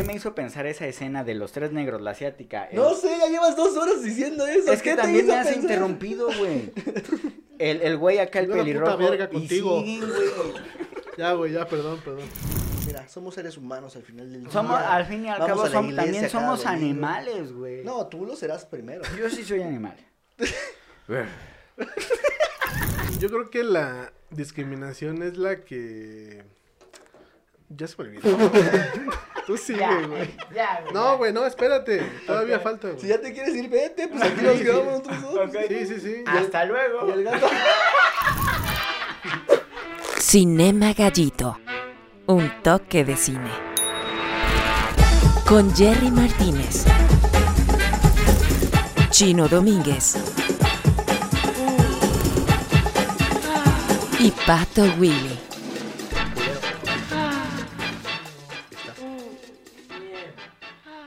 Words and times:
qué 0.00 0.06
me 0.06 0.14
hizo 0.14 0.34
pensar 0.34 0.66
esa 0.66 0.86
escena 0.86 1.24
de 1.24 1.34
los 1.34 1.52
tres 1.52 1.72
negros, 1.72 2.00
la 2.00 2.10
asiática? 2.12 2.64
El- 2.66 2.76
No 2.76 2.94
sé, 2.94 3.16
ya 3.18 3.28
llevas 3.28 3.56
dos 3.56 3.76
horas 3.76 4.02
diciendo 4.02 4.46
eso. 4.46 4.72
es 4.72 4.82
que 4.82 4.90
¿qué 4.90 4.96
te 4.96 5.02
también 5.02 5.24
hizo 5.24 5.34
me 5.34 5.40
has 5.40 5.46
pensar? 5.48 5.62
interrumpido, 5.64 6.28
güey. 6.38 6.72
El, 7.58 7.82
el 7.82 7.96
güey 7.96 8.18
acá, 8.18 8.38
el 8.38 8.44
Una 8.46 8.54
puta 8.54 8.64
pelirrojo. 8.64 8.98
verga 8.98 9.24
y 9.24 9.34
contigo. 9.34 9.80
siguen, 9.80 10.00
güey. 10.08 10.28
Ya, 11.18 11.32
güey, 11.32 11.52
ya, 11.52 11.66
perdón, 11.66 12.00
perdón. 12.04 12.22
Mira, 12.86 13.08
somos 13.08 13.34
seres 13.34 13.56
humanos 13.56 13.96
al 13.96 14.02
final 14.04 14.30
del 14.30 14.42
día. 14.44 14.52
Somos, 14.52 14.80
al 14.80 15.04
fin 15.06 15.24
y 15.24 15.28
al 15.28 15.40
Vamos 15.40 15.68
cabo, 15.68 15.72
también 15.72 16.30
somos 16.30 16.62
domingo. 16.62 16.68
animales, 16.84 17.52
güey. 17.52 17.82
No, 17.82 18.06
tú 18.06 18.24
lo 18.24 18.36
serás 18.36 18.64
primero. 18.64 19.02
Yo 19.18 19.28
sí 19.28 19.42
soy 19.42 19.60
animal. 19.62 19.96
Yo 23.18 23.28
creo 23.28 23.50
que 23.50 23.64
la 23.64 24.12
discriminación 24.30 25.22
es 25.24 25.36
la 25.36 25.64
que. 25.64 26.44
Ya 27.70 27.86
se 27.86 28.02
me 28.02 28.08
olvidó. 28.08 28.22
Tú 29.46 29.56
sigue, 29.56 30.06
güey. 30.06 30.34
ya, 30.54 30.84
No, 30.92 31.16
güey, 31.18 31.32
no, 31.32 31.46
espérate. 31.46 32.00
Todavía 32.26 32.60
falta, 32.60 32.88
güey. 32.88 33.00
Si 33.00 33.08
ya 33.08 33.20
te 33.20 33.32
quieres 33.32 33.54
ir, 33.54 33.68
vete, 33.68 34.08
pues 34.08 34.22
aquí 34.22 34.42
nos 34.42 34.56
quedamos 34.56 34.84
nosotros 34.86 35.22
dos. 35.22 35.34
Ok. 35.48 35.56
Sí, 35.68 35.86
sí, 35.86 36.00
sí. 36.00 36.24
Hasta 36.26 36.64
luego. 36.64 37.08
Y 37.08 37.12
el 37.12 37.24
gato. 37.24 37.46
Cinema 40.18 40.92
Gallito. 40.92 41.58
Un 42.26 42.50
toque 42.62 43.04
de 43.04 43.16
cine. 43.16 43.50
Con 45.46 45.74
Jerry 45.74 46.10
Martínez. 46.10 46.84
Chino 49.10 49.48
Domínguez. 49.48 50.16
Y 54.18 54.30
Pato 54.46 54.82
Willy. 54.98 55.38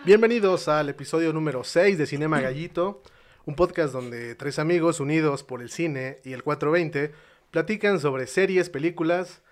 Bienvenidos 0.03 0.67
al 0.67 0.89
episodio 0.89 1.31
número 1.31 1.63
6 1.63 1.95
de 1.99 2.07
Cinema 2.07 2.41
Gallito, 2.41 3.03
un 3.45 3.55
podcast 3.55 3.93
donde 3.93 4.33
tres 4.33 4.57
amigos 4.57 4.99
unidos 4.99 5.43
por 5.43 5.61
el 5.61 5.69
cine 5.69 6.17
y 6.25 6.33
el 6.33 6.41
420 6.41 7.13
platican 7.51 7.99
sobre 7.99 8.25
series, 8.25 8.71
películas 8.71 9.43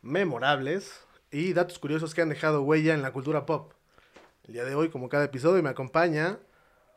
memorables 0.00 1.04
y 1.30 1.52
datos 1.52 1.78
curiosos 1.78 2.14
que 2.14 2.22
han 2.22 2.30
dejado 2.30 2.62
huella 2.62 2.94
en 2.94 3.02
la 3.02 3.12
cultura 3.12 3.44
pop. 3.44 3.74
El 4.44 4.54
día 4.54 4.64
de 4.64 4.74
hoy, 4.74 4.88
como 4.88 5.10
cada 5.10 5.24
episodio, 5.24 5.62
me 5.62 5.68
acompaña 5.68 6.38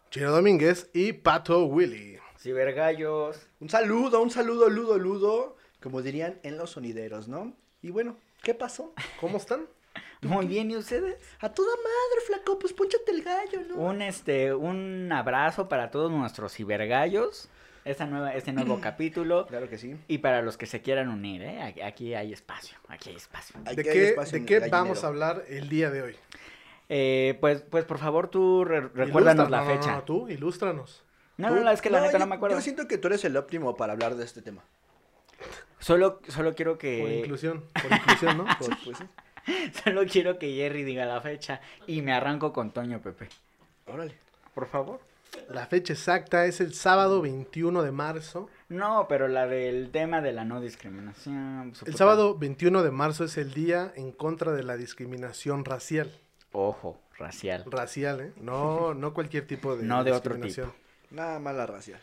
Chino 0.09 0.31
Domínguez 0.31 0.89
y 0.93 1.11
Pato 1.11 1.65
Willy. 1.65 2.19
Cibergallos. 2.39 3.37
Un 3.59 3.67
saludo, 3.67 4.21
un 4.21 4.31
saludo, 4.31 4.69
ludo, 4.69 4.97
ludo. 4.97 5.57
Como 5.81 6.01
dirían 6.01 6.39
en 6.43 6.57
los 6.57 6.69
sonideros, 6.69 7.27
¿no? 7.27 7.53
Y 7.81 7.91
bueno, 7.91 8.15
¿qué 8.43 8.53
pasó? 8.53 8.93
¿Cómo 9.19 9.35
están? 9.35 9.67
Muy 10.23 10.45
bien, 10.47 10.71
¿y 10.71 10.77
ustedes? 10.77 11.17
A 11.39 11.49
toda 11.49 11.75
madre, 11.75 12.25
flaco, 12.27 12.57
pues 12.59 12.73
ponchate 12.73 13.11
el 13.11 13.23
gallo, 13.23 13.61
¿no? 13.69 13.75
Un 13.75 14.01
este, 14.01 14.53
un 14.53 15.11
abrazo 15.11 15.67
para 15.69 15.91
todos 15.91 16.11
nuestros 16.11 16.53
cibergallos. 16.53 17.49
Esta 17.85 18.05
nueva, 18.05 18.33
este 18.33 18.53
nuevo 18.53 18.79
capítulo. 18.81 19.45
Claro 19.47 19.69
que 19.69 19.77
sí. 19.77 19.95
Y 20.07 20.19
para 20.19 20.41
los 20.41 20.57
que 20.57 20.65
se 20.65 20.81
quieran 20.81 21.09
unir, 21.09 21.41
¿eh? 21.41 21.61
Aquí- 21.61 21.81
Aquí 21.81 22.13
hay 22.15 22.31
espacio, 22.33 22.77
aquí 22.87 23.09
hay 23.09 23.15
espacio. 23.17 23.59
¿De 23.61 23.83
qué, 23.83 24.09
espacio 24.09 24.39
de 24.39 24.45
qué 24.45 24.59
vamos 24.69 25.03
a 25.03 25.07
hablar 25.07 25.43
el 25.49 25.67
día 25.69 25.89
de 25.91 26.01
hoy? 26.01 26.15
Eh, 26.89 27.37
pues, 27.41 27.61
pues 27.61 27.85
por 27.85 27.97
favor 27.97 28.27
tú 28.29 28.63
re- 28.65 28.81
recuérdanos 28.89 29.47
Ilustra- 29.47 29.49
la 29.49 29.61
no, 29.65 29.79
fecha. 29.79 29.91
No, 29.95 30.03
tú, 30.03 30.27
ilústranos. 30.29 31.03
No, 31.37 31.49
no, 31.49 31.61
no, 31.61 31.71
es 31.71 31.81
que 31.81 31.89
la 31.89 31.99
neta 31.99 32.13
yo, 32.13 32.19
no 32.19 32.27
me 32.27 32.35
acuerdo. 32.35 32.55
Yo 32.57 32.61
siento 32.61 32.87
que 32.87 32.97
tú 32.97 33.07
eres 33.07 33.25
el 33.25 33.35
óptimo 33.35 33.75
para 33.75 33.93
hablar 33.93 34.15
de 34.15 34.23
este 34.23 34.41
tema. 34.41 34.63
Solo, 35.79 36.21
solo 36.29 36.55
quiero 36.55 36.73
Por 36.73 36.79
que. 36.79 37.19
inclusión, 37.19 37.65
por 37.81 37.91
inclusión, 37.91 38.37
¿no? 38.37 38.45
Por- 38.59 38.69
Pues 38.85 38.97
sí. 38.97 39.03
Solo 39.83 40.05
quiero 40.05 40.39
que 40.39 40.53
Jerry 40.53 40.83
diga 40.83 41.05
la 41.05 41.21
fecha. 41.21 41.61
Y 41.87 42.01
me 42.01 42.13
arranco 42.13 42.53
con 42.53 42.71
Toño 42.71 43.01
Pepe. 43.01 43.29
Órale. 43.85 44.15
Por 44.53 44.67
favor. 44.67 44.99
La 45.49 45.65
fecha 45.65 45.93
exacta 45.93 46.45
es 46.45 46.61
el 46.61 46.73
sábado 46.73 47.21
21 47.21 47.81
de 47.81 47.91
marzo. 47.91 48.49
No, 48.69 49.07
pero 49.09 49.27
la 49.27 49.47
del 49.47 49.89
tema 49.91 50.21
de 50.21 50.31
la 50.31 50.45
no 50.45 50.61
discriminación. 50.61 51.73
El 51.85 51.95
sábado 51.95 52.37
21 52.37 52.83
de 52.83 52.91
marzo 52.91 53.23
es 53.23 53.37
el 53.37 53.53
día 53.53 53.91
en 53.95 54.11
contra 54.11 54.51
de 54.51 54.63
la 54.63 54.77
discriminación 54.77 55.65
racial. 55.65 56.11
Ojo, 56.51 56.99
racial. 57.17 57.63
Racial, 57.65 58.21
¿eh? 58.21 58.33
No, 58.39 58.93
no 58.93 59.13
cualquier 59.13 59.47
tipo 59.47 59.75
de 59.75 59.85
No 59.85 60.03
de 60.03 60.11
otro 60.11 60.35
discriminación. 60.35 60.71
Nada 61.09 61.39
más 61.39 61.55
la 61.55 61.65
racial. 61.65 61.99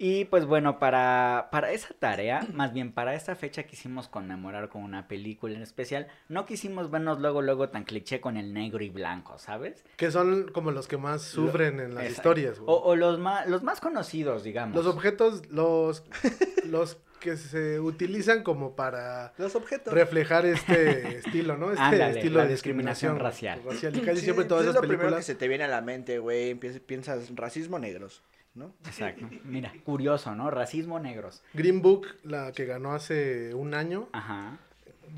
Y 0.00 0.26
pues 0.26 0.46
bueno, 0.46 0.78
para, 0.78 1.48
para 1.50 1.72
esa 1.72 1.92
tarea, 1.92 2.46
más 2.54 2.72
bien 2.72 2.92
para 2.92 3.14
esta 3.14 3.34
fecha 3.34 3.64
quisimos 3.64 4.06
conmemorar 4.06 4.68
con 4.68 4.84
una 4.84 5.08
película 5.08 5.56
en 5.56 5.62
especial. 5.62 6.06
No 6.28 6.46
quisimos 6.46 6.88
vernos 6.90 7.18
luego, 7.18 7.42
luego 7.42 7.68
tan 7.70 7.82
cliché 7.82 8.20
con 8.20 8.36
el 8.36 8.54
negro 8.54 8.84
y 8.84 8.90
blanco, 8.90 9.38
¿sabes? 9.40 9.84
Que 9.96 10.12
son 10.12 10.52
como 10.52 10.70
los 10.70 10.86
que 10.86 10.98
más 10.98 11.22
sufren 11.22 11.80
en 11.80 11.96
las 11.96 12.08
historias. 12.10 12.60
güey. 12.60 12.70
O, 12.72 12.80
o 12.80 12.94
los, 12.94 13.18
más, 13.18 13.48
los 13.48 13.64
más 13.64 13.80
conocidos, 13.80 14.44
digamos. 14.44 14.76
Los 14.76 14.86
objetos, 14.86 15.42
los, 15.50 16.04
los 16.66 16.98
que 17.18 17.36
se 17.36 17.80
utilizan 17.80 18.44
como 18.44 18.76
para 18.76 19.32
Los 19.36 19.56
objetos. 19.56 19.92
reflejar 19.92 20.46
este 20.46 21.18
estilo, 21.18 21.56
¿no? 21.56 21.72
Este 21.72 21.82
Ándale, 21.82 22.10
estilo 22.20 22.38
la 22.38 22.44
de 22.44 22.50
discriminación 22.52 23.14
discriminación, 23.14 23.18
racial. 23.18 23.60
racial. 23.64 23.96
Y 23.96 24.00
casi 24.02 24.18
Sí, 24.18 24.24
siempre 24.26 24.44
todas 24.44 24.62
esas 24.62 24.76
es 24.76 24.80
lo 24.82 24.86
primero 24.86 24.98
que 24.98 25.14
películas. 25.16 25.26
se 25.26 25.34
te 25.34 25.48
viene 25.48 25.64
a 25.64 25.68
la 25.68 25.80
mente, 25.80 26.20
güey. 26.20 26.54
Piensas, 26.54 26.80
piensas 26.82 27.34
racismo 27.34 27.80
negros, 27.80 28.22
¿no? 28.58 28.74
Exacto. 28.86 29.28
Mira, 29.44 29.72
curioso, 29.84 30.34
¿no? 30.34 30.50
Racismo 30.50 30.98
negros. 30.98 31.42
Green 31.54 31.80
Book, 31.82 32.06
la 32.24 32.52
que 32.52 32.66
ganó 32.66 32.92
hace 32.92 33.54
un 33.54 33.74
año, 33.74 34.08
Ajá. 34.12 34.58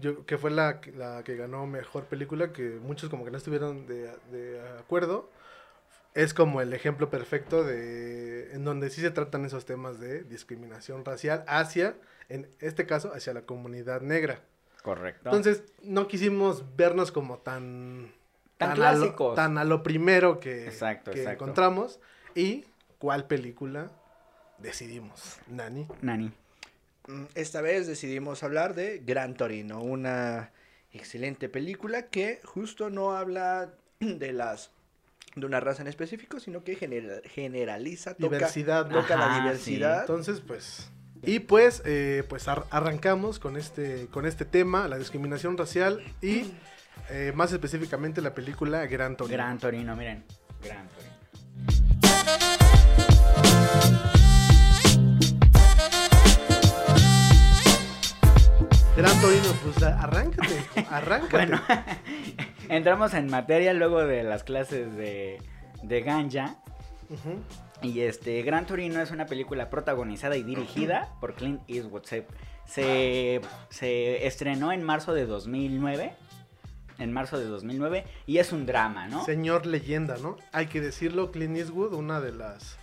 yo, 0.01 0.25
que 0.27 0.39
fue 0.39 0.51
la, 0.51 0.81
la 0.97 1.23
que 1.25 1.37
ganó 1.37 1.67
mejor 1.67 2.05
película, 2.05 2.53
que 2.53 2.79
muchos 2.83 3.09
como 3.11 3.25
que 3.25 3.31
no 3.31 3.39
estuvieron 3.39 3.87
de, 3.87 4.11
de 4.31 4.61
acuerdo, 4.79 5.31
es 6.15 6.35
como 6.35 6.61
el 6.61 6.73
ejemplo 6.73 7.09
perfecto 7.09 7.63
de 7.65 8.53
en 8.53 8.65
donde 8.65 8.91
sí 8.91 9.01
se 9.01 9.11
tratan 9.11 9.45
esos 9.45 9.65
temas 9.65 10.01
de 10.01 10.25
discriminación 10.25 11.05
racial 11.05 11.45
hacia, 11.47 11.95
en 12.29 12.49
este 12.61 12.85
caso, 12.87 13.13
hacia 13.15 13.33
la 13.33 13.43
comunidad 13.43 14.01
negra. 14.01 14.41
Correcto. 14.83 15.29
Entonces, 15.29 15.63
no 15.83 16.09
quisimos 16.09 16.65
vernos 16.77 17.13
como 17.13 17.39
tan... 17.39 18.13
Tan 18.57 18.71
a 18.73 18.75
lo- 18.75 18.81
clásicos. 18.81 19.35
tan 19.37 19.57
a 19.57 19.65
lo 19.65 19.83
primero 19.83 20.39
que, 20.41 20.65
Exacto, 20.67 21.13
que 21.13 21.21
exacto. 21.21 21.45
encontramos. 21.45 22.01
Y 22.35 22.65
cuál 23.01 23.27
película 23.27 23.91
decidimos, 24.59 25.39
Nani. 25.49 25.89
Nani. 26.03 26.33
Mm, 27.09 27.25
Esta 27.35 27.61
vez 27.61 27.89
decidimos 27.89 28.43
hablar 28.45 28.75
de 28.77 28.99
Gran 29.05 29.35
Torino, 29.35 29.81
una 29.83 30.53
excelente 30.93 31.49
película 31.49 32.07
que 32.09 32.41
justo 32.45 32.91
no 32.91 33.17
habla 33.17 33.73
de 34.01 34.33
las 34.33 34.71
de 35.37 35.47
una 35.47 35.61
raza 35.61 35.83
en 35.83 35.89
específico, 35.89 36.41
sino 36.41 36.63
que 36.65 36.75
genera- 36.75 37.21
generaliza, 37.25 38.15
toca, 38.15 38.37
Diversidad, 38.37 38.87
¿no? 38.91 39.01
toca 39.01 39.15
Ajá, 39.15 39.29
la 39.29 39.35
sí. 39.35 39.41
diversidad. 39.41 40.01
Entonces, 40.01 40.41
pues... 40.41 40.91
Y 41.23 41.39
pues, 41.41 41.83
eh, 41.85 42.25
pues 42.29 42.49
ar- 42.49 42.65
arrancamos 42.71 43.39
con 43.39 43.57
este, 43.57 44.07
con 44.09 44.25
este 44.27 44.45
tema, 44.47 44.89
la 44.89 44.97
discriminación 44.99 45.57
racial 45.59 46.03
y 46.23 46.51
eh, 47.11 47.33
más 47.37 47.53
específicamente 47.53 48.21
la 48.23 48.35
película 48.35 48.85
Gran 48.87 49.17
Torino. 49.17 49.37
Gran 49.37 49.59
Torino, 49.59 49.95
miren. 49.95 50.25
Gran 50.65 50.89
Torino. 50.89 51.15
Gran 59.01 59.19
Torino, 59.23 59.55
pues 59.65 59.83
arráncate, 59.83 60.63
arráncate. 60.91 61.33
Bueno, 61.33 61.59
entramos 62.69 63.15
en 63.15 63.29
materia 63.31 63.73
luego 63.73 64.05
de 64.05 64.23
las 64.23 64.45
clases 64.45 64.95
de, 64.95 65.41
de 65.83 66.01
Ganja. 66.03 66.57
Ujú. 67.09 67.39
Y 67.81 68.01
este, 68.01 68.43
Gran 68.43 68.67
Torino 68.67 69.01
es 69.01 69.11
una 69.11 69.25
película 69.25 69.71
protagonizada 69.71 70.37
y 70.37 70.43
dirigida 70.43 71.15
por 71.19 71.33
Clint 71.33 71.63
Eastwood. 71.67 72.05
Se, 72.05 72.27
se, 72.67 73.41
se 73.71 74.27
estrenó 74.27 74.71
en 74.71 74.83
marzo 74.83 75.15
de 75.15 75.25
2009. 75.25 76.13
En 76.99 77.11
marzo 77.11 77.39
de 77.39 77.47
2009. 77.47 78.05
Y 78.27 78.37
es 78.37 78.53
un 78.53 78.67
drama, 78.67 79.09
¿no? 79.09 79.25
Señor 79.25 79.65
leyenda, 79.65 80.19
¿no? 80.19 80.37
Hay 80.53 80.67
que 80.67 80.83
decirlo, 80.83 81.33
Clint 81.33 81.57
Eastwood, 81.57 81.95
una 81.95 82.21
de 82.21 82.33
las, 82.33 82.77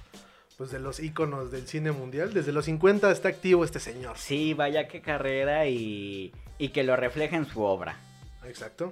pues 0.58 0.72
de 0.72 0.80
los 0.80 1.00
íconos 1.00 1.52
del 1.52 1.68
cine 1.68 1.92
mundial. 1.92 2.34
Desde 2.34 2.52
los 2.52 2.66
50 2.66 3.12
está 3.12 3.30
activo 3.30 3.64
este 3.64 3.80
señor. 3.80 4.18
Sí, 4.18 4.54
vaya 4.54 4.88
qué 4.88 5.02
carrera 5.02 5.68
y, 5.68 6.34
y 6.58 6.70
que 6.70 6.84
lo 6.84 6.96
refleja 6.96 7.38
en 7.38 7.46
su 7.46 7.62
obra. 7.62 7.98
Exacto. 8.46 8.92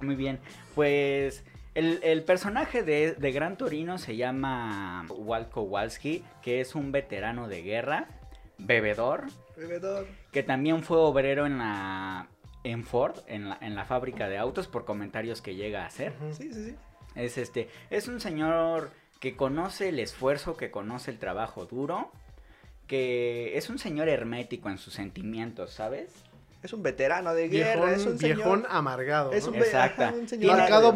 Muy 0.00 0.14
bien, 0.14 0.38
pues 0.74 1.44
el, 1.74 1.98
el 2.02 2.22
personaje 2.22 2.82
de, 2.82 3.14
de 3.14 3.32
Gran 3.32 3.56
Torino 3.56 3.98
se 3.98 4.16
llama 4.16 5.06
Walt 5.08 5.50
Kowalski, 5.50 6.22
que 6.42 6.60
es 6.60 6.74
un 6.76 6.92
veterano 6.92 7.48
de 7.48 7.62
guerra, 7.62 8.06
bebedor, 8.58 9.24
Bebedor. 9.56 10.06
que 10.30 10.42
también 10.44 10.82
fue 10.84 10.98
obrero 10.98 11.46
en 11.46 11.58
la 11.58 12.28
en 12.64 12.84
Ford, 12.84 13.16
en 13.28 13.48
la, 13.48 13.58
en 13.60 13.74
la 13.74 13.84
fábrica 13.86 14.28
de 14.28 14.36
autos, 14.36 14.68
por 14.68 14.84
comentarios 14.84 15.40
que 15.40 15.54
llega 15.54 15.84
a 15.84 15.86
hacer. 15.86 16.12
Sí, 16.32 16.52
sí, 16.52 16.64
sí. 16.66 16.74
Es 17.14 17.38
este, 17.38 17.68
es 17.90 18.06
un 18.08 18.20
señor 18.20 18.90
que 19.20 19.36
conoce 19.36 19.88
el 19.88 19.98
esfuerzo, 19.98 20.56
que 20.56 20.70
conoce 20.70 21.10
el 21.10 21.18
trabajo 21.18 21.66
duro, 21.66 22.10
que 22.86 23.56
es 23.58 23.68
un 23.68 23.78
señor 23.78 24.08
hermético 24.08 24.70
en 24.70 24.78
sus 24.78 24.94
sentimientos, 24.94 25.72
¿sabes? 25.72 26.10
Es 26.62 26.72
un 26.72 26.82
veterano 26.82 27.34
de 27.34 27.48
guerra, 27.48 27.86
Viejón, 27.86 27.94
es 27.94 28.06
un 28.06 28.18
viejón 28.18 28.60
señor. 28.62 28.66
amargado. 28.76 29.32
Es 29.32 29.46
¿no? 29.46 29.52
un, 29.52 29.58
Exacta. 29.58 30.08
ajá, 30.08 30.16
un 30.16 30.28
señor 30.28 30.56
Marcado 30.56 30.92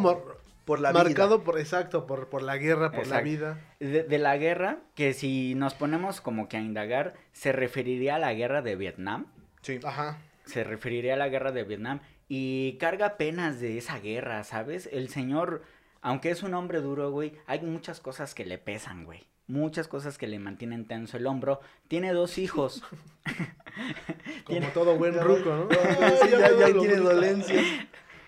por 0.65 0.81
la 0.81 0.93
Marcado 0.93 1.39
vida. 1.39 1.45
por, 1.45 1.59
exacto, 1.59 2.07
por, 2.07 2.29
por 2.29 2.43
la 2.43 2.57
guerra, 2.57 2.91
por 2.91 3.07
la 3.07 3.19
Exacto. 3.21 3.25
vida. 3.25 3.61
De, 3.81 4.03
de 4.05 4.19
la 4.19 4.37
guerra, 4.37 4.79
que 4.95 5.13
si 5.13 5.55
nos 5.55 5.75
ponemos 5.75 6.21
como 6.21 6.49
que 6.49 6.57
a 6.57 6.61
indagar, 6.61 7.15
se 7.33 7.53
referiría 7.53 8.17
a 8.17 8.19
la 8.19 8.33
guerra 8.33 8.63
de 8.63 8.77
Vietnam. 8.77 9.27
Sí. 9.63 9.81
Ajá. 9.85 10.19
Se 10.45 10.65
referiría 10.65 11.15
a 11.15 11.17
la 11.17 11.29
guerra 11.29 11.53
de 11.53 11.65
Vietnam. 11.65 12.01
Y 12.29 12.79
carga 12.79 13.17
penas 13.17 13.61
de 13.61 13.77
esa 13.79 13.99
guerra, 13.99 14.43
¿sabes? 14.45 14.89
El 14.93 15.09
señor, 15.11 15.63
aunque 16.03 16.31
es 16.31 16.43
un 16.43 16.53
hombre 16.55 16.81
duro, 16.81 17.11
güey, 17.11 17.33
hay 17.47 17.61
muchas 17.63 18.01
cosas 18.01 18.35
que 18.35 18.45
le 18.45 18.59
pesan, 18.59 19.05
güey. 19.05 19.21
Muchas 19.49 19.89
cosas 19.89 20.19
que 20.19 20.27
le 20.29 20.39
mantienen 20.39 20.87
tenso 20.87 21.17
el 21.17 21.27
hombro. 21.27 21.61
Tiene 21.89 22.13
dos 22.13 22.39
hijos. 22.39 22.83
Como 24.45 24.59
Tiene- 24.59 24.67
todo 24.73 24.97
buen 24.97 25.15
ruco, 25.21 25.51
¿no? 25.51 25.69
Sí, 25.71 26.31
ya, 26.31 26.51
ya 26.59 26.67
tiene 26.67 26.97
dolencias. 26.97 27.65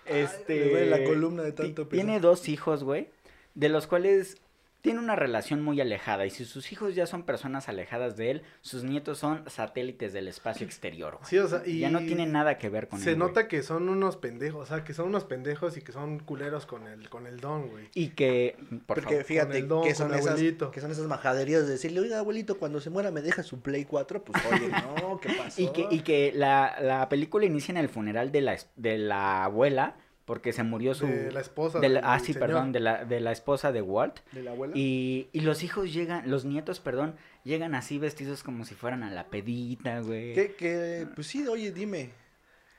Este. 0.05 0.55
Le 0.59 0.69
duele 0.71 0.89
la 0.89 1.03
columna 1.03 1.43
de 1.43 1.51
tanto 1.51 1.87
Tiene 1.87 2.13
pesar. 2.13 2.21
dos 2.21 2.49
hijos, 2.49 2.83
güey. 2.83 3.09
De 3.55 3.69
los 3.69 3.87
cuales 3.87 4.37
tiene 4.85 4.99
una 4.99 5.15
relación 5.15 5.63
muy 5.63 5.81
alejada. 5.81 6.27
Y 6.27 6.29
si 6.29 6.45
sus 6.45 6.71
hijos 6.71 6.93
ya 6.93 7.07
son 7.07 7.23
personas 7.23 7.67
alejadas 7.69 8.15
de 8.17 8.29
él, 8.29 8.41
sus 8.61 8.83
nietos 8.83 9.17
son 9.17 9.43
satélites 9.49 10.13
del 10.13 10.27
espacio 10.27 10.63
exterior, 10.63 11.15
güey. 11.15 11.25
Sí, 11.27 11.39
o 11.39 11.47
sea, 11.47 11.63
y 11.65 11.79
Ya 11.79 11.89
no 11.89 11.97
tiene 11.99 12.27
nada 12.27 12.59
que 12.59 12.69
ver 12.69 12.87
con 12.87 12.99
Se 12.99 13.09
él. 13.09 13.15
güey. 13.17 13.27
nota 13.29 13.47
que 13.47 13.63
son 13.63 13.89
unos 13.89 14.15
pendejos, 14.15 14.61
o 14.61 14.65
sea, 14.67 14.83
que 14.83 14.93
son 14.93 15.07
unos 15.07 15.23
pendejos 15.23 15.75
y 15.75 15.81
que 15.81 15.91
son 15.91 16.19
culeros 16.19 16.67
con 16.67 16.87
el, 16.87 17.09
con 17.09 17.25
el 17.25 17.39
don, 17.39 17.67
güey. 17.69 17.89
Y 17.95 18.09
que. 18.09 18.55
Por 18.85 18.97
Porque 19.01 19.01
favor. 19.15 19.23
fíjate 19.23 19.57
el 19.57 19.67
don, 19.67 19.83
que 19.83 19.95
son 19.95 20.13
esas, 20.13 20.27
abuelito. 20.33 20.69
que 20.69 20.81
son 20.81 20.91
esas 20.91 21.07
majaderías 21.07 21.65
de 21.65 21.73
decirle, 21.73 22.01
oiga, 22.01 22.19
abuelito, 22.19 22.59
cuando 22.59 22.79
se 22.79 22.91
muera 22.91 23.09
me 23.09 23.23
deja 23.23 23.41
su 23.41 23.61
Play 23.61 23.85
4, 23.85 24.23
pues 24.23 24.43
oye, 24.51 24.69
no, 25.01 25.19
¿qué 25.19 25.29
pasó? 25.33 25.59
Y 25.61 25.69
que, 25.73 25.87
y 25.89 26.01
que 26.01 26.31
la, 26.35 26.77
la 26.79 27.09
película 27.09 27.45
inicia 27.47 27.71
en 27.71 27.77
el 27.77 27.89
funeral 27.89 28.31
de 28.31 28.41
la, 28.41 28.55
de 28.75 28.97
la 28.99 29.45
abuela, 29.45 29.95
porque 30.25 30.53
se 30.53 30.63
murió 30.63 30.93
su... 30.95 31.05
De 31.05 31.31
la 31.31 31.39
esposa. 31.39 31.79
de 31.79 31.89
la- 31.89 32.01
del 32.01 32.09
ah, 32.09 32.19
sí, 32.19 32.33
señor. 32.33 32.39
perdón, 32.39 32.71
de 32.71 32.79
la, 32.79 33.05
de 33.05 33.19
la 33.19 33.31
esposa 33.31 33.71
de 33.71 33.81
Walt. 33.81 34.19
¿De 34.31 34.41
la 34.43 34.51
abuela? 34.51 34.73
Y, 34.75 35.29
y 35.31 35.41
los 35.41 35.63
hijos 35.63 35.93
llegan, 35.93 36.29
los 36.29 36.45
nietos, 36.45 36.79
perdón, 36.79 37.15
llegan 37.43 37.75
así 37.75 37.99
vestidos 37.99 38.41
como 38.43 38.65
si 38.65 38.73
fueran 38.75 39.03
a 39.03 39.11
la 39.11 39.25
pedita, 39.27 39.99
güey. 40.01 40.33
Que, 40.33 40.55
que, 40.55 41.07
pues 41.13 41.27
sí, 41.27 41.47
oye, 41.47 41.71
dime. 41.71 42.09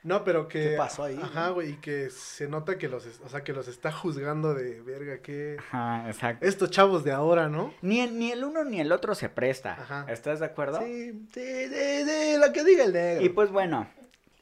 No, 0.03 0.23
pero 0.23 0.47
que... 0.47 0.71
¿Qué 0.71 0.75
pasó 0.77 1.03
ahí, 1.03 1.19
Ajá, 1.21 1.49
güey, 1.49 1.71
y 1.71 1.75
que 1.77 2.09
se 2.09 2.47
nota 2.47 2.77
que 2.77 2.87
los, 2.87 3.05
o 3.25 3.29
sea, 3.29 3.43
que 3.43 3.51
los 3.51 3.67
está 3.67 3.91
juzgando 3.91 4.53
de 4.53 4.81
verga, 4.81 5.19
que... 5.21 5.57
Ajá, 5.59 6.07
exacto. 6.07 6.45
Estos 6.45 6.69
chavos 6.71 7.03
de 7.03 7.11
ahora, 7.11 7.49
¿no? 7.49 7.73
Ni 7.81 8.01
el, 8.01 8.17
ni 8.17 8.31
el 8.31 8.43
uno 8.43 8.63
ni 8.63 8.79
el 8.79 8.91
otro 8.91 9.15
se 9.15 9.27
presta. 9.27 9.73
Ajá. 9.73 10.05
¿Estás 10.09 10.39
de 10.39 10.45
acuerdo? 10.45 10.79
Sí, 10.81 11.11
sí, 11.33 11.41
de, 11.41 12.05
de 12.05 12.37
lo 12.39 12.53
que 12.53 12.63
diga 12.63 12.85
el 12.85 12.93
negro. 12.93 13.25
Y 13.25 13.29
pues 13.29 13.51
bueno, 13.51 13.89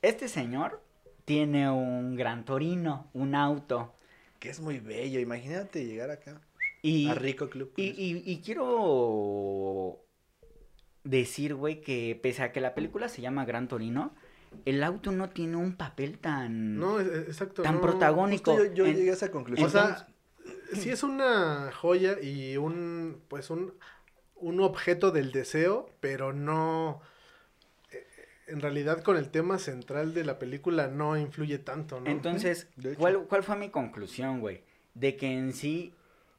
este 0.04 0.28
señor 0.28 0.82
tiene 1.26 1.70
un 1.70 2.16
gran 2.16 2.46
torino, 2.46 3.10
un 3.14 3.36
auto. 3.36 3.94
Que 4.40 4.50
es 4.50 4.60
muy 4.60 4.80
bello, 4.80 5.20
imagínate 5.20 5.86
llegar 5.86 6.12
acá 6.12 6.40
Y, 6.82 7.08
a 7.10 7.16
Rico 7.16 7.50
Club. 7.50 7.74
y, 7.78 7.84
y, 7.84 8.24
y 8.26 8.42
quiero 8.42 10.00
decir, 11.04 11.56
güey, 11.56 11.82
que 11.82 12.20
pese 12.22 12.44
a 12.44 12.52
que 12.52 12.62
la 12.62 12.74
película 12.76 13.10
se 13.10 13.22
llama 13.22 13.46
Gran 13.46 13.68
Torino, 13.68 14.14
el 14.66 14.84
auto 14.84 15.12
no 15.12 15.30
tiene 15.30 15.56
un 15.58 15.76
papel 15.76 16.18
tan, 16.20 16.78
No, 16.78 17.00
exacto. 17.00 17.62
tan 17.64 17.76
no. 17.76 17.82
protagónico. 17.82 18.52
Justo 18.54 18.68
yo, 18.70 18.74
yo 18.74 18.86
En- 18.86 18.96
llegué 18.96 19.10
a 19.12 19.14
esa 19.14 19.32
conclusión. 19.32 19.68
O 19.68 19.72
sea, 19.72 20.08
sí 20.74 20.90
es 20.90 21.04
una 21.04 21.72
joya 21.74 22.18
y 22.22 22.58
un, 22.58 23.22
pues 23.28 23.50
un, 23.50 23.74
un 24.36 24.60
objeto 24.62 25.12
del 25.12 25.32
deseo, 25.32 25.90
pero 26.00 26.34
no, 26.34 27.02
en 28.48 28.62
realidad 28.62 29.02
con 29.04 29.18
el 29.18 29.30
tema 29.30 29.58
central 29.60 30.14
de 30.14 30.24
la 30.24 30.40
película 30.40 30.88
no 30.88 31.18
influye 31.18 31.58
tanto, 31.60 32.00
¿no? 32.00 32.10
Entonces. 32.10 32.68
¿cuál, 32.98 33.24
¿cuál 33.28 33.44
fue 33.44 33.56
mi 33.58 33.70
conclusión, 33.70 34.40
güey? 34.40 34.62
De 34.94 35.16
que 35.16 35.32
en 35.32 35.54
sí 35.54 35.94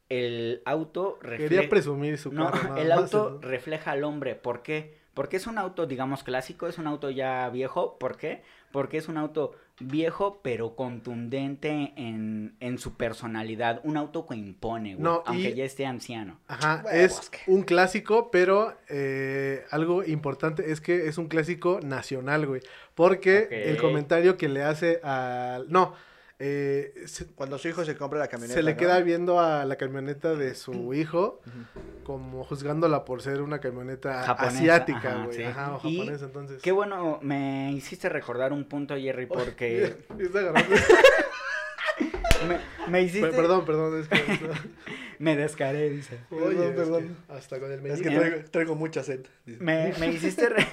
el 0.08 0.62
auto 0.64 1.19
Quería 1.20 1.38
refleja... 1.38 1.69
presumir 1.69 2.19
su 2.19 2.32
No, 2.32 2.50
carro. 2.50 2.69
nada 2.70 2.81
el 2.81 2.88
más, 2.88 2.99
auto 3.14 3.38
refleja 3.41 3.93
al 3.93 4.05
hombre. 4.05 4.35
¿Por 4.35 4.62
qué? 4.62 4.97
Porque 5.14 5.37
es 5.37 5.47
un 5.47 5.58
auto, 5.58 5.87
digamos, 5.87 6.23
clásico, 6.23 6.67
es 6.69 6.79
un 6.79 6.87
auto 6.87 7.11
ya 7.11 7.49
viejo. 7.50 7.99
¿Por 7.99 8.17
qué? 8.17 8.43
Porque 8.70 8.99
es 8.99 9.08
un 9.08 9.17
auto 9.17 9.53
viejo, 9.78 10.40
pero 10.43 10.75
contundente 10.75 11.93
en, 11.96 12.56
en 12.61 12.78
su 12.78 12.94
personalidad. 12.96 13.81
Un 13.84 13.96
auto 13.96 14.26
que 14.26 14.34
impone, 14.34 14.94
güey, 14.94 15.02
No, 15.05 15.23
aunque 15.26 15.50
y- 15.50 15.55
ya 15.55 15.64
esté 15.64 15.87
anciano. 15.87 16.38
Ajá, 16.49 16.84
es 16.93 17.31
un 17.46 17.62
clásico, 17.62 18.31
pero 18.31 18.75
eh, 18.88 19.64
algo 19.70 20.02
importante 20.05 20.70
es 20.73 20.81
que 20.81 21.08
es 21.08 21.19
un 21.19 21.28
clásico 21.28 21.81
nacional, 21.82 22.46
güey. 22.46 22.62
Porque 22.94 23.49
el 23.50 23.76
comentario 23.76 24.37
que 24.37 24.49
le 24.49 24.62
hace 24.62 25.00
al... 25.02 25.70
No, 25.70 25.93
eh, 26.38 26.92
se, 27.06 27.26
Cuando 27.26 27.58
su 27.58 27.68
hijo 27.68 27.84
se 27.84 27.96
compra 27.96 28.18
la 28.18 28.28
camioneta. 28.28 28.54
se 28.58 28.62
le 28.62 28.72
¿no? 28.72 28.76
queda 28.78 29.00
viendo 29.00 29.40
a 29.40 29.64
la 29.64 29.76
camioneta 29.76 30.34
de 30.34 30.54
su 30.54 30.92
hijo 30.94 31.40
como 32.04 32.44
juzgándola 32.44 33.04
por 33.04 33.22
ser 33.22 33.40
una 33.42 33.58
camioneta 33.58 34.22
Japonesa, 34.22 34.58
asiática, 34.58 34.98
ajá, 35.14 35.24
güey. 35.24 35.36
sí. 35.36 35.42
Ajá, 35.44 35.76
o 35.76 35.88
Y 35.88 35.96
japonesa, 35.98 36.24
entonces. 36.26 36.62
Qué 36.62 36.72
bueno, 36.72 37.18
me 37.22 37.72
hiciste 37.72 38.08
recordar 38.08 38.52
un 38.52 38.64
punto, 38.64 38.96
Jerry, 38.96 39.26
porque 39.26 39.84
Está 40.18 40.40
agarrando- 40.40 40.76
me, 42.48 42.58
me 42.90 43.02
hiciste... 43.02 43.28
Pe- 43.28 43.36
Perdón, 43.36 43.64
perdón, 43.64 44.00
es 44.00 44.08
que... 44.08 44.22
Me 45.18 45.34
descaré, 45.36 45.88
dice. 45.90 46.18
Oye, 46.30 46.68
es 46.68 46.74
perdón. 46.74 47.16
que 47.28 47.32
hasta 47.32 47.58
con 47.58 47.72
el 47.72 47.78
Es 47.86 48.00
que 48.02 48.10
meñique. 48.10 48.18
traigo, 48.28 48.50
traigo 48.50 48.74
mucha 48.74 49.02
sed. 49.02 49.26
Me, 49.46 49.92
me 49.98 50.08
hiciste 50.08 50.48
re- 50.50 50.66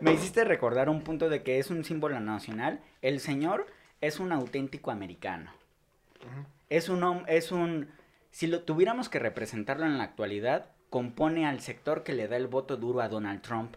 me 0.00 0.12
hiciste 0.12 0.44
recordar 0.44 0.88
un 0.88 1.02
punto 1.02 1.28
de 1.28 1.42
que 1.42 1.58
es 1.58 1.70
un 1.70 1.84
símbolo 1.84 2.20
nacional. 2.20 2.80
El 3.02 3.18
señor 3.20 3.66
es 4.00 4.20
un 4.20 4.32
auténtico 4.32 4.90
americano. 4.90 5.52
Es 6.68 6.88
un 6.88 7.24
es 7.26 7.52
un 7.52 7.90
si 8.30 8.46
lo 8.46 8.62
tuviéramos 8.62 9.08
que 9.08 9.18
representarlo 9.18 9.86
en 9.86 9.98
la 9.98 10.04
actualidad, 10.04 10.66
compone 10.90 11.46
al 11.46 11.60
sector 11.60 12.02
que 12.02 12.12
le 12.12 12.28
da 12.28 12.36
el 12.36 12.46
voto 12.46 12.76
duro 12.76 13.00
a 13.00 13.08
Donald 13.08 13.40
Trump. 13.42 13.74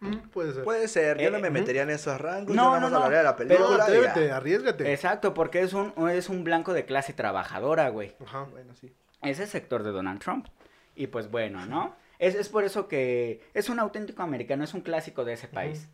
Mm, 0.00 0.28
Puede 0.30 0.52
ser. 0.54 0.64
Puede 0.64 0.88
ser, 0.88 1.18
yo 1.18 1.30
no 1.30 1.38
Eh, 1.38 1.40
me 1.40 1.48
ujú. 1.48 1.58
metería 1.60 1.82
en 1.82 1.90
esos 1.90 2.20
rangos. 2.20 2.54
No, 2.54 2.74
yo 2.74 2.80
no, 2.80 2.90
no, 2.90 2.96
hablaría 2.96 3.18
de 3.18 3.24
la 3.24 3.30
No, 3.32 3.36
película. 3.36 3.84
atrévete, 3.84 4.30
arriesgate. 4.32 4.92
Exacto, 4.92 5.34
porque 5.34 5.60
es 5.60 5.72
un 5.72 5.92
es 6.10 6.28
un 6.28 6.44
blanco 6.44 6.72
de 6.72 6.84
clase 6.84 7.12
trabajadora, 7.12 7.88
güey. 7.90 8.14
Ajá. 8.24 8.44
Bueno, 8.50 8.74
sí. 8.74 8.92
Ese 9.22 9.46
sector 9.46 9.82
de 9.82 9.90
Donald 9.92 10.20
Trump. 10.20 10.48
Y 10.94 11.06
pues 11.08 11.30
bueno, 11.30 11.64
¿no? 11.66 11.94
Es, 12.18 12.34
es 12.34 12.48
por 12.48 12.64
eso 12.64 12.88
que 12.88 13.42
es 13.54 13.68
un 13.68 13.78
auténtico 13.80 14.22
americano, 14.22 14.64
es 14.64 14.74
un 14.74 14.80
clásico 14.82 15.24
de 15.24 15.34
ese 15.34 15.48
país. 15.48 15.88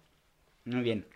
Muy 0.65 0.83
bien. 0.83 1.07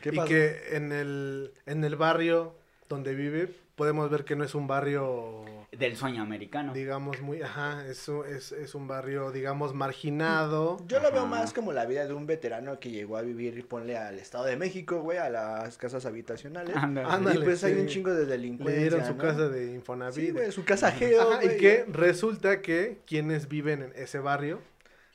¿Qué 0.00 0.10
y 0.12 0.24
que 0.24 0.76
en 0.76 0.92
el, 0.92 1.52
en 1.66 1.84
el 1.84 1.96
barrio 1.96 2.54
donde 2.88 3.14
vive 3.14 3.48
podemos 3.74 4.10
ver 4.10 4.24
que 4.24 4.34
no 4.34 4.42
es 4.44 4.54
un 4.56 4.66
barrio 4.66 5.44
Del 5.70 5.96
sueño 5.96 6.22
americano. 6.22 6.72
digamos 6.72 7.20
muy 7.20 7.42
ajá 7.42 7.86
es, 7.86 8.08
un- 8.08 8.26
es, 8.26 8.50
es 8.52 8.74
un 8.74 8.88
barrio 8.88 9.30
digamos 9.30 9.72
marginado 9.74 10.78
Yo 10.88 10.98
lo 11.00 11.10
veo 11.12 11.20
Ajá. 11.22 11.30
más 11.30 11.52
como 11.52 11.72
la 11.72 11.84
vida 11.86 12.06
de 12.06 12.12
un 12.14 12.26
veterano 12.26 12.80
que 12.80 12.90
llegó 12.90 13.16
a 13.16 13.22
vivir, 13.22 13.66
ponle 13.68 13.96
al 13.96 14.18
Estado 14.18 14.44
de 14.46 14.56
México, 14.56 15.00
güey, 15.02 15.18
a 15.18 15.28
las 15.30 15.76
casas 15.78 16.06
habitacionales. 16.06 16.74
Ándale. 16.76 17.08
Ándale. 17.08 17.40
y 17.40 17.44
pues 17.44 17.62
hay 17.64 17.74
sí. 17.74 17.80
un 17.80 17.86
chingo 17.86 18.14
de 18.14 18.24
le 18.24 18.26
delincuencia, 18.32 18.80
dieron 18.80 19.04
su 19.06 19.14
¿no? 19.14 19.18
casa 19.22 19.48
de 19.48 19.72
Infonavit 19.74 20.14
Sí, 20.26 20.30
güey, 20.32 20.50
su 20.52 20.64
casa 20.64 20.90
geo, 20.92 21.32
Ajá, 21.34 21.44
y 21.44 21.56
que 21.58 21.84
resulta 21.88 22.62
que 22.62 22.98
quienes 23.06 23.48
viven 23.48 23.82
en 23.82 23.92
ese 23.94 24.18
barrio 24.18 24.60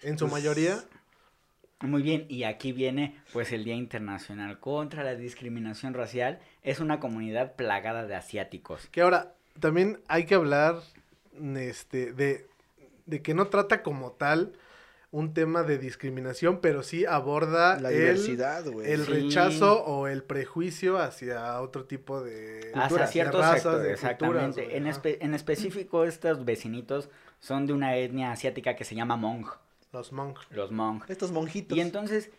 en 0.03 0.17
su 0.17 0.25
Pues, 0.29 0.33
mayoría 0.33 0.81
Muy 1.83 2.01
bien, 2.01 2.25
y 2.29 2.43
aquí 2.43 2.71
viene 2.71 3.15
pues 3.33 3.51
el 3.51 3.63
Día 3.65 3.75
Internacional 3.75 4.59
contra 4.59 5.03
la 5.03 5.15
Discriminación 5.15 5.93
Racial. 5.93 6.39
Es 6.63 6.79
una 6.79 6.99
comunidad 6.99 7.55
plagada 7.55 8.05
de 8.07 8.15
asiáticos. 8.15 8.87
que 8.87 9.01
ahora 9.01 9.33
también 9.59 9.99
hay 10.07 10.25
que 10.25 10.35
hablar 10.35 10.77
este 11.55 12.13
de, 12.13 12.47
de 13.05 13.21
que 13.21 13.33
no 13.33 13.47
trata 13.47 13.83
como 13.83 14.11
tal 14.13 14.53
un 15.11 15.33
tema 15.35 15.61
de 15.61 15.77
discriminación, 15.77 16.59
pero 16.59 16.81
sí 16.81 17.05
aborda 17.05 17.79
La 17.79 17.89
el- 17.91 17.97
diversidad, 17.99 18.65
el 18.83 19.05
Sí. 19.05 19.11
rechazo 19.11 19.83
o 19.83 20.07
el 20.07 20.23
prejuicio 20.23 20.97
hacia 20.97 21.61
otro 21.61 21.85
tipo 21.85 22.21
de 22.23 22.71
Hacia 22.73 22.81
culturas, 22.81 23.09
de 23.09 23.13
ciertos 23.13 23.41
razas, 23.41 23.61
sectores, 23.61 23.83
de 23.83 23.93
exactamente. 23.93 24.63
culturas, 24.63 24.75
en, 24.75 24.85
espe- 24.87 25.17
en 25.21 25.33
específico, 25.35 26.05
estos 26.05 26.45
vecinitos 26.45 27.09
son 27.39 27.67
de 27.67 27.73
una 27.73 27.95
etnia 27.97 28.31
asiática 28.31 28.75
que 28.75 28.85
se 28.85 28.95
llama 28.95 29.15
Hmong, 29.17 29.45
Los 29.93 30.11
monk, 30.11 30.39
los 30.49 30.71
Hmong. 30.71 31.03
Estos 31.07 31.31
monjitos. 31.31 31.77
Y 31.77 31.81
entonces, 31.81 32.31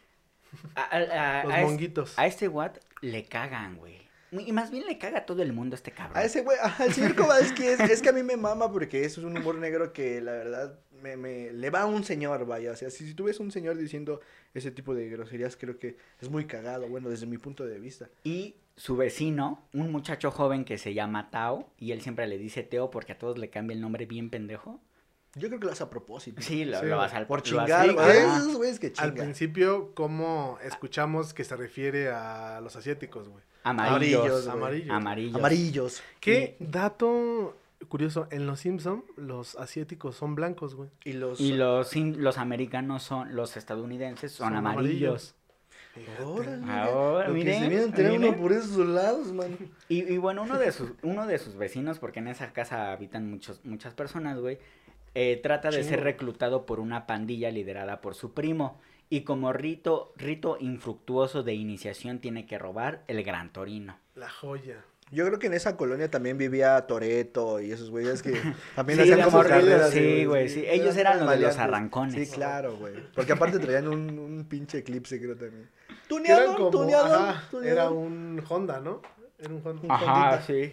a, 0.75 0.82
a- 0.82 1.40
a- 1.40 1.44
los 1.44 1.52
a 1.52 1.61
es- 1.61 1.66
monguitos. 1.66 2.18
a 2.18 2.26
este 2.26 2.49
Watt 2.49 2.78
le 3.00 3.25
cagan, 3.25 3.76
güey. 3.76 4.02
Y 4.32 4.50
más 4.52 4.73
bien 4.73 4.84
le 4.87 4.99
caga 4.99 5.18
a 5.20 5.26
todo 5.26 5.42
el 5.42 5.52
mundo 5.52 5.75
a 5.75 5.76
este 5.76 5.92
cabrón. 5.92 6.18
A 6.18 6.25
ese 6.25 6.42
güey, 6.42 6.58
al 6.78 6.92
señor 6.92 7.14
Kowalski 7.14 7.62
es, 7.62 7.78
es 7.78 8.02
que 8.02 8.08
a 8.08 8.12
mí 8.12 8.25
me 8.25 8.37
mama 8.37 8.70
porque 8.73 9.04
eso 9.04 9.20
es 9.20 9.26
un 9.26 9.37
humor 9.38 9.54
negro 9.54 9.92
que 9.92 10.20
la 10.20 10.32
verdad 10.32 10.80
me, 11.00 11.16
me 11.16 11.52
le 11.52 11.70
va 11.70 11.82
a 11.82 11.87
un 11.87 12.02
señor, 12.02 12.44
vaya. 12.44 12.73
O 12.73 12.76
sea, 12.76 12.90
si, 12.90 13.06
si 13.06 13.14
tú 13.14 13.25
ves 13.25 13.38
un 13.38 13.52
señor 13.52 13.76
diciendo 13.76 14.20
ese 14.52 14.73
tipo 14.73 14.92
de 14.96 15.08
groserías, 15.08 15.56
creo 15.56 15.78
que 15.78 15.96
es 16.20 16.28
muy 16.30 16.46
cagado, 16.46 16.88
bueno, 16.88 17.08
desde 17.11 17.26
mi 17.26 17.38
punto 17.38 17.64
de 17.64 17.78
vista. 17.78 18.08
Y 18.25 18.56
su 18.76 18.96
vecino, 18.96 19.62
un 19.73 19.92
muchacho 19.92 20.32
joven 20.32 20.64
que 20.64 20.78
se 20.78 20.94
llama 20.94 21.30
Tao, 21.30 21.70
y 21.78 21.92
él 21.92 22.00
siempre 22.00 22.26
le 22.26 22.37
dice 22.37 22.64
Teo 22.64 22.90
porque 22.90 23.12
a 23.12 23.18
todos 23.18 23.38
le 23.38 23.50
cambia 23.50 23.76
el 23.76 23.80
nombre 23.80 24.04
bien 24.06 24.30
pendejo. 24.30 24.80
Yo 25.37 25.49
creo 25.49 25.59
que 25.61 25.67
lo 25.67 25.73
hace 25.73 25.83
a 25.83 25.91
propósito. 25.91 26.41
Sí, 26.43 26.64
lo, 26.64 26.79
Sí, 26.81 26.87
lo 26.87 26.97
vas 26.97 27.12
al 27.12 27.26
Por 27.26 27.43
chingar. 27.43 27.87
Esos 27.88 28.57
güeyes 28.57 28.79
que 28.79 28.88
Al 28.88 28.93
chingan. 28.93 29.14
principio, 29.14 29.93
¿cómo 29.95 30.59
escuchamos 30.62 31.35
que 31.35 31.45
se 31.45 31.57
refiere 31.57 32.09
a 32.11 32.61
los 32.62 32.76
asiáticos, 32.76 33.29
güey? 33.29 33.43
Amarillos. 33.64 34.21
Amarillos. 34.23 34.49
Amarillos. 34.49 34.91
Amarillos. 34.95 35.35
Amarillos. 35.37 36.03
¿Qué 36.21 36.57
dato 36.61 37.57
curioso? 37.88 38.29
En 38.31 38.47
Los 38.47 38.61
Simpson 38.61 39.05
los 39.17 39.57
asiáticos 39.57 40.17
son 40.17 40.35
blancos, 40.35 40.75
güey. 40.75 40.91
Y 41.05 41.14
los... 41.14 41.41
Y 41.41 41.53
los, 41.53 41.97
in- 41.97 42.23
los 42.23 42.38
americanos 42.38 43.03
son, 43.03 43.35
los 43.35 43.57
estadounidenses 43.57 44.33
son, 44.33 44.49
Son 44.49 44.57
amarillos. 44.57 45.35
Órale, 46.25 46.71
Ahora, 46.73 47.26
que 47.26 47.33
miren, 47.33 47.62
se 47.95 48.03
miren. 48.03 48.25
uno 48.25 48.37
por 48.37 48.53
esos 48.53 48.76
lados, 48.87 49.33
man. 49.33 49.57
Y, 49.88 50.03
y 50.12 50.19
bueno, 50.19 50.43
uno 50.43 50.59
de 50.59 50.73
sus, 50.73 50.91
uno 51.03 51.25
de 51.26 51.38
sus 51.38 51.55
vecinos, 51.55 52.00
porque 52.00 52.19
en 52.19 52.26
esa 52.29 52.53
casa 52.53 52.93
habitan 52.93 53.31
muchos, 53.31 53.61
muchas 53.64 53.95
personas, 53.95 54.38
güey, 54.41 54.59
eh, 55.14 55.38
trata 55.42 55.71
de 55.71 55.85
ser 55.85 56.02
reclutado 56.02 56.66
por 56.66 56.80
una 56.80 57.06
pandilla 57.06 57.50
liderada 57.50 58.00
por 58.00 58.14
su 58.14 58.33
primo. 58.35 58.80
Y 59.11 59.21
como 59.23 59.52
rito, 59.52 60.12
rito 60.16 60.56
infructuoso 60.61 61.42
de 61.42 61.54
iniciación 61.54 62.18
tiene 62.21 62.47
que 62.47 62.59
robar 62.59 63.04
el 63.06 63.23
Gran 63.23 63.52
Torino. 63.52 63.99
La 64.14 64.28
joya. 64.30 64.85
Yo 65.11 65.26
creo 65.26 65.38
que 65.38 65.47
en 65.49 65.52
esa 65.52 65.76
colonia 65.76 66.11
también 66.11 66.38
vivía 66.38 66.80
Toreto 66.87 67.61
y 67.61 67.71
esos 67.71 67.90
güeyes 67.90 68.23
que 68.23 68.33
también 68.75 68.99
Sí, 68.99 69.02
hacían 69.12 69.30
como 69.30 69.42
carreras. 69.42 69.90
sí, 69.90 70.25
güey, 70.25 70.49
sí. 70.49 70.64
Ellos 70.66 70.97
eran 70.97 71.21
los 71.21 71.30
de 71.30 71.37
los 71.38 71.59
arrancones. 71.59 72.28
Sí, 72.28 72.35
claro, 72.35 72.76
güey. 72.76 72.94
Porque 73.14 73.33
aparte 73.33 73.59
traían 73.59 73.87
un, 73.87 74.18
un 74.18 74.44
pinche 74.49 74.78
eclipse, 74.78 75.21
creo 75.21 75.37
también. 75.37 75.68
Tuneador, 76.09 76.71
tuneador, 76.71 77.28
ajá, 77.28 77.44
era 77.62 77.90
un 77.90 78.42
Honda, 78.49 78.80
¿no? 78.80 79.02
Era 79.38 79.50
un 79.54 79.62
Honda. 79.64 79.94
Ajá, 79.94 80.30
Hondita. 80.30 80.42
sí. 80.47 80.73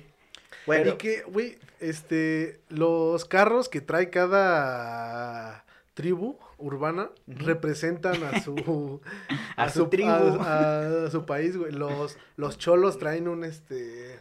Bueno, 0.66 0.92
y 0.92 0.98
que, 0.98 1.22
güey, 1.24 1.58
este, 1.80 2.60
los 2.70 3.26
carros 3.26 3.70
que 3.70 3.82
trae 3.82 4.10
cada 4.10 5.66
tribu 5.94 6.38
urbana 6.58 7.10
representan 7.28 8.24
a 8.24 8.42
su 8.42 9.02
A 9.58 9.70
su 9.70 9.88
tribu. 9.88 10.10
a, 10.10 11.06
a 11.06 11.10
su 11.12 11.26
país, 11.26 11.58
güey. 11.58 11.72
Los 11.72 12.18
los 12.38 12.58
cholos 12.58 12.98
traen 13.00 13.28
un 13.28 13.44
este 13.44 14.20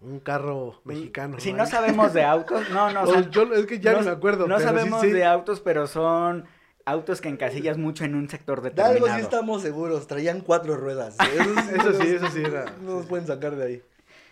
un 0.00 0.18
carro 0.20 0.80
mexicano. 0.84 1.38
Si 1.40 1.52
¿no? 1.52 1.58
no 1.58 1.66
sabemos 1.66 2.12
de 2.14 2.24
autos, 2.24 2.68
no, 2.70 2.90
no, 2.90 3.02
o 3.02 3.06
sea, 3.12 3.20
Los 3.20 3.30
cholos- 3.30 3.58
es 3.58 3.66
que 3.66 3.80
ya 3.80 3.92
no, 3.92 4.00
me 4.02 4.10
acuerdo. 4.10 4.46
No 4.48 4.56
pero 4.56 4.58
sí, 4.58 4.64
sabemos 4.76 5.00
sí. 5.02 5.10
de 5.10 5.24
autos, 5.24 5.60
pero 5.60 5.86
son 5.86 6.46
autos 6.86 7.20
que 7.20 7.28
encasillas 7.28 7.76
mucho 7.76 8.04
en 8.04 8.14
un 8.14 8.28
sector 8.28 8.62
de 8.62 8.68
algo 8.70 8.82
determinado. 8.82 9.16
sí 9.18 9.22
estamos 9.22 9.62
seguros. 9.62 10.06
Traían 10.06 10.40
cuatro 10.40 10.76
ruedas. 10.76 11.16
Eso 11.76 11.92
sí, 12.00 12.08
eso 12.08 12.28
sí 12.30 12.42
era. 12.42 12.64
No 12.82 12.96
nos 12.96 13.06
pueden 13.06 13.26
sacar 13.26 13.54
de 13.56 13.64
ahí. 13.64 13.82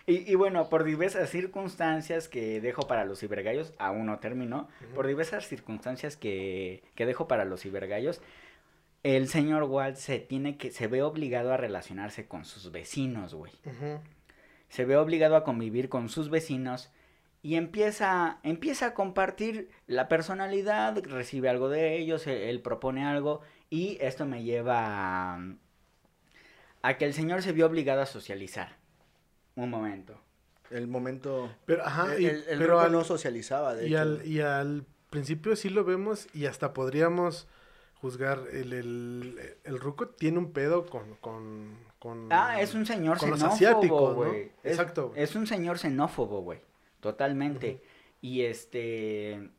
Y, 0.08 0.32
y 0.32 0.36
bueno, 0.36 0.70
por 0.70 0.84
diversas 0.84 1.28
circunstancias 1.28 2.28
que 2.30 2.62
dejo 2.62 2.86
para 2.86 3.04
los 3.04 3.20
cibergallos, 3.20 3.74
aún 3.76 4.06
no 4.06 4.18
terminó, 4.20 4.66
por 4.94 5.06
diversas 5.06 5.46
circunstancias 5.46 6.16
que, 6.16 6.82
que 6.94 7.04
dejo 7.04 7.28
para 7.28 7.44
los 7.44 7.60
cibergallos, 7.60 8.22
el 9.02 9.28
señor 9.28 9.64
Walt 9.64 9.96
se 9.96 10.18
tiene 10.18 10.56
que, 10.56 10.70
se 10.70 10.86
ve 10.86 11.02
obligado 11.02 11.52
a 11.52 11.58
relacionarse 11.58 12.26
con 12.26 12.46
sus 12.46 12.72
vecinos, 12.72 13.34
güey. 13.34 13.52
Ujú. 13.66 14.00
Se 14.70 14.86
ve 14.86 14.96
obligado 14.96 15.36
a 15.36 15.44
convivir 15.44 15.90
con 15.90 16.08
sus 16.08 16.30
vecinos 16.30 16.90
y 17.42 17.56
empieza, 17.56 18.38
empieza 18.44 18.86
a 18.86 18.94
compartir 18.94 19.68
la 19.86 20.08
personalidad, 20.08 21.04
recibe 21.04 21.50
algo 21.50 21.68
de 21.68 21.98
ellos, 21.98 22.26
él, 22.26 22.38
él 22.38 22.62
propone 22.62 23.04
algo 23.04 23.42
y 23.68 23.98
esto 24.00 24.24
me 24.24 24.42
lleva 24.42 25.34
a, 25.34 25.54
a 26.80 26.96
que 26.96 27.04
el 27.04 27.12
señor 27.12 27.42
se 27.42 27.52
vio 27.52 27.66
obligado 27.66 28.00
a 28.00 28.06
socializar. 28.06 28.77
Un 29.58 29.70
momento. 29.70 30.14
El 30.70 30.86
momento. 30.86 31.50
Pero 31.66 31.84
ajá, 31.84 32.14
el, 32.14 32.22
y- 32.22 32.26
el, 32.26 32.44
el 32.48 32.58
pero 32.58 32.78
al- 32.80 32.92
no 32.92 33.02
socializaba, 33.04 33.74
de 33.74 33.88
y 33.88 33.92
hecho. 33.92 34.00
al 34.02 34.26
y 34.26 34.40
al 34.40 34.84
principio 35.10 35.56
sí 35.56 35.68
lo 35.70 35.84
vemos 35.84 36.28
y 36.34 36.46
hasta 36.46 36.72
podríamos 36.72 37.48
juzgar 38.00 38.38
el 38.52 38.72
el, 38.72 39.56
el 39.64 39.80
ruco 39.80 40.08
tiene 40.08 40.38
un 40.38 40.52
pedo 40.52 40.86
con 40.86 41.14
con 41.16 41.76
con 41.98 42.28
Ah, 42.30 42.60
es 42.60 42.74
un 42.74 42.86
señor 42.86 43.18
con 43.18 43.30
los 43.30 43.38
xenófobo, 43.40 43.54
asiáticos, 43.56 44.16
¿no? 44.16 44.32
Es- 44.32 44.50
Exacto. 44.62 45.12
Es, 45.16 45.34
un 45.34 45.46
señor 45.46 45.78
xenófobo, 45.78 46.42
güey. 46.42 46.60
Totalmente. 47.00 47.82
Y 48.20 48.42
este. 48.42 49.50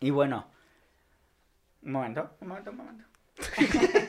Y 0.00 0.10
bueno. 0.10 0.46
Un 1.82 1.92
momento, 1.92 2.30
un 2.40 2.48
momento, 2.48 2.70
un 2.70 2.76
momento. 2.76 3.04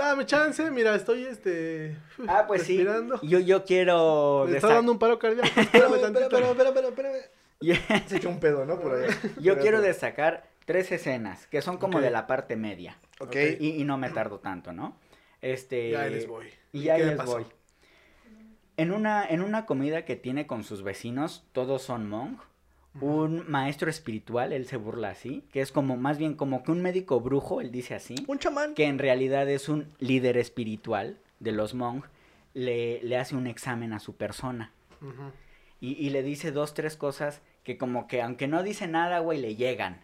Dame 0.00 0.24
chance, 0.24 0.70
mira, 0.70 0.94
estoy 0.94 1.24
este 1.26 1.96
Ah, 2.26 2.44
pues 2.46 2.62
sí. 2.62 2.78
respirando. 2.78 3.20
Yo, 3.22 3.38
yo 3.38 3.64
quiero. 3.64 4.46
Me 4.48 4.56
está 4.56 4.74
dando 4.74 4.92
un 4.92 4.98
paro 4.98 5.18
cardíaco. 5.18 5.46
Espera, 5.48 5.86
Espérame 5.88 6.16
espera, 6.22 6.48
espera, 6.50 6.68
espera, 6.70 6.88
espera. 6.88 8.08
Se 8.08 8.16
echó 8.16 8.30
un 8.30 8.40
pedo, 8.40 8.64
¿no? 8.64 8.80
Por 8.80 8.94
allá. 8.94 9.14
Yo 9.40 9.58
quiero 9.58 9.82
destacar 9.82 10.44
tres 10.64 10.90
escenas 10.92 11.46
que 11.48 11.60
son 11.60 11.76
como 11.76 12.00
de 12.00 12.10
la 12.10 12.26
parte 12.26 12.56
media. 12.56 12.96
Ok. 13.18 13.36
Y, 13.60 13.80
y 13.80 13.84
no 13.84 13.98
me 13.98 14.08
tardo 14.08 14.38
tanto, 14.38 14.72
¿no? 14.72 14.96
Este. 15.42 15.90
Ya 15.90 16.00
ahí 16.02 16.10
les 16.14 16.26
voy. 16.26 16.46
Y 16.72 16.80
¿Y 16.80 16.82
ya 16.84 16.96
les 16.96 17.16
pasó? 17.16 17.32
voy. 17.32 17.46
En 18.78 18.92
una, 18.92 19.26
en 19.28 19.42
una 19.42 19.66
comida 19.66 20.06
que 20.06 20.16
tiene 20.16 20.46
con 20.46 20.64
sus 20.64 20.82
vecinos, 20.82 21.44
todos 21.52 21.82
son 21.82 22.08
monk. 22.08 22.40
Un 23.00 23.48
maestro 23.48 23.88
espiritual, 23.88 24.52
él 24.52 24.66
se 24.66 24.76
burla 24.76 25.10
así, 25.10 25.44
que 25.52 25.60
es 25.60 25.70
como 25.70 25.96
más 25.96 26.18
bien 26.18 26.34
como 26.34 26.64
que 26.64 26.72
un 26.72 26.82
médico 26.82 27.20
brujo, 27.20 27.60
él 27.60 27.70
dice 27.70 27.94
así, 27.94 28.16
Un 28.26 28.38
chamán. 28.40 28.74
que 28.74 28.86
en 28.86 28.98
realidad 28.98 29.48
es 29.48 29.68
un 29.68 29.86
líder 30.00 30.36
espiritual 30.38 31.16
de 31.38 31.52
los 31.52 31.74
monk, 31.74 32.04
le, 32.52 33.00
le 33.04 33.16
hace 33.16 33.36
un 33.36 33.46
examen 33.46 33.92
a 33.92 34.00
su 34.00 34.16
persona 34.16 34.72
y, 35.80 35.92
y 36.04 36.10
le 36.10 36.24
dice 36.24 36.50
dos, 36.50 36.74
tres 36.74 36.96
cosas 36.96 37.40
que 37.62 37.78
como 37.78 38.08
que 38.08 38.22
aunque 38.22 38.48
no 38.48 38.62
dice 38.64 38.88
nada, 38.88 39.20
güey, 39.20 39.40
le 39.40 39.54
llegan. 39.54 40.00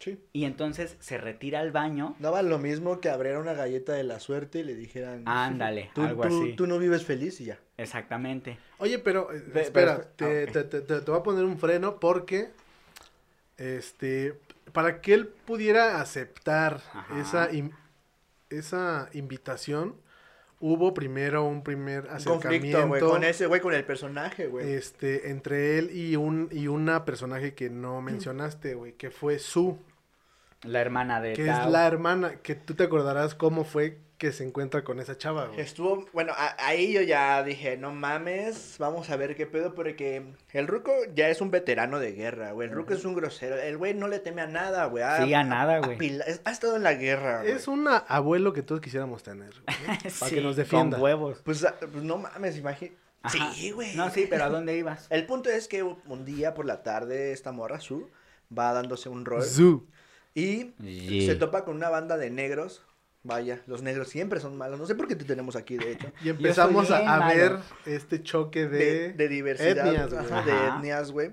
Sí. 0.00 0.18
Y 0.32 0.44
entonces 0.44 0.96
se 1.00 1.18
retira 1.18 1.58
al 1.60 1.72
baño. 1.72 2.14
Daba 2.20 2.42
lo 2.42 2.58
mismo 2.58 3.00
que 3.00 3.08
abriera 3.08 3.40
una 3.40 3.54
galleta 3.54 3.94
de 3.94 4.04
la 4.04 4.20
suerte 4.20 4.60
y 4.60 4.64
le 4.64 4.76
dijeran. 4.76 5.24
Ándale, 5.26 5.90
tú, 5.94 6.02
algo 6.02 6.22
tú- 6.28 6.42
así. 6.42 6.52
tú 6.52 6.66
no 6.68 6.78
vives 6.78 7.04
feliz 7.04 7.40
y 7.40 7.46
ya. 7.46 7.58
Exactamente. 7.78 8.58
Oye, 8.78 8.98
pero 8.98 9.32
eh, 9.32 9.42
espera, 9.56 9.96
pero- 9.96 10.08
te, 10.16 10.24
ah, 10.24 10.44
ok. 10.46 10.52
te, 10.52 10.64
te, 10.64 10.80
te- 10.80 11.00
te 11.00 11.10
voy 11.10 11.20
a 11.20 11.22
poner 11.22 11.44
un 11.44 11.58
freno 11.58 11.98
porque 12.00 12.50
este 13.56 14.38
para 14.72 15.00
que 15.00 15.14
él 15.14 15.28
pudiera 15.28 16.00
aceptar 16.00 16.80
Ajá. 16.92 17.20
esa 17.20 17.52
in- 17.52 17.72
esa 18.50 19.08
invitación 19.12 19.96
hubo 20.60 20.92
primero 20.94 21.44
un 21.44 21.62
primer 21.62 22.04
Un 22.04 22.10
acercamiento 22.10 22.48
conflicto, 22.80 22.88
güey. 22.88 23.00
Con 23.00 23.24
ese 23.24 23.46
güey, 23.46 23.60
con 23.60 23.74
el 23.74 23.84
personaje, 23.84 24.46
güey. 24.46 24.72
este 24.72 25.30
entre 25.30 25.78
él 25.78 25.90
y 25.96 26.16
un 26.16 26.48
y 26.52 26.66
una 26.68 27.04
personaje 27.04 27.54
que 27.54 27.70
no 27.70 28.00
mencionaste, 28.02 28.74
güey, 28.74 28.92
que 28.94 29.10
fue 29.10 29.38
Su, 29.38 29.78
La 30.62 30.80
hermana 30.80 31.20
de 31.20 31.34
que 31.34 31.46
Tao. 31.46 31.66
es 31.66 31.72
la 31.72 31.86
hermana 31.86 32.36
que 32.42 32.54
tú 32.54 32.74
te 32.74 32.84
acordarás 32.84 33.34
cómo 33.34 33.64
fue 33.64 33.98
que 34.18 34.32
se 34.32 34.44
encuentra 34.44 34.82
con 34.82 34.98
esa 34.98 35.16
chava, 35.16 35.46
güey. 35.46 35.60
Estuvo, 35.60 36.06
bueno, 36.12 36.32
a- 36.36 36.56
ahí 36.58 36.92
yo 36.92 37.02
ya 37.02 37.40
dije, 37.44 37.76
no 37.76 37.92
mames, 37.92 38.74
vamos 38.78 39.08
a 39.10 39.16
ver 39.16 39.36
qué 39.36 39.46
pedo, 39.46 39.74
porque 39.74 40.24
el 40.52 40.66
Ruco 40.66 40.92
ya 41.14 41.28
es 41.28 41.40
un 41.40 41.52
veterano 41.52 42.00
de 42.00 42.12
guerra, 42.12 42.50
güey. 42.50 42.68
El 42.68 42.74
Ruco 42.74 42.94
es 42.94 43.04
un 43.04 43.14
grosero. 43.14 43.56
El 43.56 43.76
güey 43.76 43.94
no 43.94 44.08
le 44.08 44.18
teme 44.18 44.42
a 44.42 44.46
nada, 44.48 44.86
güey. 44.86 45.04
Sí, 45.24 45.32
a 45.34 45.44
nada, 45.44 45.78
güey. 45.78 45.96
pila- 45.98 46.24
es- 46.24 46.40
Ha 46.44 46.50
estado 46.50 46.74
en 46.76 46.82
la 46.82 46.94
guerra, 46.94 47.42
güey. 47.42 47.52
Es 47.52 47.68
un 47.68 47.86
abuelo 47.88 48.52
que 48.52 48.62
todos 48.62 48.80
quisiéramos 48.80 49.22
tener, 49.22 49.52
güey, 49.64 49.98
para 50.20 50.30
que 50.30 50.40
nos 50.40 50.56
defienda. 50.56 50.96
Con 50.96 51.04
huevos. 51.04 51.40
Pues, 51.44 51.64
ah, 51.64 51.76
pues 51.80 52.02
no 52.02 52.18
mames, 52.18 52.56
imagínate. 52.58 52.98
Ajá. 53.22 53.52
Sí, 53.52 53.70
güey. 53.70 53.94
No, 53.96 54.10
sí, 54.10 54.26
pero 54.28 54.44
¿a 54.44 54.48
dónde 54.48 54.76
ibas? 54.76 55.06
El 55.10 55.26
punto 55.26 55.48
es 55.50 55.68
que 55.68 55.82
un 55.84 56.24
día 56.24 56.54
por 56.54 56.66
la 56.66 56.82
tarde 56.82 57.30
esta 57.32 57.52
morra, 57.52 57.78
Su, 57.80 58.08
va 58.56 58.72
dándose 58.72 59.08
un 59.08 59.24
rol 59.24 59.42
Zu. 59.44 59.86
y 60.34 60.72
se 61.26 61.34
topa 61.36 61.64
con 61.64 61.76
una 61.76 61.88
banda 61.88 62.16
de 62.16 62.30
negros. 62.30 62.82
Vaya, 63.24 63.60
los 63.66 63.82
negros 63.82 64.08
siempre 64.08 64.40
son 64.40 64.56
malos. 64.56 64.78
No 64.78 64.86
sé 64.86 64.94
por 64.94 65.08
qué 65.08 65.16
te 65.16 65.24
tenemos 65.24 65.56
aquí, 65.56 65.76
de 65.76 65.92
hecho. 65.92 66.12
Y 66.24 66.30
empezamos 66.30 66.90
a, 66.90 67.28
ver 67.28 67.58
este 67.84 68.22
choque 68.22 68.66
de, 68.66 68.78
de, 68.78 69.12
de 69.12 69.28
diversidad, 69.28 69.86
etnias, 69.88 70.10
güey. 70.12 70.24
ajá, 70.24 70.42
de 70.42 70.66
etnias, 70.68 71.10
güey. 71.10 71.32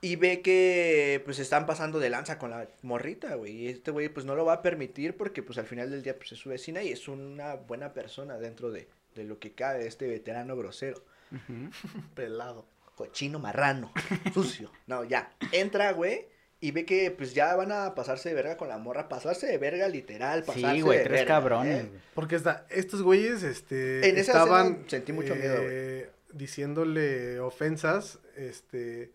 Y 0.00 0.16
ve 0.16 0.40
que 0.42 1.20
pues 1.24 1.38
están 1.38 1.66
pasando 1.66 1.98
de 1.98 2.10
lanza 2.10 2.38
con 2.38 2.50
la 2.50 2.68
morrita, 2.82 3.34
güey. 3.34 3.52
Y 3.52 3.68
este 3.68 3.90
güey 3.90 4.08
pues 4.08 4.24
no 4.24 4.36
lo 4.36 4.44
va 4.44 4.54
a 4.54 4.62
permitir 4.62 5.16
porque 5.16 5.42
pues 5.42 5.58
al 5.58 5.66
final 5.66 5.90
del 5.90 6.02
día 6.02 6.16
pues 6.16 6.32
es 6.32 6.38
su 6.38 6.50
vecina 6.50 6.82
y 6.82 6.92
es 6.92 7.08
una 7.08 7.54
buena 7.54 7.92
persona 7.92 8.38
dentro 8.38 8.70
de, 8.70 8.88
de 9.14 9.24
lo 9.24 9.38
que 9.38 9.52
cabe 9.52 9.86
este 9.86 10.06
veterano 10.06 10.56
grosero. 10.56 11.02
Ujú. 11.32 11.70
pelado. 12.14 12.66
Cochino 12.94 13.38
marrano, 13.38 13.92
sucio. 14.32 14.70
No, 14.86 15.04
ya. 15.04 15.30
Entra, 15.52 15.92
güey. 15.92 16.26
Y 16.60 16.70
ve 16.70 16.84
que 16.86 17.10
pues 17.10 17.34
ya 17.34 17.54
van 17.54 17.70
a 17.70 17.94
pasarse 17.94 18.30
de 18.30 18.34
verga 18.34 18.56
con 18.56 18.68
la 18.68 18.78
morra. 18.78 19.08
Pasarse 19.08 19.46
de 19.46 19.58
verga 19.58 19.88
literal. 19.88 20.42
Pasarse 20.42 20.76
Sí, 20.76 20.80
güey, 20.80 20.98
de 20.98 21.04
tres 21.04 21.20
verga, 21.20 21.34
cabrones. 21.34 21.84
¿eh? 21.84 21.90
Porque 22.14 22.36
está, 22.36 22.66
estos 22.70 23.02
güeyes 23.02 23.42
este, 23.42 24.08
En 24.08 24.16
esa 24.16 24.32
estaban 24.32 24.66
escena 24.68 24.88
sentí 24.88 25.12
mucho 25.12 25.34
miedo, 25.36 25.56
eh, 25.60 26.10
diciéndole 26.32 27.40
ofensas 27.40 28.18
este, 28.36 29.10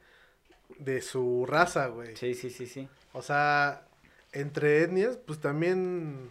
de 0.78 1.02
su 1.02 1.46
raza, 1.48 1.88
güey. 1.88 2.16
Sí, 2.16 2.36
sí, 2.36 2.52
sí, 2.52 2.68
sí. 2.68 2.88
O 3.14 3.24
sea, 3.24 3.82
entre 4.34 4.84
etnias, 4.84 5.18
pues 5.18 5.40
también 5.40 6.30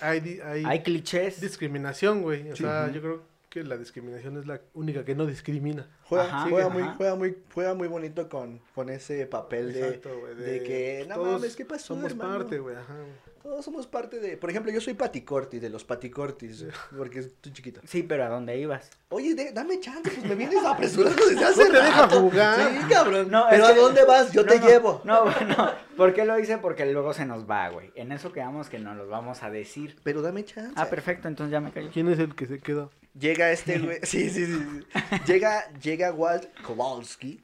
hay, 0.00 0.40
hay, 0.44 0.64
Hay 0.66 0.82
clichés. 0.82 1.40
discriminación, 1.40 2.20
güey. 2.22 2.50
O 2.50 2.56
Sí. 2.56 2.62
sea, 2.64 2.90
yo 2.92 3.00
creo 3.00 3.22
que 3.50 3.64
la 3.64 3.76
discriminación 3.76 4.38
es 4.38 4.46
la 4.46 4.60
única 4.74 5.04
que 5.04 5.14
no 5.16 5.26
discrimina. 5.26 5.88
Juega, 6.04 6.24
Ajá, 6.24 6.48
juega 6.48 6.66
ajá. 6.68 6.74
muy, 6.78 6.82
juega 6.96 7.14
muy, 7.16 7.36
juega 7.52 7.74
muy 7.74 7.88
bonito 7.88 8.28
con, 8.28 8.60
con 8.74 8.88
ese 8.88 9.26
papel 9.26 9.72
de, 9.72 9.88
Exacto, 9.88 10.26
de 10.36 10.62
que, 10.62 11.04
no 11.08 11.16
todos 11.16 11.32
mames, 11.32 11.56
¿qué 11.56 11.64
pasó, 11.64 11.94
Somos 11.94 12.12
hermano? 12.12 12.38
parte, 12.38 12.58
güey, 12.60 12.76
ajá. 12.76 12.96
Todos 13.42 13.64
somos 13.64 13.86
parte 13.86 14.20
de, 14.20 14.36
por 14.36 14.50
ejemplo, 14.50 14.70
yo 14.70 14.80
soy 14.82 14.92
paticorti, 14.94 15.58
de 15.58 15.70
los 15.70 15.82
paticortis, 15.84 16.66
porque 16.96 17.20
estoy 17.20 17.52
chiquito. 17.52 17.80
Sí, 17.86 18.02
pero 18.02 18.24
¿a 18.24 18.28
dónde 18.28 18.58
ibas? 18.58 18.90
Oye, 19.08 19.34
de- 19.34 19.52
dame 19.52 19.80
chance, 19.80 20.10
pues 20.10 20.24
me 20.24 20.34
vienes 20.34 20.62
apresurando 20.64 21.24
desde 21.26 21.44
hace 21.44 21.64
te 21.66 21.72
deja 21.72 22.02
rato. 22.02 22.20
jugar. 22.20 22.58
Sí, 22.70 22.78
cabrón. 22.88 23.30
No, 23.30 23.46
pero 23.48 23.64
es 23.64 23.70
¿a 23.70 23.74
que- 23.74 23.80
dónde 23.80 24.04
vas? 24.04 24.32
Yo 24.32 24.42
No, 24.42 24.48
te 24.52 24.60
no, 24.60 24.66
llevo. 24.68 25.00
No, 25.04 25.24
no. 25.24 25.70
¿Por 25.96 26.12
qué 26.12 26.24
lo 26.26 26.38
hice? 26.38 26.58
Porque 26.58 26.84
luego 26.86 27.14
se 27.14 27.24
nos 27.24 27.48
va, 27.48 27.68
güey. 27.70 27.90
En 27.94 28.12
eso 28.12 28.32
quedamos 28.32 28.68
que 28.68 28.78
nos 28.78 28.96
los 28.96 29.08
vamos 29.08 29.42
a 29.42 29.50
decir. 29.50 29.96
Pero 30.02 30.20
dame 30.22 30.44
chance. 30.44 30.72
Ah, 30.76 30.86
perfecto, 30.90 31.26
entonces 31.28 31.50
ya 31.52 31.60
me 31.60 31.72
callo. 31.72 31.90
¿Quién 31.92 32.08
es 32.08 32.18
el 32.18 32.34
que 32.34 32.46
se 32.46 32.58
queda? 32.58 32.88
Llega 33.18 33.50
este 33.50 33.78
güey, 33.78 33.98
sí, 34.04 34.30
sí, 34.30 34.46
sí, 34.46 34.54
sí. 34.54 34.86
Llega, 35.26 35.72
llega 35.80 36.12
Walt 36.12 36.44
Kowalski 36.62 37.42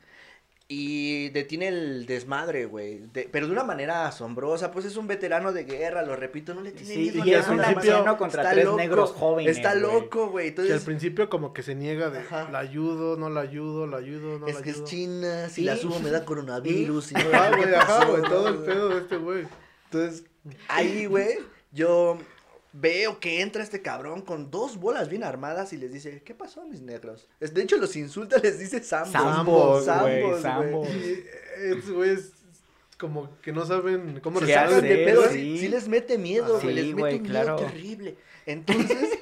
y 0.68 1.28
detiene 1.28 1.68
el 1.68 2.06
desmadre, 2.06 2.64
güey. 2.66 2.98
de- 3.12 3.28
pero 3.30 3.46
de 3.46 3.52
una 3.52 3.62
manera 3.62 4.06
asombrosa, 4.08 4.72
pues 4.72 4.84
es 4.84 4.96
un 4.96 5.06
veterano 5.06 5.52
de 5.52 5.62
guerra, 5.62 6.02
lo 6.02 6.16
repito, 6.16 6.54
no 6.54 6.60
le 6.60 6.72
tiene 6.72 6.92
Sí, 6.92 6.98
miedo 7.12 7.24
y 7.24 7.34
a 7.34 7.38
es 7.40 7.48
un 7.48 7.58
nada, 7.58 7.68
anciano 7.70 8.00
mano. 8.04 8.16
contra 8.18 8.42
Está 8.42 8.52
tres 8.54 8.64
loco, 8.64 8.76
negros 8.76 9.10
jóvenes, 9.12 9.56
Está 9.56 9.70
güey. 9.78 9.82
loco, 9.82 10.28
güey. 10.30 10.46
Que 10.54 10.60
al 10.62 10.66
Entonces, 10.66 10.84
principio 10.84 11.28
como 11.30 11.52
que 11.52 11.62
se 11.62 11.76
niega 11.76 12.10
de, 12.10 12.18
Ajá. 12.18 12.50
la 12.50 12.58
ayudo, 12.58 13.16
no 13.16 13.30
la 13.30 13.42
ayudo, 13.42 13.86
la 13.86 13.98
ayudo, 13.98 14.40
no 14.40 14.46
es 14.48 14.56
la 14.56 14.62
que 14.62 14.70
es 14.70 14.76
ayudo. 14.76 14.88
China, 14.88 15.48
si 15.48 15.62
Y- 15.62 15.64
la 15.66 15.76
subo 15.76 16.00
me 16.00 16.10
da 16.10 16.24
coronavirus. 16.24 17.12
y 17.12 17.14
no 17.14 17.20
Ah, 17.32 17.50
¿qué 17.54 17.56
güey, 17.62 17.74
ajá, 17.74 18.04
güey, 18.06 18.22
todo 18.22 18.48
el 18.48 18.56
pedo 18.58 18.88
de 18.88 18.98
este 19.02 19.16
güey. 19.18 19.44
Entonces, 19.84 20.24
ahí, 20.66 21.06
güey, 21.06 21.38
yo 21.70 22.18
veo 22.78 23.20
que 23.20 23.40
entra 23.40 23.62
este 23.62 23.80
cabrón 23.80 24.20
con 24.22 24.50
dos 24.50 24.76
bolas 24.78 25.08
bien 25.08 25.24
armadas 25.24 25.72
y 25.72 25.76
les 25.78 25.92
dice, 25.92 26.22
¿qué 26.24 26.34
pasó, 26.34 26.64
mis 26.66 26.82
negros? 26.82 27.28
Es- 27.40 27.54
De 27.54 27.62
hecho, 27.62 27.76
los 27.78 27.96
insulta, 27.96 28.36
les 28.42 28.58
dice 28.58 28.80
zambos. 28.80 29.12
Zambos, 29.12 29.84
güey, 29.84 30.22
Zambos, 30.22 30.42
zambos. 30.42 30.88
Y 30.88 31.24
esos 31.64 31.90
güeyes 31.90 32.32
como 32.98 33.36
que 33.42 33.52
no 33.52 33.64
saben 33.66 34.20
cómo 34.20 34.40
¿Qué 34.40 34.46
Se 34.46 34.52
sacan 34.54 34.68
resolver. 34.80 34.96
de 34.96 35.02
hacer? 35.04 35.14
pedo, 35.14 35.28
Sí. 35.30 35.38
sí. 35.38 35.58
sí 35.58 35.68
les 35.68 35.86
mete 35.88 36.18
miedo, 36.18 36.58
güey, 36.60 36.66
Sí, 36.68 36.72
les 36.74 36.84
mete 36.86 37.00
güey, 37.00 37.16
un 37.16 37.22
miedo 37.22 37.56
terrible. 37.56 38.16
Entonces, 38.46 39.18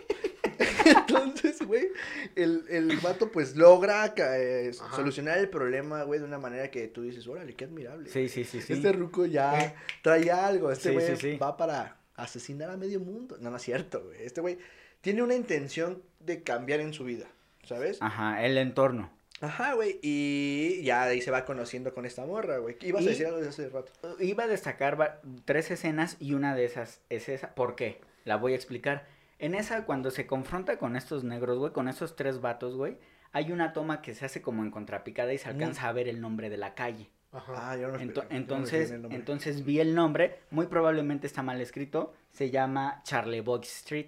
entonces, 0.85 1.59
güey, 1.67 1.89
el, 2.37 2.65
el 2.71 2.97
vato 2.99 3.31
pues 3.33 3.57
logra 3.57 4.15
eh, 4.17 4.73
solucionar 4.95 5.39
el 5.39 5.49
problema, 5.49 6.03
güey, 6.05 6.21
de 6.21 6.27
una 6.27 6.39
manera 6.39 6.71
que 6.71 6.89
tú 6.89 7.03
dices, 7.03 7.27
órale, 7.27 7.55
qué 7.55 7.65
admirable. 7.65 8.09
Sí, 8.11 8.29
sí, 8.29 8.45
sí, 8.45 8.61
sí. 8.61 8.75
Este 8.75 8.93
ruco 8.93 9.27
ya 9.27 9.75
trae 10.03 10.31
algo, 10.31 10.71
este 10.71 10.91
Sí, 10.91 10.95
güey 10.95 11.07
sí, 11.09 11.17
sí. 11.17 11.37
va 11.37 11.57
para 11.57 11.97
asesinar 12.16 12.71
a 12.71 12.76
medio 12.76 13.00
mundo. 13.00 13.37
No, 13.40 13.50
no 13.50 13.56
es 13.56 13.62
cierto, 13.62 14.02
güey. 14.04 14.23
Este 14.23 14.40
güey 14.40 14.59
tiene 15.00 15.23
una 15.23 15.35
intención 15.35 16.02
de 16.21 16.42
cambiar 16.42 16.80
en 16.80 16.92
su 16.92 17.04
vida, 17.04 17.26
¿sabes? 17.64 17.99
Ajá, 18.00 18.44
el 18.44 18.56
entorno. 18.59 19.11
Ajá, 19.40 19.75
güey, 19.75 19.99
y 20.00 20.83
ya 20.85 21.02
ahí 21.02 21.21
se 21.21 21.30
va 21.30 21.44
conociendo 21.44 21.92
con 21.92 22.06
esta 22.06 22.25
morra, 22.25 22.59
güey. 22.59 22.76
Ibas 22.80 23.02
Y- 23.02 23.06
a 23.06 23.11
decir 23.11 23.26
algo 23.26 23.40
de 23.40 23.49
hace 23.49 23.68
rato. 23.68 23.92
Iba 24.21 24.44
a 24.44 24.47
destacar 24.47 25.21
tres 25.44 25.71
escenas 25.71 26.16
y 26.21 26.35
una 26.35 26.54
de 26.54 26.64
esas 26.64 27.00
es 27.11 27.28
esa. 27.28 27.54
¿Por 27.54 27.75
qué? 27.75 28.00
La 28.25 28.37
voy 28.37 28.52
a 28.52 28.56
explicar. 28.56 29.06
En 29.38 29.54
esa, 29.54 29.85
cuando 29.85 30.11
se 30.11 30.26
confronta 30.26 30.78
con 30.78 30.97
estos 30.97 31.25
negros, 31.25 31.59
güey, 31.59 31.73
con 31.73 31.88
esos 31.88 32.16
tres 32.16 32.40
vatos, 32.40 32.76
güey, 32.76 32.97
hay 33.33 33.50
una 33.52 33.73
toma 33.73 34.00
que 34.00 34.14
se 34.14 34.25
hace 34.25 34.40
como 34.40 34.62
en 34.62 34.71
contrapicada 34.71 35.35
y 35.35 35.38
se 35.38 35.49
alcanza 35.50 35.88
a 35.88 35.92
ver 35.92 36.09
el 36.09 36.21
nombre 36.21 36.49
de 36.49 36.56
la 36.56 36.75
calle. 36.75 37.11
Ajá. 37.35 37.71
Ah, 37.73 37.76
yo 37.76 37.88
no 37.88 37.99
Ento- 37.99 38.23
yo 38.23 38.29
no 38.31 38.37
entonces, 38.37 38.91
nombre. 38.93 39.17
entonces 39.17 39.64
vi 39.64 39.81
el 39.81 39.95
nombre, 39.95 40.38
muy 40.50 40.67
probablemente 40.67 41.26
está 41.26 41.43
mal 41.43 41.61
escrito, 41.61 42.12
se 42.31 42.50
llama 42.50 43.03
Charlevoix 43.05 43.67
Street. 43.69 44.07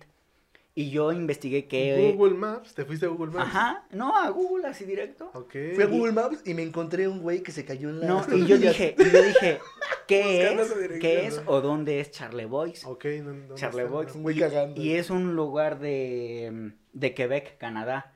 Y 0.78 0.90
yo 0.90 1.10
investigué 1.10 1.66
que... 1.68 2.12
Google 2.14 2.34
Maps, 2.36 2.74
te 2.74 2.84
fuiste 2.84 3.06
a 3.06 3.08
Google 3.08 3.32
Maps. 3.32 3.46
Ajá, 3.48 3.86
no, 3.92 4.14
a 4.14 4.28
Google 4.28 4.66
así 4.66 4.84
directo. 4.84 5.30
Ok. 5.32 5.52
Fui 5.74 5.82
a 5.82 5.86
Google 5.86 6.12
Maps 6.12 6.42
y 6.44 6.52
me 6.52 6.62
encontré 6.62 7.08
un 7.08 7.20
güey 7.20 7.42
que 7.42 7.50
se 7.50 7.64
cayó 7.64 7.88
en 7.88 8.00
la... 8.00 8.06
No, 8.06 8.26
y 8.36 8.44
yo 8.46 8.58
dije, 8.58 8.94
y 8.98 9.10
yo 9.10 9.22
dije, 9.22 9.58
¿qué 10.06 10.46
es? 10.52 10.72
¿Qué 11.00 11.26
es 11.26 11.40
o 11.46 11.62
dónde 11.62 12.00
es 12.00 12.10
Charlevoix? 12.10 12.84
Ok, 12.84 13.06
no, 13.24 13.32
no, 13.32 13.54
Charlevoix. 13.54 14.08
está- 14.08 14.18
Un 14.18 14.22
güey 14.22 14.36
y- 14.36 14.40
cagando. 14.40 14.78
Y 14.82 14.92
es 14.96 15.08
un 15.08 15.34
lugar 15.34 15.78
de, 15.78 16.72
de 16.92 17.14
Quebec, 17.14 17.56
Canadá. 17.56 18.12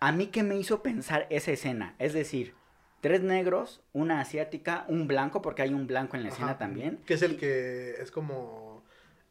A 0.00 0.12
mí 0.12 0.26
que 0.26 0.42
me 0.42 0.58
hizo 0.58 0.82
pensar 0.82 1.26
esa 1.30 1.50
escena, 1.52 1.94
es 1.98 2.12
decir, 2.12 2.52
tres 3.00 3.22
negros, 3.22 3.80
una 3.92 4.20
asiática, 4.20 4.84
un 4.88 5.06
blanco, 5.08 5.42
porque 5.42 5.62
hay 5.62 5.72
un 5.74 5.86
blanco 5.86 6.16
en 6.16 6.22
la 6.24 6.28
escena 6.30 6.50
Ajá. 6.50 6.58
también. 6.58 6.98
Que 7.06 7.14
es 7.14 7.22
el 7.22 7.36
que 7.36 7.92
es 8.00 8.10
como 8.10 8.82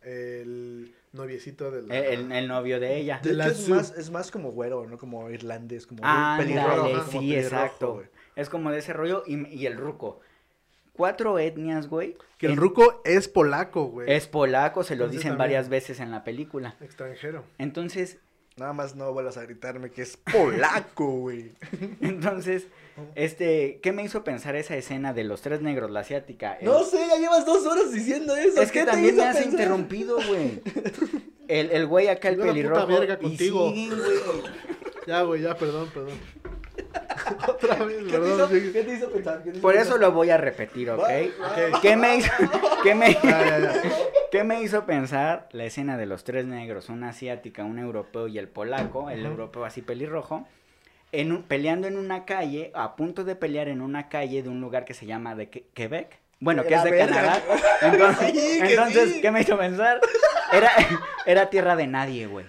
el 0.02 0.94
noviecito 1.14 1.72
de 1.72 1.82
la... 1.84 1.98
El, 1.98 2.48
novio 2.48 2.80
de 2.80 2.98
ella. 2.98 3.20
De 3.22 3.30
de 3.32 3.36
la 3.36 3.48
hecho, 3.48 3.54
es 3.54 3.70
más, 3.70 3.98
es 3.98 4.12
más 4.12 4.32
como 4.32 4.52
güero, 4.52 4.86
¿no? 4.88 4.98
Como 4.98 5.30
irlandés, 5.30 5.86
como 5.88 6.02
pelirrojo. 6.38 6.90
como 6.92 7.04
sí, 7.06 7.18
pelirrojo, 7.18 7.46
exacto. 7.46 8.04
Es 8.36 8.50
como 8.50 8.72
de 8.72 8.80
ese 8.80 8.94
rollo 8.94 9.24
y, 9.28 9.48
y 9.50 9.66
el 9.66 9.78
ruco. 9.78 10.20
Cuatro 10.94 11.40
etnias, 11.40 11.88
güey. 11.88 12.18
Que 12.38 12.48
el 12.48 12.54
en- 12.54 12.58
ruco 12.58 13.02
es 13.06 13.28
polaco, 13.28 13.86
güey. 13.86 14.12
Es 14.12 14.28
polaco, 14.28 14.84
se 14.84 14.96
lo 14.96 15.06
Entonces 15.06 15.20
dicen 15.20 15.32
también- 15.32 15.38
varias 15.38 15.70
veces 15.70 16.00
en 16.00 16.12
la 16.12 16.24
película. 16.24 16.76
Extranjero. 16.82 17.44
Entonces, 17.58 18.18
Nada 18.58 18.74
más 18.74 18.96
no 18.96 19.14
vuelvas 19.14 19.38
a 19.38 19.44
gritarme 19.44 19.90
que 19.90 20.02
es 20.02 20.18
polaco, 20.18 21.06
güey. 21.06 21.54
entonces, 22.02 22.68
este, 23.16 23.80
¿qué 23.82 23.94
me 23.94 24.04
hizo 24.04 24.24
pensar 24.26 24.56
esa 24.58 24.76
escena 24.76 25.14
de 25.14 25.24
los 25.24 25.42
tres 25.42 25.62
negros, 25.62 25.90
la 25.92 26.02
asiática? 26.02 26.56
el- 26.56 26.66
No 26.66 26.84
sé, 26.84 26.98
ya 27.08 27.18
llevas 27.18 27.46
dos 27.46 27.66
horas 27.66 27.92
diciendo 27.94 28.36
eso. 28.36 28.62
Es 28.62 28.72
que 28.72 28.80
¿qué 28.80 28.86
te 28.86 28.92
también 28.92 29.16
me 29.16 29.24
has 29.24 29.36
pensar? 29.38 29.54
interrumpido, 29.54 30.18
güey. 30.28 30.62
El, 31.48 31.72
el 31.72 31.88
güey 31.88 32.08
acá, 32.10 32.30
el 32.30 32.36
puta 32.36 32.48
pelirrojo. 32.50 33.04
y 33.22 33.50
güey. 33.50 33.90
Ya, 35.08 35.22
güey, 35.24 35.42
ya, 35.42 35.56
perdón, 35.58 35.90
perdón. 35.94 36.14
Otra 37.48 37.76
vez, 37.86 37.98
¿Qué 38.10 38.18
te, 38.18 38.28
hizo, 38.28 38.48
sí. 38.48 38.70
qué 38.74 38.84
te 38.84 38.94
hizo 38.94 39.10
pensar? 39.12 39.38
¿Qué 39.44 39.52
te 39.52 39.58
hizo 39.58 39.62
Por 39.62 39.76
eso 39.76 39.98
lo 39.98 40.12
voy 40.12 40.30
a 40.30 40.38
repetir, 40.38 40.90
¿ok? 40.92 41.08
¿Qué 41.82 41.96
me 41.96 42.18
hizo, 42.18 42.32
qué 42.84 42.96
me, 42.96 43.14
Ya, 43.14 43.20
ya, 43.46 43.60
ya. 43.60 43.82
qué 44.32 44.44
me 44.44 44.62
hizo 44.62 44.86
pensar 44.86 45.48
la 45.52 45.66
escena 45.66 45.98
de 45.98 46.06
los 46.06 46.24
tres 46.24 46.46
negros, 46.46 46.90
una 46.90 47.10
asiática, 47.10 47.64
un 47.64 47.80
europeo 47.80 48.28
y 48.28 48.38
el 48.38 48.48
polaco, 48.48 49.10
el 49.10 49.26
europeo 49.26 49.66
así 49.66 49.82
pelirrojo, 49.82 50.48
en 51.12 51.32
un- 51.32 51.44
peleando 51.44 51.88
en 51.88 51.98
una 51.98 52.26
calle, 52.26 52.72
a 52.76 52.96
punto 52.96 53.24
de 53.24 53.36
pelear 53.36 53.68
en 53.68 53.82
una 53.82 54.10
calle 54.10 54.44
de 54.44 54.50
un 54.50 54.62
lugar 54.62 54.86
que 54.86 54.94
se 54.94 55.06
llama 55.06 55.36
de 55.36 55.50
Que- 55.50 55.66
Quebec? 55.74 56.20
Bueno, 56.42 56.64
que 56.64 56.74
es 56.74 56.84
de 56.84 56.92
verga. 56.92 57.16
Canadá. 57.16 57.42
Entonces, 57.82 58.32
Sí, 58.32 58.60
que 58.62 58.70
entonces 58.70 59.14
sí. 59.16 59.22
¿qué 59.22 59.30
me 59.30 59.42
hizo 59.42 59.58
pensar? 59.58 60.00
Era, 60.54 60.72
era 61.26 61.50
tierra 61.50 61.76
de 61.76 61.86
nadie, 61.88 62.28
güey. 62.28 62.46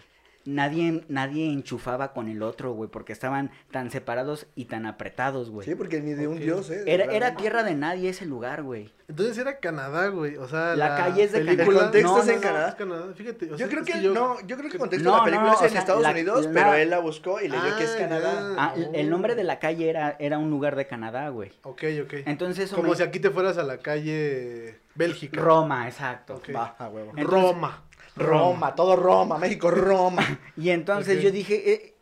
Nadie, 0.46 1.04
nadie 1.08 1.52
enchufaba 1.52 2.12
con 2.14 2.28
el 2.28 2.42
otro, 2.42 2.72
güey, 2.72 2.88
porque 2.90 3.12
estaban 3.12 3.50
tan 3.70 3.90
separados 3.90 4.46
y 4.54 4.64
tan 4.64 4.86
apretados, 4.86 5.50
güey. 5.50 5.66
Sí, 5.68 5.74
porque 5.74 6.00
ni 6.00 6.12
de 6.12 6.28
un 6.28 6.38
dios, 6.40 6.70
¿eh? 6.70 6.82
Era, 6.86 7.04
era 7.12 7.36
tierra 7.36 7.62
de 7.62 7.74
nadie 7.74 8.08
ese 8.08 8.24
lugar, 8.24 8.62
güey. 8.62 8.90
Entonces 9.08 9.36
era 9.36 9.58
Canadá, 9.58 10.08
güey. 10.08 10.36
O 10.36 10.48
sea, 10.48 10.76
La 10.76 10.96
calle 10.96 11.24
es 11.24 11.32
de 11.32 11.40
Canadá. 11.40 11.56
película- 11.56 11.76
El 11.78 11.82
contexto 11.84 12.10
No, 12.12 12.20
es 12.20 12.26
no, 12.26 12.32
en 12.32 12.36
no, 12.38 12.42
Canadá. 12.42 12.68
Es 12.70 12.74
Canadá, 12.76 13.12
fíjate. 13.14 13.44
o 13.46 13.48
Yo 13.50 13.56
sea, 13.58 13.68
creo 13.68 13.82
es 13.82 13.90
que, 13.92 14.02
yo- 14.02 14.14
no, 14.14 14.40
yo 14.46 14.56
creo 14.56 14.68
que 14.70 14.76
el 14.76 14.80
contexto 14.80 15.08
No, 15.08 15.14
de 15.14 15.18
la 15.18 15.24
película 15.24 15.50
no, 15.50 15.56
es 15.56 15.62
en 15.62 15.70
sea, 15.70 15.80
Estados 15.80 16.02
la- 16.02 16.10
Unidos, 16.10 16.46
la- 16.46 16.52
pero 16.52 16.74
él 16.74 16.90
la 16.90 16.98
buscó 17.00 17.40
y 17.40 17.48
leyó 17.48 17.76
que 17.76 17.84
es 17.84 17.92
Ah, 17.96 17.98
Canadá. 17.98 18.54
Ah, 18.56 18.72
el- 18.76 18.94
el 18.94 19.06
Oh. 19.08 19.10
nombre 19.10 19.34
de 19.34 19.44
la 19.44 19.58
calle 19.58 19.90
era, 19.90 20.16
era 20.18 20.38
un 20.38 20.48
lugar 20.48 20.74
de 20.74 20.86
Canadá, 20.86 21.28
güey. 21.28 21.50
Ok, 21.64 21.82
ok. 22.02 22.14
Entonces 22.24 22.70
Como 22.72 22.90
me- 22.90 22.96
si 22.96 23.02
aquí 23.02 23.20
te 23.20 23.30
fueras 23.30 23.58
a 23.58 23.62
la 23.62 23.76
calle 23.78 24.78
Bélgica. 24.94 25.38
Roma, 25.40 25.86
exacto. 25.86 26.36
Ok. 26.36 26.48
Va, 26.54 26.74
a 26.78 26.88
huevo. 26.88 27.12
Entonces- 27.14 27.30
Roma. 27.30 27.82
Roma, 28.16 28.74
todo 28.74 28.96
Roma, 28.96 29.38
México, 29.38 29.70
Roma. 29.70 30.40
Y 30.56 30.70
entonces 30.70 31.22
yo 31.22 31.30
dije, 31.30 31.72
eh, 31.72 31.94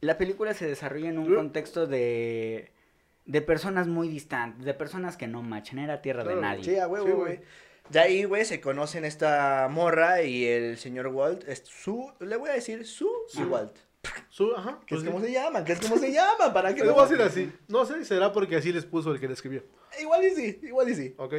la 0.00 0.18
película 0.18 0.54
se 0.54 0.66
desarrolla 0.66 1.08
en 1.08 1.18
un 1.18 1.34
contexto 1.34 1.86
de 1.86 2.72
de 3.26 3.40
personas 3.40 3.86
muy 3.86 4.08
distantes, 4.08 4.64
de 4.64 4.74
personas 4.74 5.16
que 5.16 5.26
no 5.26 5.42
machan, 5.42 5.78
era 5.78 6.02
tierra 6.02 6.22
Claro, 6.22 6.36
de 6.36 6.42
nadie. 6.42 6.64
Sí, 6.64 6.76
güey. 6.86 7.12
güey. 7.12 7.40
De 7.90 7.98
ahí, 7.98 8.24
güey, 8.24 8.44
se 8.44 8.60
conocen 8.60 9.04
esta 9.04 9.68
morra 9.70 10.22
y 10.22 10.44
el 10.46 10.78
señor 10.78 11.08
Walt, 11.08 11.46
es 11.48 11.62
su, 11.66 12.12
le 12.20 12.36
voy 12.36 12.50
a 12.50 12.54
decir 12.54 12.86
su 12.86 13.08
Ajá. 13.34 13.46
Walt. 13.46 13.76
Su, 14.28 14.54
ajá. 14.54 14.78
Es 14.82 14.86
pues 14.88 15.04
como 15.04 15.20
sí. 15.20 15.26
se 15.26 15.32
llaman, 15.32 15.64
que 15.64 15.72
es 15.72 15.80
como 15.80 15.96
se 15.96 16.12
llaman, 16.12 16.52
¿para 16.52 16.74
qué? 16.74 16.80
Le 16.80 16.88
no? 16.88 16.94
voy 16.94 17.04
a 17.04 17.06
decir 17.06 17.22
así. 17.22 17.52
No 17.68 17.84
sé, 17.86 18.04
será 18.04 18.32
porque 18.32 18.56
así 18.56 18.72
les 18.72 18.84
puso 18.84 19.12
el 19.12 19.20
que 19.20 19.26
le 19.28 19.34
escribió. 19.34 19.62
Igual 20.00 20.24
y 20.24 20.30
sí, 20.30 20.60
igual 20.62 20.88
y 20.90 20.94
sí. 20.94 21.14
Ok. 21.16 21.34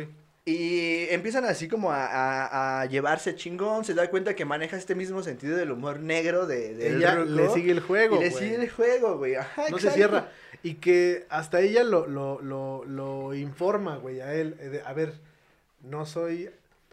Y 0.48 1.08
empiezan 1.10 1.44
así 1.46 1.68
como 1.68 1.92
a, 1.92 2.06
a- 2.06 2.82
a 2.82 2.86
llevarse 2.86 3.36
chingón, 3.36 3.84
se 3.84 3.96
da 3.96 4.08
cuenta 4.12 4.36
que 4.36 4.46
maneja 4.46 4.78
este 4.78 4.94
mismo 4.94 5.24
sentido 5.24 5.58
del 5.58 5.72
humor 5.72 6.00
negro 6.00 6.46
de, 6.46 6.76
del 6.76 6.98
Ella 6.98 7.16
ruco, 7.16 7.32
le 7.32 7.50
sigue 7.50 7.72
el 7.72 7.80
juego, 7.80 8.18
Y 8.18 8.20
le 8.26 8.32
sigue 8.32 8.56
el 8.56 8.70
juego, 8.70 9.18
güey. 9.18 9.36
Ajá, 9.36 9.64
No 9.72 9.80
se 9.80 9.90
cierra. 9.90 10.30
Y 10.62 10.76
que 10.76 11.26
hasta 11.30 11.62
ella 11.62 11.84
lo, 11.84 12.06
lo, 12.06 12.42
lo, 12.42 12.86
lo 12.86 13.34
informa, 13.34 13.98
güey, 13.98 14.22
a 14.22 14.36
él. 14.36 14.56
eh, 14.60 14.70
de, 14.70 14.82
a 14.82 14.94
ver, 14.94 15.14
no 15.82 16.06
soy 16.06 16.52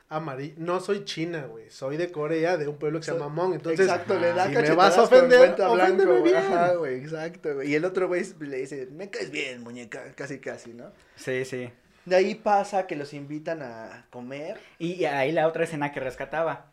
amarillo, 0.08 0.54
no 0.56 0.80
soy 0.80 1.04
china, 1.04 1.44
güey. 1.44 1.68
Soy 1.70 1.98
de 1.98 2.10
Corea, 2.10 2.56
de 2.56 2.68
un 2.68 2.76
pueblo 2.78 3.00
que 3.00 3.04
se 3.06 3.12
llama 3.12 3.26
Hmong. 3.28 3.54
Entonces, 3.54 3.86
exacto, 3.86 4.18
le 4.18 4.32
da 4.32 4.46
si 4.48 4.54
me 4.56 4.70
vas 4.74 4.96
a 4.96 5.02
ofender, 5.02 5.38
cuenta 5.38 5.68
blanco, 5.68 5.84
oféndeme 5.84 6.10
güey. 6.20 6.22
bien. 6.32 6.36
Ajá, 6.36 6.74
güey, 6.74 6.94
exacto, 7.00 7.54
güey. 7.54 7.70
Y 7.70 7.74
el 7.74 7.84
otro 7.84 8.08
güey 8.08 8.22
le 8.40 8.56
dice, 8.58 8.88
me 8.92 9.10
caes 9.10 9.30
bien, 9.30 9.62
muñeca, 9.62 10.04
casi, 10.14 10.38
casi, 10.38 10.72
¿no? 10.72 10.90
Sí, 11.16 11.44
sí. 11.44 11.70
De 12.04 12.16
ahí 12.16 12.34
pasa 12.34 12.86
que 12.86 12.96
los 12.96 13.12
invitan 13.14 13.62
a 13.62 14.06
comer. 14.10 14.58
Y 14.78 15.04
ahí 15.04 15.32
la 15.32 15.46
otra 15.46 15.64
escena 15.64 15.92
que 15.92 16.00
rescataba. 16.00 16.66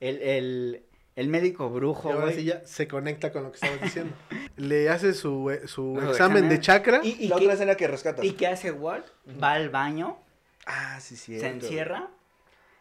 El, 0.00 0.20
el, 0.22 0.82
El 1.16 1.28
médico 1.28 1.66
Y 1.70 1.74
brujo, 1.74 2.10
ahora 2.10 2.24
güey. 2.26 2.34
sí 2.36 2.44
ya 2.44 2.64
se 2.66 2.86
conecta 2.88 3.32
con 3.32 3.44
lo 3.44 3.50
que 3.52 3.56
estabas 3.56 3.80
diciendo. 3.80 4.14
Le 4.56 4.88
hace 4.90 5.14
su, 5.14 5.50
eh, 5.50 5.66
su 5.66 5.98
examen 6.10 6.48
de 6.48 6.60
chakra. 6.60 7.00
Y, 7.02 7.24
y 7.24 7.28
la 7.28 7.36
qué- 7.36 7.42
otra 7.44 7.54
escena 7.54 7.74
que 7.76 7.86
rescatas. 7.88 8.24
¿Y 8.24 8.32
qué 8.32 8.46
hace 8.46 8.72
Walt? 8.72 9.06
Va 9.42 9.52
al 9.52 9.70
baño, 9.70 10.18
Ah, 10.66 10.98
sí, 11.00 11.16
sí. 11.16 11.38
se 11.40 11.46
encierra 11.48 12.08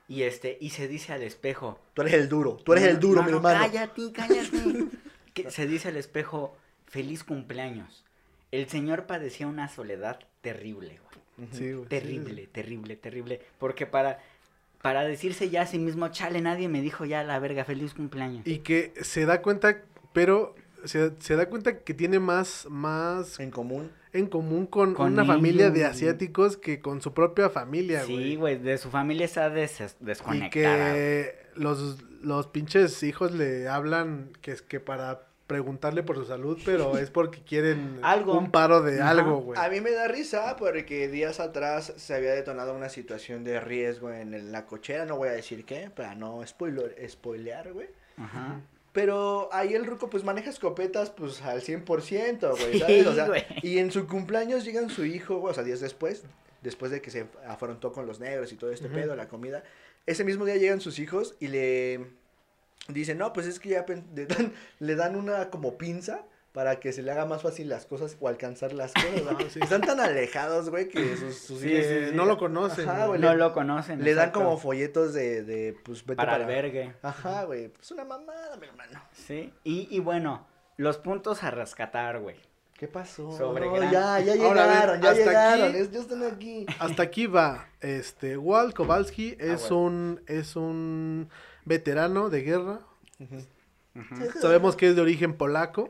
y 0.07 0.23
este 0.23 0.57
y 0.61 0.69
se 0.71 0.87
dice 0.87 1.13
al 1.13 1.21
espejo. 1.23 1.79
Tú 1.93 2.01
eres 2.01 2.13
el 2.15 2.27
duro, 2.29 2.57
tú 2.63 2.73
eres 2.73 2.85
el 2.85 2.99
duro, 2.99 3.21
No, 3.21 3.25
mi 3.25 3.31
no, 3.31 3.37
hermano. 3.37 3.59
Cállate, 3.59 4.11
cállate. 4.13 4.85
Que 5.33 5.49
se 5.49 5.65
dice 5.65 5.87
al 5.89 5.97
espejo, 5.97 6.55
feliz 6.85 7.23
cumpleaños. 7.23 8.03
El 8.51 8.69
señor 8.69 9.05
padecía 9.07 9.47
una 9.47 9.67
soledad 9.67 10.19
terrible, 10.41 10.99
güey. 10.99 11.22
Sí, 11.51 11.71
güey, 11.71 11.83
sí, 11.83 11.89
Terrible, 11.89 12.47
terrible, 12.51 12.95
terrible. 12.95 13.41
Porque 13.59 13.85
para, 13.85 14.19
para 14.81 15.03
decirse 15.03 15.49
ya 15.49 15.63
a 15.63 15.65
sí 15.65 15.79
mismo, 15.79 16.07
chale, 16.09 16.41
nadie 16.41 16.67
me 16.69 16.81
dijo 16.81 17.05
ya 17.05 17.23
la 17.23 17.39
verga, 17.39 17.65
feliz 17.65 17.93
cumpleaños. 17.93 18.45
Y 18.45 18.59
que 18.59 18.93
se 19.01 19.25
da 19.25 19.41
cuenta, 19.41 19.81
pero 20.13 20.55
se, 20.85 21.11
se 21.19 21.35
da 21.35 21.47
cuenta 21.49 21.79
que 21.79 21.93
tiene 21.93 22.19
más, 22.19 22.67
más 22.69 23.39
En 23.39 23.49
común. 23.51 23.89
en 24.11 24.27
común 24.27 24.67
con, 24.67 24.93
Con 24.93 25.13
una 25.13 25.25
familia 25.25 25.69
de 25.71 25.85
asiáticos 25.85 26.57
que 26.57 26.79
con 26.81 27.01
su 27.01 27.13
propia 27.13 27.49
familia, 27.49 28.03
sí, 28.03 28.13
güey. 28.13 28.35
güey, 28.35 28.57
de 28.59 28.77
su 28.77 28.89
familia 28.89 29.25
está 29.25 29.49
des- 29.49 29.79
y 29.79 30.05
desconectada. 30.05 30.93
que 30.93 31.35
los, 31.55 32.01
los 32.21 32.47
pinches 32.47 33.01
hijos 33.03 33.31
le 33.31 33.67
hablan 33.69 34.29
que 34.41 34.51
es 34.51 34.61
que 34.61 34.79
para 34.79 35.27
preguntarle 35.47 36.03
por 36.03 36.15
su 36.15 36.25
salud, 36.25 36.57
pero 36.65 36.97
es 36.97 37.09
porque 37.09 37.41
quieren 37.43 37.99
Algo. 38.03 38.37
un 38.37 38.49
paro 38.51 38.81
de 38.81 39.01
Ajá. 39.01 39.09
algo, 39.11 39.39
güey. 39.41 39.59
A 39.59 39.69
mí 39.69 39.81
me 39.81 39.91
da 39.91 40.07
risa 40.07 40.55
porque 40.57 41.07
días 41.09 41.39
atrás 41.39 41.93
se 41.97 42.13
había 42.15 42.31
detonado 42.33 42.73
una 42.73 42.89
situación 42.89 43.43
de 43.43 43.59
riesgo 43.59 44.11
en 44.11 44.33
el- 44.33 44.51
la 44.51 44.65
cochera, 44.65 45.05
no 45.05 45.17
voy 45.17 45.29
a 45.29 45.33
decir 45.33 45.65
qué, 45.65 45.89
para 45.89 46.15
no 46.15 46.45
spoiler, 46.47 46.95
spoilear, 47.09 47.73
güey. 47.73 47.87
Ajá. 48.17 48.61
Pero 48.93 49.49
ahí 49.51 49.73
el 49.73 49.85
ruco 49.87 50.09
pues 50.09 50.23
maneja 50.23 50.49
escopetas 50.51 51.09
pues 51.09 51.41
al 51.41 51.61
100%, 51.61 52.51
güey, 52.51 52.73
Sí, 52.73 52.79
¿sabes? 52.79 53.07
O 53.07 53.13
sea, 53.15 53.27
güey. 53.27 53.43
y 53.63 53.79
en 53.79 53.91
su 53.91 54.07
cumpleaños 54.07 54.63
llegan 54.65 54.89
su 54.89 55.03
hijo, 55.03 55.37
güey, 55.39 55.51
o 55.51 55.53
sea, 55.55 55.63
días 55.63 55.79
después, 55.79 56.23
después 56.61 56.91
de 56.91 57.01
que 57.01 57.09
se 57.11 57.25
afrontó 57.47 57.91
con 57.91 58.05
los 58.05 58.19
negros 58.19 58.53
y 58.53 58.55
todo 58.55 58.71
este 58.71 58.89
pedo, 58.89 59.15
la 59.15 59.27
comida, 59.27 59.63
ese 60.05 60.23
mismo 60.23 60.45
día 60.45 60.57
llegan 60.57 60.79
sus 60.79 60.99
hijos 60.99 61.35
y 61.39 61.47
le 61.47 62.05
dicen, 62.87 63.17
no, 63.17 63.33
pues 63.33 63.47
es 63.47 63.59
que 63.59 63.69
ya 63.69 63.85
le 64.15 64.25
dan, 64.25 64.53
le 64.79 64.95
dan 64.95 65.15
una 65.15 65.49
como 65.49 65.77
pinza 65.77 66.23
para 66.51 66.79
que 66.79 66.93
se 66.93 67.01
le 67.01 67.11
haga 67.11 67.25
más 67.25 67.41
fácil 67.41 67.67
las 67.67 67.85
cosas 67.87 68.15
o 68.19 68.27
alcanzar 68.27 68.73
las 68.73 68.93
cosas. 68.93 69.23
¿no? 69.23 69.31
Ah, 69.31 69.43
sí. 69.49 69.59
Están 69.61 69.81
tan 69.81 69.99
alejados, 69.99 70.69
güey, 70.69 70.87
que 70.87 71.15
sus, 71.17 71.35
sus 71.35 71.59
Sí, 71.61 71.69
hijos- 71.71 71.85
Que 71.87 72.11
no 72.13 72.25
lo 72.25 72.37
conocen. 72.37 72.87
Ajá, 72.87 73.07
güey. 73.07 73.19
güey, 73.19 73.21
No 73.21 73.31
le- 73.31 73.37
lo 73.39 73.53
conocen. 73.53 74.03
le 74.03 74.13
dan 74.13 74.29
como 74.31 74.57
folletos 74.57 75.13
de, 75.13 75.43
de 75.43 75.75
pues, 75.83 76.05
vete 76.05 76.15
para 76.17 76.33
para, 76.33 76.43
albergue. 76.45 76.93
Ajá, 77.01 77.45
güey, 77.45 77.69
pues 77.69 77.89
una 77.91 78.05
mamada, 78.05 78.55
mi 78.57 78.67
hermano. 78.67 79.01
Sí. 79.13 79.51
Y, 79.63 79.87
y 79.89 79.99
bueno, 79.99 80.45
los 80.77 80.97
puntos 80.97 81.43
a 81.43 81.49
rescatar, 81.51 82.19
güey. 82.19 82.35
¿Qué 82.75 82.87
pasó? 82.87 83.31
Sobre 83.37 83.65
No, 83.65 83.77
ya, 83.91 84.19
ya 84.19 84.33
Ahora, 84.43 84.63
a 84.63 84.67
ver, 84.67 84.75
llegaron, 84.99 85.01
ya 85.01 85.09
hasta 85.11 85.23
llegaron, 85.25 85.69
aquí- 85.69 85.77
es- 85.77 85.91
ya 85.91 85.99
están 86.01 86.23
aquí. 86.23 86.65
Hasta 86.79 87.03
aquí 87.03 87.25
va. 87.27 87.67
Este, 87.79 88.37
Walt 88.37 88.75
Kowalski 88.75 89.37
Ah, 89.39 89.43
es 89.53 89.61
bueno. 89.69 89.77
un 89.85 90.21
es 90.27 90.55
un 90.55 91.29
veterano 91.65 92.29
de 92.29 92.41
guerra. 92.41 92.79
Sabemos 94.41 94.75
que 94.75 94.89
es 94.89 94.95
de 94.95 95.01
origen 95.01 95.35
polaco. 95.35 95.89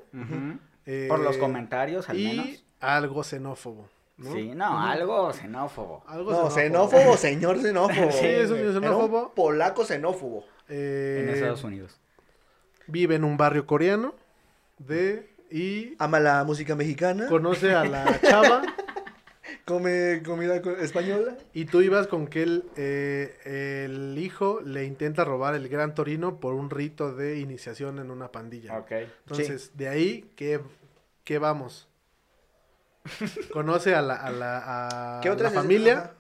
Eh, 0.86 1.06
Por 1.08 1.20
los 1.20 1.38
comentarios, 1.38 2.10
al 2.10 2.20
y 2.20 2.28
menos. 2.28 2.64
algo 2.82 3.24
xenófobo. 3.24 3.88
¿no? 4.18 4.34
Sí, 4.34 4.52
no, 4.54 4.80
algo 4.80 5.32
xenófobo. 5.34 6.04
Algo 6.08 6.32
No, 6.32 6.50
xenófobo, 6.52 7.18
señor 7.18 7.60
xenófobo. 7.62 8.12
Sí, 8.12 8.26
es 8.26 8.52
un 8.52 8.58
Era 8.60 8.74
xenófobo. 8.74 9.34
polaco 9.34 9.86
xenófobo. 9.86 10.46
Eh, 10.70 11.22
En 11.28 11.34
Estados 11.34 11.64
Unidos. 11.64 12.00
Vive 12.88 13.16
en 13.16 13.24
un 13.24 13.38
barrio 13.38 13.66
coreano 13.66 14.14
de 14.78 15.30
y 15.50 15.96
Ama 16.00 16.20
la 16.20 16.44
música 16.44 16.76
mexicana. 16.76 17.28
conoce 17.28 17.74
a 17.74 17.86
la 17.86 18.20
chava 18.22 18.62
Come 19.66 20.22
comida 20.26 20.62
co- 20.62 20.76
española. 20.76 21.38
y 21.54 21.66
tú 21.66 21.82
ibas 21.82 22.08
con 22.08 22.28
que 22.28 22.44
el, 22.44 22.66
eh, 22.76 23.86
el 23.86 24.18
hijo 24.18 24.60
le 24.62 24.84
intenta 24.84 25.24
robar 25.24 25.56
el 25.56 25.70
gran 25.70 25.96
torino 25.96 26.40
por 26.42 26.54
un 26.54 26.70
rito 26.70 27.16
de 27.16 27.40
iniciación 27.40 28.00
en 28.00 28.12
una 28.12 28.32
pandilla. 28.32 28.78
Ok. 28.78 28.92
Entonces, 28.92 29.72
de 29.78 29.88
ahí, 29.88 30.30
¿qué, 30.36 30.60
qué 31.24 31.38
vamos? 31.38 31.88
Conoce 33.52 33.96
a 33.96 34.02
la, 34.02 34.16
a 34.16 34.32
la, 34.32 34.64
a 35.18 35.22
¿Qué 35.22 35.30
la 35.30 35.52
familia 35.52 35.94
Ajá. 36.00 36.14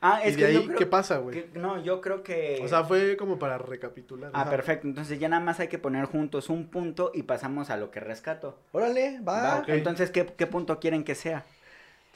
Ah, 0.00 0.20
y 0.24 0.28
es 0.28 0.36
de 0.36 0.42
que 0.42 0.46
ahí, 0.46 0.64
creo 0.66 0.78
¿qué 0.78 0.86
pasa, 0.86 1.18
güey? 1.18 1.46
no, 1.54 1.82
yo 1.82 2.00
creo 2.00 2.22
que... 2.22 2.60
O 2.62 2.68
sea, 2.68 2.84
fue 2.84 3.16
como 3.16 3.38
para 3.38 3.58
recapitular. 3.58 4.30
Ah, 4.32 4.42
Ajá. 4.42 4.50
perfecto. 4.50 4.86
Entonces 4.86 5.18
ya 5.18 5.28
nada 5.28 5.42
más 5.42 5.58
hay 5.58 5.66
que 5.68 5.78
poner 5.78 6.04
juntos 6.04 6.50
un 6.50 6.68
punto 6.68 7.10
y 7.14 7.24
pasamos 7.24 7.68
a 7.70 7.76
lo 7.76 7.90
que 7.90 7.98
rescato. 7.98 8.60
Órale, 8.70 9.20
va. 9.26 9.64
Entonces, 9.66 10.10
¿qué, 10.10 10.24
¿qué 10.24 10.46
punto 10.46 10.78
quieren 10.78 11.02
que 11.02 11.16
sea? 11.16 11.44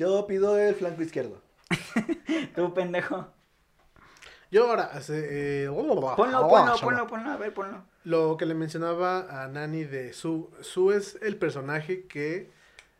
Yo 0.03 0.27
pido 0.27 0.59
el 0.59 0.75
flanco 0.75 1.01
izquierdo. 1.01 1.41
Tú, 2.57 2.75
pendejo. 2.75 3.29
Yo 4.51 4.69
ahora, 4.69 4.91
hace, 4.93 5.63
eh, 5.63 5.69
Ponlo, 5.69 6.17
ponlo, 6.17 6.49
ponlo, 6.81 7.07
ponlo, 7.07 7.31
a 7.31 7.37
ver, 7.37 7.55
ponlo. 7.55 7.85
Lo 8.03 8.37
que 8.37 8.45
le 8.45 8.55
mencionaba 8.55 9.45
a 9.45 9.47
Nani 9.47 9.85
de 9.85 10.13
Su. 10.13 10.51
Su 10.61 10.91
es 10.91 11.21
el 11.23 11.37
personaje 11.37 12.09
que 12.09 12.51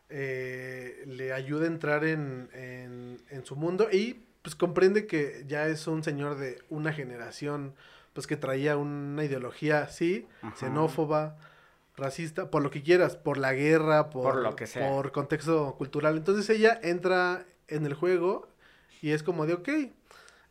eh, 0.09 1.03
le 1.05 1.33
ayuda 1.33 1.65
a 1.65 1.67
entrar 1.67 2.05
en, 2.05 2.49
en, 2.53 3.21
en 3.29 3.45
su 3.45 3.57
mundo 3.57 3.89
y 3.91 4.23
pues 4.41 4.55
comprende 4.55 5.05
que 5.05 5.43
ya 5.45 5.67
es 5.67 5.87
un 5.87 6.03
señor 6.03 6.37
de 6.37 6.61
una 6.69 6.93
generación 6.93 7.75
pues 8.13 8.27
que 8.27 8.37
traía 8.37 8.77
una 8.77 9.25
ideología 9.25 9.81
así, 9.81 10.25
Ajá. 10.41 10.55
xenófoba, 10.55 11.35
racista, 11.95 12.49
por 12.49 12.63
lo 12.63 12.71
que 12.71 12.81
quieras, 12.83 13.15
por 13.15 13.37
la 13.37 13.53
guerra, 13.53 14.09
por, 14.09 14.33
Por 14.33 14.41
lo 14.43 14.55
que 14.55 14.67
sea. 14.67 14.89
por 14.89 15.11
contexto 15.11 15.75
cultural. 15.77 16.17
Entonces 16.17 16.49
ella 16.49 16.79
entra 16.83 17.45
en 17.67 17.85
el 17.85 17.93
juego 17.93 18.47
y 19.01 19.11
es 19.11 19.21
como 19.23 19.45
de, 19.45 19.53
ok, 19.53 19.69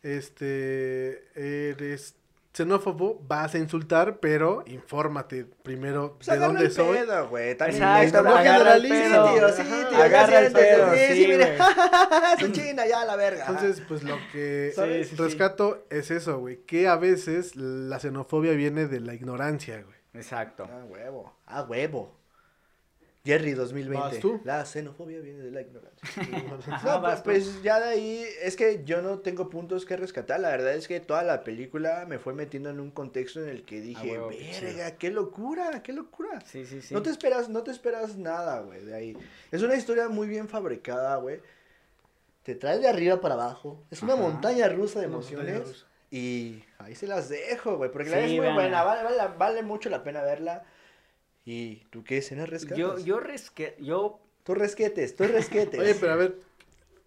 este, 0.03 1.23
eres 1.35 2.15
xenófobo, 2.53 3.19
vas 3.27 3.55
a 3.55 3.57
insultar, 3.57 4.19
pero 4.19 4.63
infórmate 4.67 5.43
primero 5.63 6.17
Pues 6.17 6.27
de 6.27 6.37
dónde 6.37 6.65
el 6.65 6.71
soy. 6.71 6.97
pedo, 6.99 7.27
güey. 7.29 7.55
También 7.57 7.81
Exacto, 7.81 8.21
no 8.21 8.37
generalices, 8.37 9.09
tío, 9.09 9.49
sí, 9.49 9.63
tío, 9.89 9.97
Agarra 9.97 10.39
el 10.39 10.53
pedo, 10.53 10.93
sí, 10.93 10.99
sí, 11.13 11.25
sí. 11.25 12.45
Su 12.45 12.51
china, 12.61 12.85
ya 12.85 13.05
la 13.05 13.15
verga. 13.15 13.45
Entonces, 13.47 13.81
pues 13.87 14.03
lo 14.03 14.17
que 14.31 14.71
Sí, 14.75 14.81
sí, 15.09 15.15
sí. 15.15 15.15
rescato 15.15 15.85
es 15.89 16.11
eso, 16.11 16.37
güey, 16.39 16.57
que 16.65 16.87
a 16.87 16.95
veces 16.95 17.55
la 17.55 17.99
xenofobia 17.99 18.51
viene 18.53 18.85
de 18.87 18.99
la 18.99 19.15
ignorancia, 19.15 19.81
güey. 19.81 19.97
Exacto. 20.13 20.67
Ah, 20.69 20.83
huevo. 20.87 21.33
Ah, 21.45 21.63
huevo. 21.63 22.15
Jerry 23.25 23.53
2020. 23.53 23.97
¿Vas 23.97 24.19
tú? 24.19 24.41
La 24.43 24.65
xenofobia 24.65 25.21
viene 25.21 25.43
de 25.43 25.51
la 25.51 25.61
ignorancia. 25.61 25.93
No, 26.83 26.99
vas 26.99 27.21
pues, 27.21 27.45
pues 27.45 27.63
ya 27.63 27.79
de 27.79 27.89
ahí, 27.89 28.25
es 28.41 28.57
que 28.57 28.83
yo 28.83 29.01
no 29.01 29.19
tengo 29.19 29.49
puntos 29.49 29.85
que 29.85 29.95
rescatar. 29.95 30.41
La 30.41 30.49
verdad 30.49 30.75
es 30.75 30.89
que 30.89 30.99
toda 30.99 31.23
la 31.23 31.45
película 31.45 32.05
me 32.05 32.19
fue 32.19 32.33
metiendo 32.33 32.69
en 32.69 32.81
un 32.81 32.91
contexto 32.91 33.41
en 33.41 33.47
el 33.47 33.63
que 33.63 33.79
dije, 33.79 34.17
verga, 34.19 34.97
qué 34.97 35.09
locura, 35.09 35.81
qué 35.83 35.93
locura. 35.93 36.41
Sí, 36.41 36.65
sí, 36.65 36.81
sí. 36.81 36.93
No 36.93 37.01
te 37.01 37.11
esperas, 37.11 37.47
no 37.47 37.63
te 37.63 37.71
esperas 37.71 38.17
nada, 38.17 38.59
güey, 38.59 38.83
de 38.83 38.93
ahí. 38.93 39.17
Es 39.51 39.61
una 39.61 39.75
historia 39.75 40.09
muy 40.09 40.27
bien 40.27 40.49
fabricada, 40.49 41.15
güey. 41.15 41.39
Te 42.43 42.55
trae 42.55 42.79
de 42.79 42.89
arriba 42.89 43.21
para 43.21 43.35
abajo. 43.35 43.81
Es 43.89 44.03
una 44.03 44.15
Ajá. 44.15 44.21
montaña 44.21 44.67
rusa 44.67 44.99
de 44.99 45.07
Una 45.07 45.17
montaña 45.17 45.39
emociones. 45.39 45.85
Y 46.15 46.63
ahí 46.77 46.93
se 46.93 47.07
las 47.07 47.27
dejo, 47.29 47.77
güey. 47.77 47.91
Porque 47.91 48.09
la 48.11 48.17
Sí, 48.17 48.21
verdad 48.37 48.49
es 48.49 48.53
muy 48.53 48.53
buena. 48.63 48.83
Vale, 48.83 49.03
vale, 49.03 49.33
vale 49.37 49.63
mucho 49.63 49.89
la 49.89 50.03
pena 50.03 50.21
verla. 50.21 50.63
¿Y 51.43 51.77
tú 51.89 52.03
qué 52.03 52.19
escenas 52.19 52.49
rescatas? 52.49 52.77
Yo, 52.77 52.99
yo 52.99 53.19
resque... 53.19 53.75
Yo... 53.79 54.19
Tú 54.43 54.53
resquetes, 54.53 55.15
tú 55.15 55.23
resquetes. 55.23 55.79
Oye, 55.79 55.95
pero 55.95 56.11
a 56.13 56.15
ver, 56.17 56.35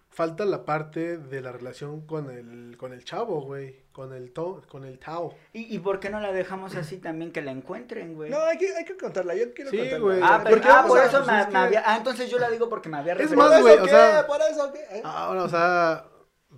falta 0.09 0.45
la 0.47 0.64
parte 0.64 1.19
de 1.19 1.40
la 1.42 1.53
relación 1.53 2.01
con 2.07 2.31
el, 2.31 2.77
con 2.79 2.95
el 2.95 3.05
chavo, 3.05 3.42
güey, 3.42 3.77
con 3.92 4.14
el, 4.14 4.33
to, 4.33 4.62
con 4.71 4.85
el 4.87 4.99
Tao. 4.99 5.35
¿Y, 5.53 5.73
¿Y 5.75 5.79
por 5.81 6.01
qué 6.01 6.09
no 6.09 6.19
la 6.19 6.33
dejamos 6.33 6.75
así 6.77 6.97
también 6.97 7.33
que 7.33 7.42
la 7.42 7.51
encuentren, 7.53 8.14
güey? 8.14 8.31
No, 8.31 8.40
hay 8.40 8.57
que, 8.57 8.75
hay 8.75 8.87
que 8.87 8.97
contarla. 8.97 9.35
Yo 9.35 9.53
quiero 9.53 9.71
Sí, 9.71 9.77
contarla. 9.77 9.99
güey. 10.05 10.21
Ah, 10.23 10.40
¿por 10.42 10.61
pero, 10.61 10.73
ah, 10.75 10.85
por 10.88 10.99
a- 10.99 11.05
eso 11.05 11.25
me, 11.27 11.40
es 11.40 11.47
me 11.47 11.53
que- 11.53 11.57
había... 11.59 11.83
Ah, 11.85 11.97
entonces 11.99 12.31
yo 12.31 12.38
la 12.38 12.49
digo 12.51 12.71
porque 12.71 12.88
me 12.88 12.97
había 12.97 13.12
Es 13.12 13.31
más, 13.33 13.53
¿Por 13.53 13.61
güey, 13.61 13.77
o 13.79 13.87
sea- 13.87 14.27
¿Por 14.27 14.40
eso 14.40 14.73
qué? 14.73 14.81
¿Eh? 14.97 15.03
Ahora, 15.05 15.42
o 15.45 15.49
sea, 15.51 16.07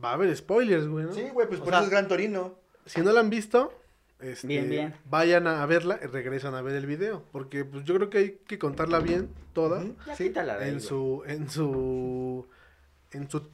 va 0.03 0.11
a 0.11 0.15
haber 0.15 0.35
spoilers, 0.37 0.87
güey, 0.87 1.07
¿no? 1.07 1.13
Sí, 1.13 1.29
güey, 1.33 1.47
pues 1.49 1.61
O 1.61 1.65
por 1.65 1.73
sea, 1.73 1.79
eso 1.81 1.87
es 1.87 1.91
Gran 1.91 2.09
Torino. 2.09 2.55
Si 2.87 3.01
no 3.03 3.13
la 3.13 3.21
han 3.21 3.31
visto, 3.31 3.73
este, 4.21 4.47
Bien, 4.47 4.69
bien. 4.71 4.95
vayan 5.05 5.47
a 5.47 5.65
verla 5.67 6.01
y 6.03 6.07
regresan 6.07 6.55
a 6.55 6.63
ver 6.63 6.75
el 6.75 6.87
video. 6.87 7.23
Porque 7.33 7.65
pues, 7.65 7.85
yo 7.85 7.95
creo 7.95 8.11
que 8.11 8.19
hay 8.19 8.31
que 8.47 8.59
contarla 8.59 8.99
bien, 9.01 9.29
toda. 9.53 9.85
Ya 10.07 10.17
Sí, 10.17 10.29
quítala 10.29 10.57
de 10.59 10.65
ahí, 10.65 10.71
en 10.71 10.77
güey. 10.77 10.87
su, 10.89 11.23
en 11.27 11.51
su, 11.51 12.47
en 13.13 13.31
su 13.31 13.49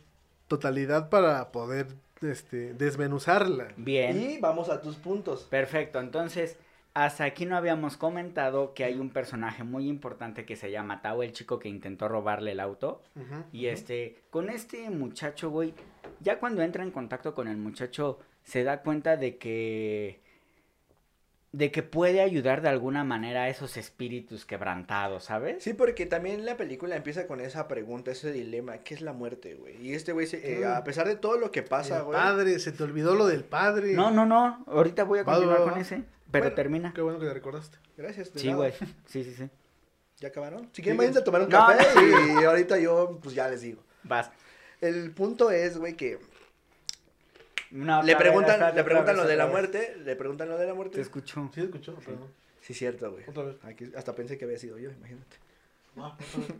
totalidad 0.48 1.11
para 1.11 1.50
poder 1.52 1.88
este, 2.22 2.74
desmenuzarla. 2.74 3.68
Bien. 3.76 4.20
Y 4.20 4.38
vamos 4.38 4.68
a 4.70 4.80
tus 4.80 4.96
puntos. 4.96 5.42
Perfecto, 5.50 6.00
entonces 6.00 6.57
hasta 6.94 7.24
aquí 7.24 7.44
no 7.44 7.57
habíamos 7.57 7.96
comentado 7.96 8.72
que 8.72 8.85
hay 8.85 8.98
un 8.98 9.11
personaje 9.11 9.64
muy 9.64 9.88
importante 9.88 10.44
que 10.44 10.54
se 10.57 10.70
llama 10.70 11.02
Tao, 11.02 11.22
el 11.24 11.33
chico 11.33 11.59
que 11.59 11.68
intentó 11.68 12.07
robarle 12.09 12.52
el 12.52 12.61
auto. 12.61 13.02
Y 13.52 13.66
este, 13.66 14.22
con 14.30 14.48
este 14.48 14.88
muchacho, 14.90 15.50
güey, 15.50 15.74
ya 16.20 16.38
cuando 16.38 16.62
entra 16.62 16.85
en 16.85 16.92
contacto 16.92 17.35
con 17.35 17.48
el 17.48 17.57
muchacho, 17.57 18.20
se 18.44 18.62
da 18.62 18.83
cuenta 18.83 19.16
de 19.16 19.37
que 19.38 20.22
de 21.52 21.70
que 21.70 21.85
puede 21.85 22.20
ayudar 22.20 22.62
de 22.62 22.68
alguna 22.68 23.04
manera 23.04 23.44
a 23.44 23.48
esos 23.48 23.76
espíritus 23.76 24.44
quebrantados, 24.44 25.22
¿sabes? 25.22 25.62
Sí, 25.62 25.72
porque 25.72 26.04
también 26.04 26.44
la 26.44 26.57
película 26.57 26.96
empieza 26.96 27.28
con 27.28 27.40
esa 27.40 27.68
pregunta, 27.68 28.11
ese 28.11 28.33
dilema, 28.33 28.78
¿qué 28.78 28.94
es 28.94 29.00
la 29.02 29.12
muerte, 29.12 29.54
güey? 29.54 29.80
Y 29.80 29.94
este 29.94 30.11
güey, 30.12 30.26
eh, 30.33 30.62
Mm. 30.64 30.72
a 30.78 30.83
pesar 30.83 31.07
de 31.07 31.14
todo 31.14 31.38
lo 31.38 31.52
que 31.52 31.62
pasa, 31.62 31.98
El 31.98 32.04
güey. 32.07 32.18
padre, 32.18 32.59
se 32.59 32.72
te 32.72 32.83
olvidó 32.83 33.14
lo 33.14 33.26
del 33.28 33.44
padre. 33.44 33.92
No, 33.94 34.11
no, 34.11 34.26
no, 34.26 34.64
ahorita 34.66 35.04
voy 35.04 35.20
a 35.20 35.22
Va, 35.22 35.33
va, 35.35 35.38
continuar 35.38 35.61
va. 35.61 35.70
con 35.72 35.80
ese, 35.80 36.02
pero 36.34 36.44
Bueno, 36.46 36.56
termina. 36.56 36.92
Qué 36.94 37.00
bueno 37.00 37.18
que 37.18 37.26
te 37.26 37.34
recordaste. 37.34 37.78
Gracias. 37.96 38.32
de 38.34 38.40
Sí, 38.40 38.52
güey, 38.52 38.72
sí, 39.06 39.24
sí, 39.24 39.34
sí. 39.34 39.48
¿Ya 40.18 40.28
acabaron? 40.28 40.68
Si 40.72 40.82
quieren, 40.82 40.98
Sí. 41.00 41.06
vayan 41.06 41.16
a 41.18 41.24
tomar 41.24 41.42
un 41.42 41.48
No, 41.48 41.58
café 41.66 41.84
no. 42.00 42.40
y 42.40 42.44
ahorita 42.44 42.78
yo, 42.78 43.18
pues 43.22 43.34
ya 43.34 43.48
les 43.48 43.60
digo. 43.62 43.82
Vas. 44.02 44.30
El 44.80 45.10
punto 45.12 45.50
es, 45.50 45.76
güey, 45.78 45.94
que 45.94 46.18
No, 47.70 48.02
le 48.02 48.12
vez, 48.14 48.16
preguntan, 48.16 48.74
le 48.74 48.84
preguntan 48.84 49.14
vez, 49.16 49.24
lo 49.24 49.28
de 49.28 49.36
la 49.36 49.46
muerte, 49.46 49.96
le 50.04 50.14
preguntan 50.16 50.48
lo 50.48 50.58
de 50.58 50.66
la 50.66 50.72
Te 50.72 50.76
muerte. 50.76 51.00
escucho. 51.00 51.50
¿Sí 51.54 51.60
escuchó? 51.62 51.94
Perdón. 51.96 52.28
Sí, 52.60 52.74
cierto, 52.74 53.10
güey. 53.10 53.24
Otra 53.28 53.42
vez. 53.44 53.56
Aquí, 53.64 53.90
hasta 53.96 54.14
pensé 54.14 54.38
que 54.38 54.44
había 54.44 54.58
sido 54.58 54.78
yo, 54.78 54.90
imagínate. 54.90 55.36
Ah, 55.96 56.16
otra 56.18 56.40
vez. 56.40 56.56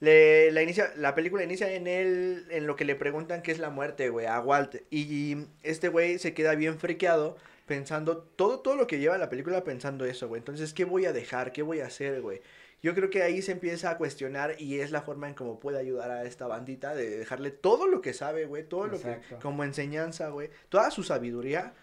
Le, 0.00 0.52
la, 0.52 0.62
inicia, 0.62 0.92
la 0.96 1.14
película 1.16 1.42
inicia 1.42 1.72
en 1.72 1.88
el, 1.88 2.46
en 2.50 2.66
lo 2.68 2.76
que 2.76 2.84
le 2.84 2.94
preguntan 2.94 3.42
qué 3.42 3.50
es 3.50 3.58
la 3.58 3.68
muerte, 3.70 4.10
güey, 4.10 4.26
a 4.26 4.38
Walt. 4.40 4.76
Y 4.90 5.36
este 5.64 5.88
güey 5.88 6.18
se 6.20 6.34
queda 6.34 6.54
bien 6.54 6.78
friqueado 6.78 7.36
pensando, 7.68 8.18
todo, 8.18 8.58
todo 8.58 8.74
lo 8.74 8.88
que 8.88 8.98
lleva 8.98 9.16
la 9.18 9.28
película 9.30 9.62
pensando 9.62 10.04
eso, 10.04 10.26
güey. 10.26 10.40
Entonces, 10.40 10.74
¿qué 10.74 10.84
voy 10.84 11.06
a 11.06 11.12
dejar? 11.12 11.52
¿Qué 11.52 11.62
voy 11.62 11.78
a 11.80 11.86
hacer, 11.86 12.20
güey? 12.20 12.40
Yo 12.82 12.94
creo 12.94 13.10
que 13.10 13.22
ahí 13.22 13.42
se 13.42 13.52
empieza 13.52 13.90
a 13.90 13.96
cuestionar 13.98 14.54
y 14.58 14.80
es 14.80 14.90
la 14.90 15.02
forma 15.02 15.28
en 15.28 15.34
cómo 15.34 15.60
puede 15.60 15.78
ayudar 15.78 16.10
a 16.10 16.24
esta 16.24 16.46
bandita 16.46 16.94
de 16.94 17.18
dejarle 17.18 17.50
todo 17.52 17.86
lo 17.86 18.00
que 18.00 18.12
sabe, 18.12 18.46
güey, 18.46 18.64
todo 18.64 18.86
lo 18.88 19.00
que, 19.00 19.18
como 19.42 19.62
enseñanza, 19.64 20.28
güey, 20.30 20.50
toda 20.68 20.90
su 20.90 21.02
sabiduría, 21.02 21.74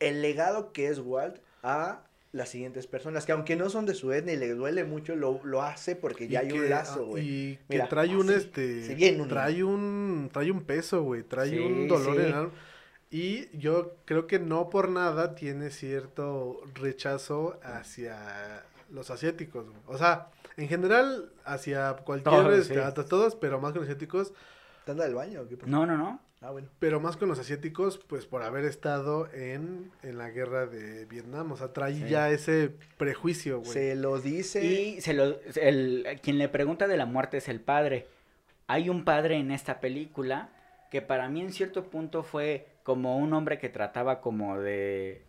el 0.00 0.22
legado 0.22 0.72
que 0.72 0.88
es 0.88 0.98
Walt 0.98 1.36
a 1.62 2.02
las 2.32 2.48
siguientes 2.48 2.86
personas, 2.86 3.26
que 3.26 3.32
aunque 3.32 3.56
no 3.56 3.68
son 3.68 3.84
de 3.84 3.92
su 3.94 4.10
etnia 4.10 4.32
y 4.32 4.38
le 4.38 4.54
duele 4.54 4.84
mucho, 4.84 5.14
lo, 5.16 5.38
lo 5.44 5.60
hace 5.62 5.96
porque 5.96 6.28
ya 6.28 6.42
Y 6.42 6.46
hay 6.46 6.52
que- 6.52 6.60
un 6.60 6.70
lazo, 6.70 7.00
ah, 7.00 7.08
güey. 7.10 7.28
Y 7.28 7.56
que 7.56 7.62
Mira, 7.68 7.88
trae 7.90 8.16
un 8.16 8.30
este. 8.30 9.26
trae 9.28 9.62
un. 9.62 10.30
Trae 10.32 10.50
un 10.50 10.62
peso, 10.64 11.02
güey. 11.02 11.24
Trae 11.24 11.50
Sí, 11.50 11.58
un 11.58 11.86
dolor 11.88 12.14
sí. 12.16 12.20
en 12.22 12.26
el 12.28 12.32
alma. 12.32 12.52
Y 13.12 13.54
yo 13.56 13.94
creo 14.06 14.26
que 14.26 14.38
no 14.38 14.70
por 14.70 14.88
nada 14.88 15.34
tiene 15.34 15.68
cierto 15.70 16.62
rechazo 16.74 17.60
hacia 17.62 18.64
los 18.90 19.10
asiáticos. 19.10 19.66
güey. 19.66 19.76
O 19.86 19.98
sea, 19.98 20.28
en 20.56 20.66
general, 20.66 21.30
hacia 21.44 21.92
cualquier. 22.04 22.34
Todos, 22.34 22.58
este, 22.58 22.74
sí. 22.74 22.80
hasta 22.80 23.04
todos, 23.04 23.36
pero 23.36 23.60
más 23.60 23.72
con 23.72 23.82
los 23.82 23.88
asiáticos. 23.90 24.32
¿Te 24.86 24.92
anda 24.92 25.04
del 25.04 25.14
baño 25.14 25.46
qué? 25.46 25.58
No, 25.66 25.84
no, 25.86 25.98
no. 25.98 26.20
Ah, 26.40 26.50
bueno. 26.50 26.68
Pero 26.78 26.98
más 27.00 27.16
con 27.18 27.28
los 27.28 27.38
asiáticos, 27.38 27.98
pues 27.98 28.24
por 28.26 28.42
haber 28.42 28.64
estado 28.64 29.30
en, 29.32 29.92
en 30.02 30.16
la 30.18 30.30
guerra 30.30 30.64
de 30.66 31.04
Vietnam. 31.04 31.52
O 31.52 31.56
sea, 31.58 31.72
trae 31.72 31.94
Sí. 31.94 32.08
ya 32.08 32.30
ese 32.30 32.72
prejuicio, 32.96 33.60
güey. 33.60 33.70
Se 33.72 33.94
lo 33.94 34.18
dice. 34.20 34.64
Y 34.64 35.00
se 35.02 35.12
lo, 35.12 35.36
el, 35.54 36.18
quien 36.22 36.38
le 36.38 36.48
pregunta 36.48 36.88
de 36.88 36.96
la 36.96 37.04
muerte 37.06 37.36
es 37.36 37.48
el 37.48 37.60
padre. 37.60 38.08
Hay 38.66 38.88
un 38.88 39.04
padre 39.04 39.36
en 39.36 39.50
esta 39.52 39.80
película 39.80 40.48
que 40.90 41.00
para 41.02 41.28
mí 41.28 41.42
en 41.42 41.52
cierto 41.52 41.84
punto 41.84 42.22
fue 42.22 42.66
como 42.82 43.16
un 43.18 43.32
hombre 43.32 43.58
que 43.58 43.68
trataba 43.68 44.20
como 44.20 44.60
de... 44.60 45.24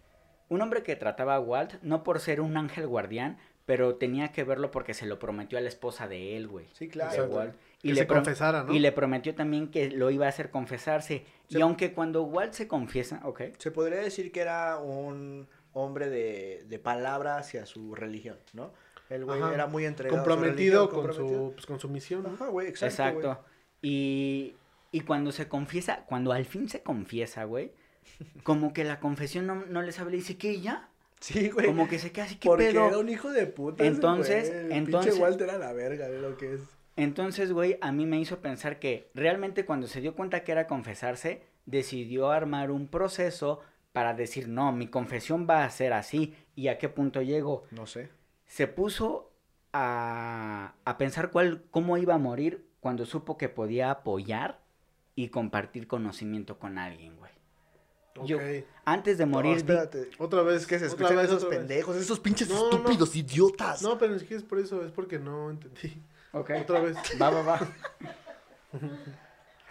Un 0.50 0.62
hombre 0.62 0.84
que 0.84 0.96
trataba 0.96 1.36
a 1.36 1.40
Walt, 1.40 1.82
no 1.82 2.04
por 2.04 2.20
ser 2.20 2.42
un 2.42 2.58
ángel 2.58 2.88
guardián, 2.88 3.38
pero 3.66 3.96
tenía 3.96 4.32
que 4.32 4.44
verlo 4.44 4.72
porque 4.72 4.94
se 4.94 5.06
lo 5.06 5.20
prometió 5.20 5.58
a 5.58 5.62
la 5.62 5.70
esposa 5.70 6.08
de 6.08 6.36
él, 6.36 6.48
güey. 6.48 6.68
Sí, 6.74 6.90
claro. 6.90 7.26
Walt. 7.26 7.56
Que 7.82 7.90
Y 7.90 7.96
se 7.96 8.02
le, 8.02 8.08
confesara, 8.08 8.64
¿no? 8.64 8.74
y 8.74 8.80
le 8.80 8.92
prometió 8.92 9.34
también 9.36 9.70
que 9.70 9.90
lo 9.90 10.12
iba 10.12 10.26
a 10.26 10.30
hacer 10.30 10.50
confesarse. 10.50 11.26
Y 11.50 11.62
aunque 11.62 11.94
cuando 11.94 12.24
Walt 12.24 12.54
se 12.54 12.68
confiesa, 12.68 13.22
ok. 13.24 13.42
Se 13.58 13.72
podría 13.72 14.00
decir 14.00 14.32
que 14.32 14.42
era 14.42 14.78
un 14.78 15.48
hombre 15.74 16.10
de, 16.10 16.66
de 16.68 16.80
palabra 16.80 17.38
hacia 17.38 17.66
su 17.66 17.96
religión, 17.96 18.38
¿no? 18.54 18.72
El 19.10 19.26
güey 19.26 19.42
era 19.54 19.68
muy 19.68 19.86
entregado. 19.86 20.18
a 20.18 20.24
su 20.24 20.30
comprometido, 20.30 20.56
religión, 20.56 20.88
con, 20.88 20.96
comprometido. 20.96 21.48
Su, 21.48 21.54
pues, 21.54 21.66
con 21.66 21.80
su 21.80 21.90
misión. 21.90 22.26
Ajá, 22.26 22.48
güey, 22.48 22.68
exacto. 22.68 22.94
Exacto. 22.94 23.28
güey. 23.28 23.38
Y, 23.82 24.56
y 24.94 25.02
cuando 25.02 25.34
se 25.34 25.50
confiesa, 25.50 26.06
cuando 26.08 26.32
al 26.32 26.46
fin 26.46 26.70
se 26.70 26.82
confiesa, 26.84 27.44
güey, 27.44 27.74
como 28.44 28.72
que 28.72 28.86
la 28.86 29.00
confesión 29.02 29.46
no, 29.48 29.66
no 29.66 29.82
le 29.82 29.92
sabe, 29.92 30.12
le 30.12 30.18
dice, 30.18 30.38
¿qué 30.38 30.62
ya? 30.62 30.90
Sí, 31.20 31.50
güey. 31.50 31.66
Como 31.68 31.88
que 31.90 32.00
se 32.00 32.12
queda 32.12 32.26
así, 32.26 32.36
¿qué 32.36 32.48
Porque 32.48 32.68
pedo? 32.72 32.88
era 32.88 32.98
un 32.98 33.10
hijo 33.10 33.30
de 33.32 33.46
puta. 33.48 33.84
ese 33.84 33.94
Entonces- 33.94 34.50
güey. 34.50 34.66
El 34.66 34.72
entonces- 34.72 35.12
Pinche 35.14 35.24
Walter 35.26 35.50
a 35.50 35.58
la 35.58 35.74
verga 35.74 36.08
de 36.08 36.20
lo 36.22 36.38
que 36.38 36.54
es. 36.56 36.62
Entonces, 36.96 37.52
güey, 37.52 37.78
a 37.82 37.92
mí 37.92 38.06
me 38.06 38.20
hizo 38.20 38.40
pensar 38.40 38.78
que 38.80 39.10
realmente 39.16 39.66
cuando 39.66 39.88
se 39.88 40.00
dio 40.00 40.16
cuenta 40.16 40.44
que 40.44 40.52
era 40.52 40.68
confesarse, 40.68 41.42
decidió 41.66 42.30
armar 42.30 42.70
un 42.72 42.88
proceso 42.88 43.62
para 43.94 44.14
decir, 44.14 44.48
no, 44.48 44.72
mi 44.74 44.88
confesión 44.88 45.48
va 45.50 45.64
a 45.64 45.70
ser 45.70 45.94
así. 45.94 46.36
¿Y 46.56 46.68
a 46.68 46.78
qué 46.78 46.90
punto 46.90 47.22
llegó? 47.22 47.64
No 47.72 47.88
sé. 47.88 48.10
Se 48.46 48.68
puso 48.68 49.32
a, 49.72 50.74
a 50.86 50.98
pensar 50.98 51.32
cuál, 51.32 51.64
cómo 51.72 51.98
iba 51.98 52.14
a 52.14 52.20
morir 52.20 52.68
cuando 52.80 53.06
supo 53.06 53.38
que 53.38 53.50
podía 53.50 53.90
apoyar 53.90 54.60
y 55.16 55.30
compartir 55.30 55.88
conocimiento 55.88 56.58
con 56.60 56.78
alguien, 56.78 57.16
güey. 57.18 57.32
Yo-. 58.26 58.38
Antes 58.86 59.18
de 59.18 59.26
morir, 59.26 59.52
No, 59.52 59.56
di- 59.56 59.62
espérate. 59.62 60.10
Otra 60.20 60.42
vez. 60.44 60.62
Es 60.62 60.68
que 60.68 60.78
se 60.80 60.86
escuchan 60.86 61.16
vez, 61.16 61.26
esos 61.26 61.50
vez. 61.50 61.58
pendejos, 61.60 61.96
esos 61.96 62.20
pinches 62.20 62.48
No, 62.50 62.56
no, 62.56 62.62
no. 62.72 62.78
estúpidos 62.78 63.16
idiotas. 63.16 63.82
No, 63.82 63.98
pero 63.98 64.14
ni 64.14 64.20
siquiera 64.20 64.42
es 64.42 64.48
por 64.48 64.60
eso, 64.60 64.86
es 64.86 64.92
porque 64.92 65.18
no 65.20 65.50
entendí. 65.50 66.02
Ok. 66.32 66.52
Otra 66.62 66.80
vez. 66.82 66.96
Va, 67.22 67.30
va, 67.30 67.42
va. 67.42 67.60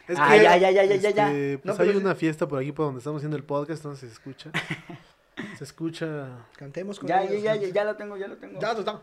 Es 0.08 0.18
Ah, 0.18 0.36
ya, 0.36 0.56
ya, 0.56 0.70
ya, 0.72 0.84
ya, 0.84 0.96
ya, 0.96 1.10
ya. 1.10 1.28
este, 1.28 1.58
Pues 1.58 1.78
No, 1.78 1.84
hay 1.84 1.90
una 1.90 2.14
fiesta 2.16 2.48
por 2.48 2.58
aquí 2.60 2.72
por 2.72 2.86
donde 2.86 2.98
estamos 2.98 3.20
haciendo 3.20 3.36
el 3.36 3.44
podcast, 3.44 3.78
entonces 3.84 4.08
se 4.10 4.14
escucha. 4.14 4.50
Se 5.56 5.64
escucha. 5.64 6.44
Cantemos 6.56 6.98
con 7.00 7.08
Ya, 7.08 7.22
ya, 7.24 7.30
ellos. 7.30 7.42
ya, 7.42 7.56
ya, 7.56 7.68
ya 7.68 7.84
lo 7.84 7.96
tengo, 7.96 8.16
ya 8.18 8.28
lo 8.28 8.36
tengo. 8.36 8.60
Ya, 8.60 8.74
ya, 8.76 8.84
ya. 8.84 9.00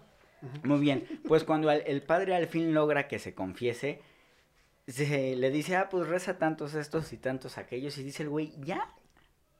Muy 0.63 0.80
bien, 0.80 1.21
pues 1.28 1.43
cuando 1.43 1.69
al- 1.69 1.84
el 1.88 2.04
padre 2.04 2.36
al 2.36 2.47
fin 2.47 2.73
logra 2.73 3.08
que 3.08 3.17
se 3.17 3.34
confiese, 3.34 4.02
se 4.89 5.36
le 5.36 5.52
dice, 5.52 5.75
ah, 5.75 5.89
pues 5.89 6.08
reza 6.08 6.38
tantos 6.38 6.73
estos 6.73 7.13
y 7.13 7.17
tantos 7.17 7.58
aquellos, 7.58 7.97
y 7.97 8.04
dice 8.04 8.23
el 8.23 8.30
güey, 8.30 8.54
ya, 8.63 8.89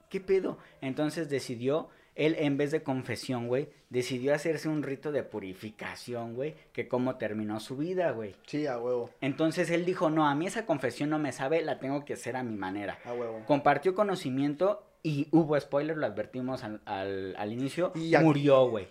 ¿qué 0.10 0.20
pedo? 0.20 0.58
Entonces 0.82 1.30
decidió, 1.30 1.90
él 2.16 2.36
en 2.40 2.58
vez 2.58 2.72
de 2.72 2.84
confesión, 2.84 3.48
güey, 3.48 3.70
decidió 3.90 4.34
hacerse 4.34 4.68
un 4.68 4.84
rito 4.84 5.12
de 5.12 5.24
purificación, 5.24 6.36
güey, 6.36 6.56
que 6.74 6.88
cómo 6.88 7.16
terminó 7.16 7.60
su 7.60 7.78
vida, 7.78 8.12
güey. 8.12 8.36
Sí, 8.46 8.68
a 8.68 8.78
huevo. 8.78 9.10
Entonces 9.22 9.70
él 9.70 9.86
dijo, 9.86 10.10
no, 10.10 10.28
a 10.28 10.36
mí 10.36 10.48
esa 10.48 10.66
confesión 10.66 11.10
no 11.10 11.20
me 11.20 11.32
sabe, 11.32 11.62
la 11.62 11.80
tengo 11.80 12.04
que 12.06 12.14
hacer 12.14 12.36
a 12.36 12.44
mi 12.44 12.56
manera. 12.56 13.00
A 13.06 13.14
huevo. 13.14 13.44
Compartió 13.46 13.96
conocimiento 13.96 14.84
y 15.04 15.28
hubo 15.32 15.60
spoiler, 15.60 15.96
lo 15.96 16.06
advertimos 16.06 16.64
al, 16.64 16.82
al, 16.86 17.36
al 17.38 17.54
inicio, 17.54 17.94
Y 17.96 18.16
murió, 18.18 18.68
güey. 18.68 18.88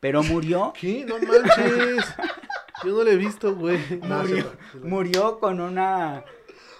Pero 0.00 0.22
murió 0.22 0.72
¿Qué? 0.80 1.04
No 1.04 1.18
manches. 1.18 2.04
Yo 2.84 2.90
no 2.96 3.04
lo 3.04 3.10
he 3.10 3.16
visto, 3.16 3.54
güey. 3.54 3.78
Murió, 4.82 5.38
con 5.38 5.60
una... 5.60 6.24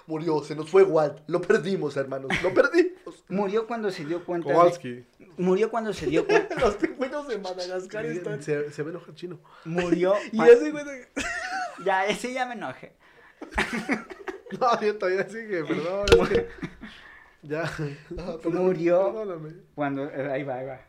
Murió, 0.07 0.43
se 0.43 0.55
nos 0.55 0.69
fue 0.69 0.83
Walt. 0.83 1.19
Lo 1.27 1.39
perdimos, 1.41 1.95
hermanos. 1.95 2.31
Lo 2.41 2.53
perdimos. 2.53 3.23
Murió 3.29 3.67
cuando 3.67 3.91
se 3.91 4.03
dio 4.05 4.25
cuenta... 4.25 4.49
de- 4.49 4.55
Kowalski. 4.55 5.05
murió 5.37 5.69
cuando 5.69 5.93
se 5.93 6.07
dio 6.07 6.25
cuenta... 6.27 6.55
Los 6.59 6.75
pingüinos 6.75 7.27
de 7.27 7.37
Madagascar 7.37 8.05
están. 8.05 8.41
Se, 8.41 8.71
se 8.71 8.83
ve 8.83 8.89
enojar 8.91 9.13
chino. 9.15 9.39
Murió... 9.65 10.15
Y 10.31 10.41
ese 10.41 10.71
güey. 10.71 10.83
Ya, 11.85 12.05
ese 12.07 12.33
ya 12.33 12.45
me 12.45 12.55
enojé. 12.55 12.93
No, 14.59 14.81
yo 14.81 14.97
todavía 14.97 15.29
sigue, 15.29 15.63
perdón. 15.63 16.05
es 16.23 16.29
que- 16.29 16.47
Ya. 17.43 17.63
Ah, 18.17 18.37
perdón. 18.41 18.65
Murió 18.65 19.13
Perdóname. 19.13 19.53
cuando... 19.75 20.05
eh, 20.09 20.31
Ahí 20.31 20.43
va, 20.43 20.55
ahí 20.55 20.65
va. 20.65 20.81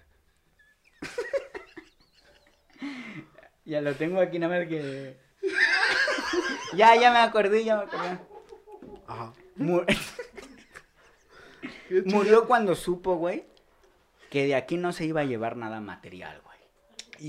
Ya 3.64 3.80
lo 3.80 3.94
tengo 3.94 4.20
aquí, 4.20 4.38
nada 4.38 4.58
más 4.58 4.68
que... 4.68 5.16
Ya, 6.74 6.96
ya 6.96 7.10
me 7.12 7.18
acordé, 7.18 7.64
ya 7.64 7.76
me 7.76 7.82
acordé. 7.84 8.18
Ajá. 9.06 9.32
Murió 12.06 12.46
cuando 12.46 12.74
supo, 12.74 13.16
güey, 13.16 13.44
que 14.30 14.46
de 14.46 14.54
aquí 14.54 14.76
no 14.78 14.92
se 14.92 15.04
iba 15.04 15.20
a 15.20 15.24
llevar 15.24 15.56
nada 15.56 15.80
material, 15.80 16.40
güey. 16.44 16.56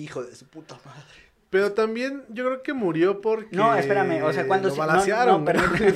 Hijo 0.04 0.24
de 0.24 0.36
su 0.36 0.48
puta 0.48 0.80
madre. 0.86 1.04
Pero 1.50 1.74
también 1.74 2.24
yo 2.30 2.46
creo 2.46 2.64
que 2.64 2.74
murió 2.74 3.22
porque. 3.22 3.56
No, 3.56 3.76
espérame, 3.76 4.24
o 4.24 4.34
sea, 4.34 4.48
cuando 4.48 4.72
se... 4.72 4.80
no, 4.80 5.26
no, 5.26 5.46
permíteme. 5.46 5.94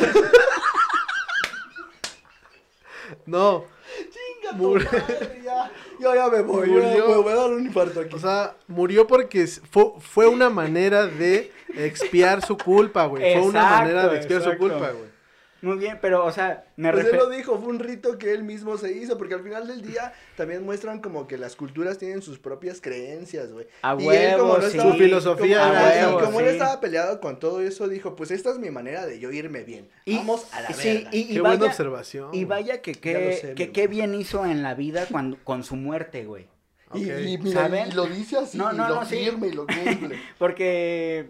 No, 3.25 3.65
Chinga 4.49 4.57
Mur- 4.57 4.85
tu 4.85 4.95
madre, 4.95 5.41
ya. 5.43 5.71
Yo 5.99 6.15
ya 6.15 6.27
me 6.29 6.41
voy. 6.41 6.69
Murió. 6.69 7.07
Me 7.09 7.15
voy 7.17 7.31
a 7.33 7.35
dar 7.35 7.49
un 7.51 7.65
infarto 7.65 7.99
aquí. 8.01 8.15
o 8.15 8.19
sea, 8.19 8.55
murió 8.67 9.07
porque 9.07 9.47
fue, 9.47 9.93
fue 9.99 10.27
una 10.27 10.49
manera 10.49 11.07
de 11.07 11.51
expiar 11.75 12.45
su 12.45 12.57
culpa, 12.57 13.05
güey. 13.05 13.33
Fue 13.33 13.41
una 13.41 13.63
manera 13.69 14.07
de 14.07 14.17
expiar 14.17 14.41
exacto. 14.41 14.63
su 14.63 14.69
culpa, 14.69 14.91
güey. 14.91 15.16
Muy 15.61 15.77
bien, 15.77 15.97
pero, 16.01 16.23
o 16.23 16.31
sea, 16.31 16.65
me 16.75 16.91
Pues 16.91 17.05
él 17.07 17.15
lo 17.17 17.29
dijo, 17.29 17.57
fue 17.57 17.69
un 17.69 17.79
rito 17.79 18.17
que 18.19 18.31
él 18.31 18.43
mismo 18.43 18.77
se 18.77 18.91
hizo, 18.91 19.17
porque 19.17 19.33
al 19.33 19.41
final 19.43 19.67
del 19.67 19.81
día 19.81 20.13
también 20.35 20.63
muestran 20.63 20.99
como 21.01 21.27
que 21.27 21.37
las 21.37 21.55
culturas 21.55 21.97
tienen 21.97 22.21
sus 22.21 22.37
propias 22.37 22.79
creencias, 22.79 23.51
güey. 23.51 23.65
A 23.81 23.95
Y 23.99 24.07
él, 24.07 24.37
como 24.37 24.53
huevo, 24.53 24.57
no 24.57 24.61
sí. 24.61 24.77
estaba- 24.77 24.91
Su 24.91 24.97
filosofía 24.99 25.59
como- 25.59 25.71
era 25.71 25.79
ajá, 25.79 25.95
esa, 25.99 26.11
y 26.11 26.17
como 26.25 26.39
él 26.41 26.47
estaba 26.47 26.79
peleado 26.79 27.19
con 27.19 27.39
todo 27.39 27.61
eso, 27.61 27.87
dijo, 27.87 28.15
pues 28.15 28.29
esta 28.31 28.51
es 28.51 28.59
mi 28.59 28.69
manera 28.69 29.05
de 29.07 29.19
yo 29.19 29.31
irme 29.31 29.63
bien. 29.63 29.89
Y- 30.05 30.17
Vamos 30.17 30.45
a 30.53 30.61
la 30.61 30.69
sí, 30.73 30.87
verga. 30.93 31.09
y, 31.11 31.19
y 31.21 31.27
Qué 31.33 31.41
vaya, 31.41 31.57
buena 31.57 31.71
observación. 31.71 32.29
Y 32.35 32.45
vaya 32.45 32.81
que 32.81 32.93
qué 32.93 33.53
sé, 33.55 33.71
que 33.71 33.87
bien 33.87 34.13
hizo 34.13 34.45
en 34.45 34.61
la 34.61 34.75
vida 34.75 35.07
cuando, 35.09 35.37
con 35.43 35.63
su 35.63 35.75
muerte, 35.75 36.25
güey. 36.25 36.47
Y, 36.93 37.09
Ok. 37.11 37.19
y 37.25 37.37
mira, 37.39 37.61
¿Saben? 37.63 37.87
y 37.89 37.91
lo 37.91 38.05
dice 38.05 38.37
así, 38.37 38.57
No, 38.57 38.71
y 38.71 38.77
no, 38.77 38.87
lo 38.87 38.95
no, 38.95 39.05
sí. 39.05 39.17
firme 39.17 39.47
y 39.47 39.51
lo 39.53 39.65
cumple. 39.65 40.17
Porque. 40.37 41.29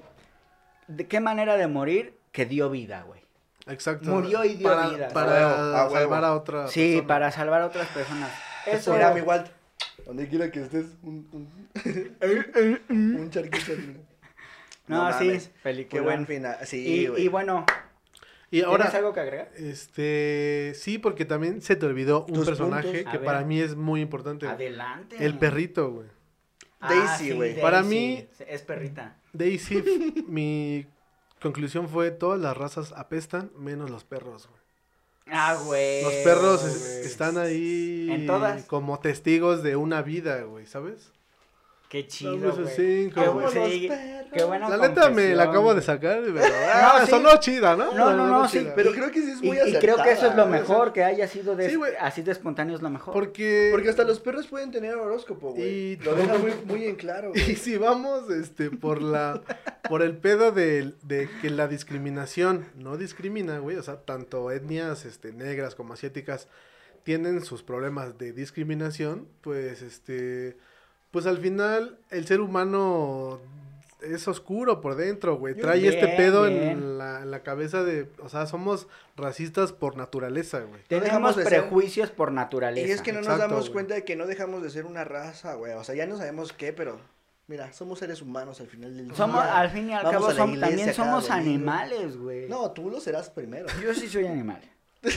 ¿De 0.87 1.07
qué 1.07 1.19
manera 1.19 1.57
de 1.57 1.67
morir 1.67 2.13
que 2.31 2.45
dio 2.45 2.69
vida, 2.69 3.03
güey? 3.07 3.21
Exacto. 3.69 4.09
Murió 4.09 4.43
y 4.45 4.55
dio 4.55 4.67
para, 4.69 4.89
vida. 4.89 5.07
Para 5.09 5.31
A 5.31 5.33
huevo, 5.33 5.75
a 5.77 5.83
huevo. 5.87 5.95
salvar 5.99 6.23
a 6.25 6.33
otra 6.35 6.67
Sí, 6.67 6.79
persona. 6.91 7.07
para 7.07 7.31
salvar 7.31 7.61
a 7.61 7.65
otras 7.67 7.87
personas. 7.89 8.31
Eso 8.65 8.93
Mira, 8.93 9.13
mi 9.13 9.21
Walt, 9.21 9.47
donde 10.05 10.27
quiera 10.27 10.51
que 10.51 10.61
estés, 10.61 10.85
un, 11.03 11.27
un, 11.31 11.67
un 13.19 13.29
charquito. 13.29 13.57
así. 13.73 13.97
No, 14.87 15.11
sí, 15.19 15.39
película. 15.63 15.89
Qué 15.89 16.05
buen 16.05 16.25
final. 16.27 16.57
Sí, 16.63 16.85
Y, 16.87 17.07
güey. 17.07 17.23
y 17.23 17.27
bueno, 17.27 17.65
Y 18.51 18.61
ahora, 18.61 18.85
¿tienes 18.85 18.95
algo 18.95 19.13
que 19.13 19.19
agregar? 19.19 19.51
este, 19.57 20.71
sí, 20.75 20.97
porque 20.97 21.25
también 21.25 21.61
se 21.61 21.75
te 21.75 21.85
olvidó 21.85 22.25
un 22.29 22.45
personaje 22.45 23.03
puntos. 23.03 23.11
que 23.11 23.19
para 23.19 23.41
mí 23.43 23.59
es 23.59 23.75
muy 23.75 23.99
importante. 24.01 24.47
Adelante. 24.47 25.17
El 25.19 25.37
perrito, 25.37 25.91
güey. 25.91 26.07
Ah, 26.79 26.93
Daisy, 26.93 27.25
sí, 27.25 27.31
güey. 27.33 27.59
Para 27.59 27.81
mí- 27.83 28.27
Es 28.47 28.61
perrita. 28.61 29.15
Daisy, 29.33 30.23
mi 30.27 30.85
conclusión 31.41 31.89
fue 31.89 32.11
todas 32.11 32.39
las 32.39 32.55
razas 32.57 32.93
apestan 32.95 33.51
menos 33.57 33.89
los 33.89 34.03
perros, 34.03 34.47
güey. 34.47 34.61
Ah, 35.29 35.57
güey. 35.65 36.03
Los 36.03 36.13
perros 36.23 36.63
es- 36.63 37.05
están 37.05 37.37
ahí 37.37 38.07
En 38.11 38.25
todas. 38.27 38.63
como 38.65 38.99
testigos 38.99 39.61
de 39.61 39.75
una 39.75 40.01
vida, 40.01 40.41
güey, 40.43 40.65
¿sabes? 40.65 41.11
Qué 41.89 42.05
chido, 42.05 42.53
güey. 42.53 42.67
cinco, 42.75 43.21
Qué, 43.21 43.27
güey. 43.29 43.45
bu- 43.45 43.49
sí, 43.49 43.53
Como 43.55 43.65
los 43.65 43.97
perros. 43.97 44.27
qué 44.33 44.43
buena 44.43 44.69
La 44.69 44.87
neta 44.89 45.09
me 45.09 45.33
la 45.33 45.43
acabo 45.43 45.73
de 45.73 45.81
sacar, 45.81 46.21
pero 46.21 46.41
ah, 46.73 47.01
sí. 47.05 47.11
sonó 47.11 47.37
chida, 47.39 47.77
¿no? 47.77 47.93
No, 47.93 48.13
no, 48.13 48.27
no, 48.27 48.47
sí, 48.49 48.59
chida. 48.59 48.75
Pero 48.75 48.91
creo 48.91 49.09
que 49.09 49.21
sí 49.21 49.31
es 49.31 49.41
Y, 49.41 49.47
muy 49.47 49.57
y 49.57 49.73
creo 49.79 49.95
que 50.03 50.11
eso 50.11 50.27
es 50.27 50.35
lo 50.35 50.43
acertada, 50.43 50.51
sea, 50.51 50.59
mejor, 50.61 50.91
que 50.91 51.03
haya 51.05 51.27
sido 51.29 51.55
de, 51.55 51.69
Sí, 51.69 51.75
güey. 51.75 51.93
así 52.01 52.23
de 52.23 52.33
espontáneo 52.33 52.75
es 52.75 52.81
lo 52.81 52.89
mejor. 52.89 53.13
Porque 53.13 53.69
Porque 53.71 53.87
hasta 53.89 54.03
los 54.03 54.19
perros 54.19 54.47
pueden 54.47 54.69
tener 54.71 54.95
horóscopo, 54.95 55.53
güey. 55.53 55.63
Y- 55.93 55.95
Lo 55.97 56.13
deja 56.13 56.37
muy, 56.37 56.51
muy 56.65 56.83
en 56.85 56.95
claro, 56.97 57.31
Y 57.35 57.41
güey. 57.41 57.55
si 57.55 57.77
vamos 57.77 58.29
este 58.31 58.69
por 58.69 59.01
la 59.01 59.41
por 59.87 60.01
el 60.01 60.17
pedo 60.17 60.51
de, 60.51 60.93
de 61.03 61.29
que 61.41 61.49
la 61.49 61.69
discriminación 61.69 62.65
no 62.75 62.97
discrimina, 62.97 63.59
güey, 63.59 63.77
o 63.77 63.83
sea, 63.83 64.01
tanto 64.01 64.51
etnias 64.51 65.05
este 65.05 65.31
negras 65.31 65.73
como 65.75 65.93
asiáticas 65.93 66.49
tienen 67.03 67.45
sus 67.45 67.63
problemas 67.63 68.17
de 68.17 68.33
discriminación, 68.33 69.29
pues 69.39 69.81
este 69.81 70.57
pues 71.11 71.25
al 71.25 71.37
final 71.39 71.97
el 72.09 72.25
ser 72.27 72.41
humano 72.41 73.39
es 74.01 74.27
oscuro 74.27 74.79
por 74.81 74.95
dentro, 74.95 75.37
güey. 75.37 75.55
Trae 75.55 75.87
este 75.87 76.07
pedo 76.09 76.45
en 76.47 76.97
la, 76.99 77.21
en 77.23 77.31
la 77.31 77.41
cabeza 77.41 77.83
de, 77.83 78.07
o 78.19 78.29
sea, 78.29 78.45
somos 78.45 78.87
racistas 79.15 79.73
por 79.73 79.97
naturaleza, 79.97 80.59
güey. 80.59 80.81
No 80.89 80.99
dejamos 80.99 81.35
Tenemos 81.35 81.35
ser- 81.35 81.47
prejuicios 81.63 82.11
por 82.11 82.31
naturaleza. 82.31 82.87
Y 82.87 82.91
es 82.91 83.01
que 83.01 83.11
no 83.13 83.21
nos 83.21 83.37
damos 83.39 83.61
güey. 83.61 83.71
cuenta 83.73 83.95
de 83.95 84.03
que 84.05 84.15
no 84.15 84.27
dejamos 84.27 84.61
de 84.61 84.69
ser 84.69 84.85
una 84.85 85.03
raza, 85.03 85.55
güey. 85.55 85.73
O 85.73 85.83
sea, 85.83 85.95
ya 85.95 86.05
no 86.05 86.15
sabemos 86.17 86.53
qué, 86.53 86.73
pero 86.73 86.99
mira, 87.47 87.73
somos 87.73 87.97
seres 87.99 88.21
humanos 88.21 88.61
al 88.61 88.67
final 88.67 88.95
del 88.95 89.15
Somos, 89.15 89.41
día. 89.43 89.57
al 89.57 89.69
fin 89.71 89.89
y 89.89 89.93
al 89.93 90.03
Vamos 90.03 90.35
cabo, 90.35 90.49
también 90.59 90.93
somos 90.93 91.27
domingo. 91.27 91.33
animales, 91.49 92.17
güey. 92.17 92.47
No, 92.47 92.69
tú 92.71 92.89
lo 92.91 92.99
serás 92.99 93.29
primero. 93.31 93.65
Yo 93.81 93.93
sí 93.95 94.07
soy 94.07 94.27
animal. 94.27 94.61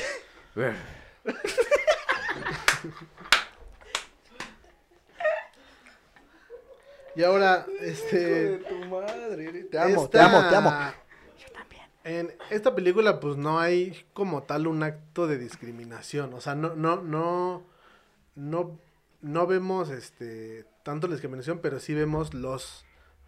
Y 7.17 7.23
ahora 7.23 7.67
Hijo 7.69 7.81
de 7.81 7.91
este 7.91 8.57
tu 8.59 8.75
madre. 8.87 9.65
Te 9.65 9.79
amo, 9.79 10.09
te 10.09 10.21
amo, 10.21 10.49
te 10.49 10.57
amo. 10.57 10.73
En 12.03 12.33
esta 12.51 12.75
película, 12.75 13.21
pues 13.21 13.37
no 13.37 13.61
hay 13.61 14.05
como 14.15 14.43
tal 14.43 14.67
un 14.67 14.83
acto 14.83 15.27
de 15.27 15.39
discriminación. 15.39 16.33
O 16.33 16.41
sea, 16.41 16.55
no, 16.55 16.75
no, 16.75 17.03
no, 17.03 17.63
no, 18.35 18.79
no 19.21 19.47
vemos 19.47 19.91
este 19.91 20.65
tanto 20.83 21.09
la 21.09 21.15
discriminación, 21.15 21.59
pero 21.59 21.79
sí 21.79 21.95
vemos 21.95 22.33
los 22.33 22.85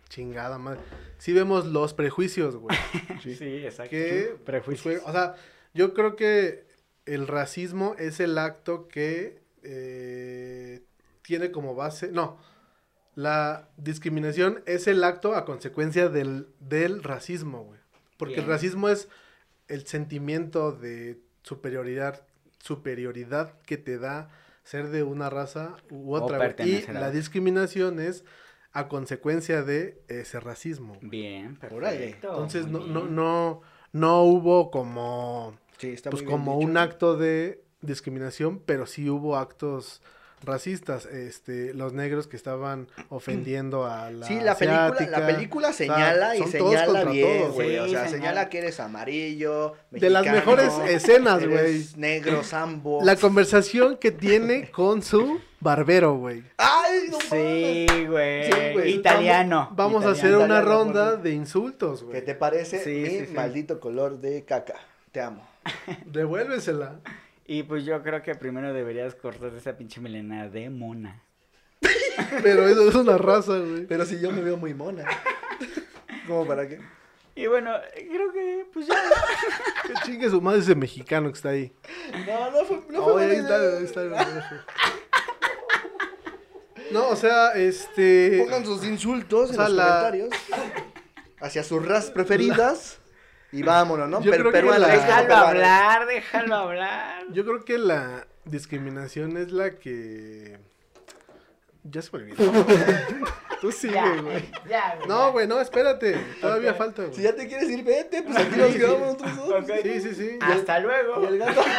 chingada 0.08 0.58
madre. 0.58 0.80
Sí 1.18 1.32
vemos 1.32 1.66
los 1.66 1.94
prejuicios, 1.94 2.56
güey. 2.56 2.76
Sí, 3.22 3.36
exacto. 3.64 3.90
que 3.90 4.36
Prejuicios. 4.44 5.02
o 5.06 5.12
sea, 5.12 5.36
yo 5.74 5.94
creo 5.94 6.16
que 6.16 6.64
el 7.06 7.26
racismo 7.26 7.94
es 7.98 8.20
el 8.20 8.38
acto 8.38 8.88
que 8.88 9.42
eh, 9.62 10.82
tiene 11.22 11.50
como 11.50 11.74
base. 11.74 12.08
No. 12.12 12.38
La 13.14 13.68
discriminación 13.76 14.62
es 14.66 14.86
el 14.86 15.04
acto 15.04 15.34
a 15.34 15.44
consecuencia 15.44 16.08
del, 16.08 16.48
del 16.60 17.02
racismo, 17.02 17.64
güey. 17.64 17.80
Porque 18.16 18.40
el 18.40 18.46
racismo 18.46 18.88
es 18.88 19.08
el 19.68 19.86
sentimiento 19.86 20.72
de 20.72 21.20
superioridad, 21.42 22.24
superioridad 22.58 23.58
que 23.66 23.76
te 23.76 23.98
da 23.98 24.30
ser 24.64 24.88
de 24.88 25.02
una 25.02 25.28
raza 25.28 25.76
u 25.90 26.14
otra. 26.14 26.54
Y 26.64 26.86
la 26.86 27.10
discriminación 27.10 28.00
es 28.00 28.24
a 28.72 28.88
consecuencia 28.88 29.62
de 29.62 30.02
ese 30.08 30.40
racismo. 30.40 30.96
Bien, 31.02 31.56
perfecto. 31.56 32.28
Entonces 32.28 32.66
no, 32.66 32.80
no, 32.86 33.02
bien. 33.02 33.14
no, 33.16 33.62
no 33.92 34.22
hubo 34.22 34.70
como, 34.70 35.58
Sí, 35.78 35.90
está 35.90 36.10
pues 36.10 36.22
como 36.22 36.58
un 36.58 36.76
acto 36.76 37.16
de 37.16 37.64
discriminación, 37.80 38.60
pero 38.64 38.86
sí 38.86 39.10
hubo 39.10 39.36
actos 39.36 40.00
racistas, 40.44 41.06
este, 41.06 41.72
los 41.74 41.92
negros 41.92 42.26
que 42.26 42.36
estaban 42.36 42.88
ofendiendo 43.08 43.84
a 43.86 44.10
la 44.10 44.26
Sí, 44.26 44.40
la 44.40 44.56
película, 44.56 45.06
la 45.10 45.26
película 45.26 45.68
O 45.68 45.72
sea, 45.72 45.86
señala 45.86 46.36
y 46.36 46.42
señala 46.44 47.04
bien, 47.04 47.38
todos, 47.40 47.54
güey. 47.54 47.70
Sí, 47.70 47.76
o 47.78 47.82
sea, 47.88 47.88
señala. 48.04 48.08
señala 48.10 48.48
que 48.48 48.58
eres 48.58 48.80
amarillo, 48.80 49.74
De 49.90 50.10
las 50.10 50.24
mexicano, 50.24 50.56
mejores 50.56 50.90
escenas, 50.90 51.46
güey. 51.46 51.84
negro, 51.96 52.42
sambo. 52.44 53.00
La 53.02 53.16
conversación 53.16 53.96
que 53.98 54.10
tiene 54.10 54.70
con 54.70 55.02
su 55.02 55.40
barbero, 55.60 56.14
güey. 56.16 56.42
¡Ay, 56.58 57.02
no 57.10 57.20
Sí, 57.20 57.86
mames! 57.88 58.10
güey. 58.10 58.44
Sí, 58.52 58.52
güey. 58.72 58.92
Italiano. 58.94 59.70
Vamos 59.76 60.04
a 60.04 60.10
hacer 60.10 60.34
una 60.36 60.44
italiano, 60.46 60.68
ronda 60.68 61.10
por- 61.12 61.22
de 61.22 61.30
insultos, 61.32 62.00
¿Qué 62.00 62.06
güey. 62.06 62.24
te 62.24 62.34
parece 62.34 62.82
Sí, 62.82 62.90
mi 62.90 63.08
sí, 63.20 63.26
sí. 63.26 63.32
maldito 63.34 63.78
color 63.78 64.20
de 64.20 64.44
caca? 64.44 64.74
Te 65.12 65.20
amo. 65.20 65.46
Devuélvesela. 66.06 66.96
Y 67.52 67.64
pues 67.64 67.84
yo 67.84 68.02
creo 68.02 68.22
que 68.22 68.34
primero 68.34 68.72
deberías 68.72 69.14
cortar 69.14 69.52
esa 69.54 69.76
pinche 69.76 70.00
melena 70.00 70.48
de 70.48 70.70
mona. 70.70 71.22
Pero 72.42 72.66
eso 72.66 72.88
es 72.88 72.94
una 72.94 73.18
raza, 73.18 73.58
güey. 73.58 73.84
Pero 73.86 74.06
si 74.06 74.18
yo 74.18 74.30
me 74.32 74.40
veo 74.40 74.56
muy 74.56 74.72
mona. 74.72 75.04
¿Cómo 76.26 76.46
para 76.46 76.66
qué? 76.66 76.80
Y 77.34 77.46
bueno, 77.48 77.72
creo 77.94 78.32
que 78.32 78.66
pues 78.72 78.86
ya. 78.86 78.94
Que 79.86 79.92
chingue 80.06 80.30
su 80.30 80.40
madre 80.40 80.60
ese 80.60 80.74
mexicano 80.74 81.28
que 81.28 81.34
está 81.36 81.50
ahí. 81.50 81.70
No, 82.26 82.50
no 82.52 82.64
fue, 82.64 82.76
no 82.88 83.02
fue 83.04 83.12
Oye, 83.12 83.26
buena 83.26 83.32
ahí 83.32 83.38
está, 83.40 83.58
idea. 83.58 83.78
ahí 83.78 83.84
está, 83.84 84.00
ahí 84.00 84.06
está. 84.08 84.64
No, 86.90 87.08
o 87.10 87.16
sea, 87.16 87.50
este. 87.52 88.38
Pongan 88.44 88.64
sus 88.64 88.82
insultos 88.86 89.50
o 89.50 89.52
en 89.52 89.58
los 89.58 89.70
la- 89.72 89.84
comentarios 89.84 90.28
hacia 91.38 91.62
sus 91.64 91.84
razas 91.86 92.10
preferidas 92.12 92.98
y 93.52 93.62
vámonos, 93.62 94.08
¿no? 94.08 94.20
Yo 94.22 94.30
Pero 94.30 94.44
creo 94.44 94.52
que 94.52 94.58
peruanas, 94.58 94.80
la- 94.88 94.94
como 94.96 95.06
Déjalo 95.06 95.34
hablar, 95.36 96.06
déjalo 96.06 96.54
hablar. 96.56 97.24
Yo 97.30 97.44
creo 97.44 97.64
que 97.64 97.78
la 97.78 98.26
discriminación 98.44 99.36
es 99.36 99.52
la 99.52 99.78
que. 99.78 100.58
Ya 101.84 102.00
se 102.02 102.16
me 102.16 102.22
olvidó. 102.24 102.36
Tú 103.60 103.70
sigue, 103.72 104.00
güey. 104.22 104.50
ya, 104.68 104.94
güey. 104.96 105.08
No, 105.08 105.30
güey, 105.32 105.46
no, 105.46 105.60
espérate. 105.60 106.14
Todavía 106.40 106.74
falta, 106.74 107.02
güey. 107.02 107.14
Si 107.14 107.22
ya 107.22 107.34
te 107.34 107.46
quieres 107.46 107.68
ir, 107.70 107.84
vete, 107.84 108.22
pues 108.22 108.36
aquí 108.36 108.56
nos 108.56 108.70
quedamos 108.72 109.00
nosotros 109.20 109.36
dos. 109.36 109.64
Sí, 109.82 110.00
sí, 110.00 110.14
sí. 110.14 110.38
Hasta 110.40 110.78
luego. 110.80 111.22
Y 111.22 111.26
el 111.26 111.38
gato. 111.38 111.60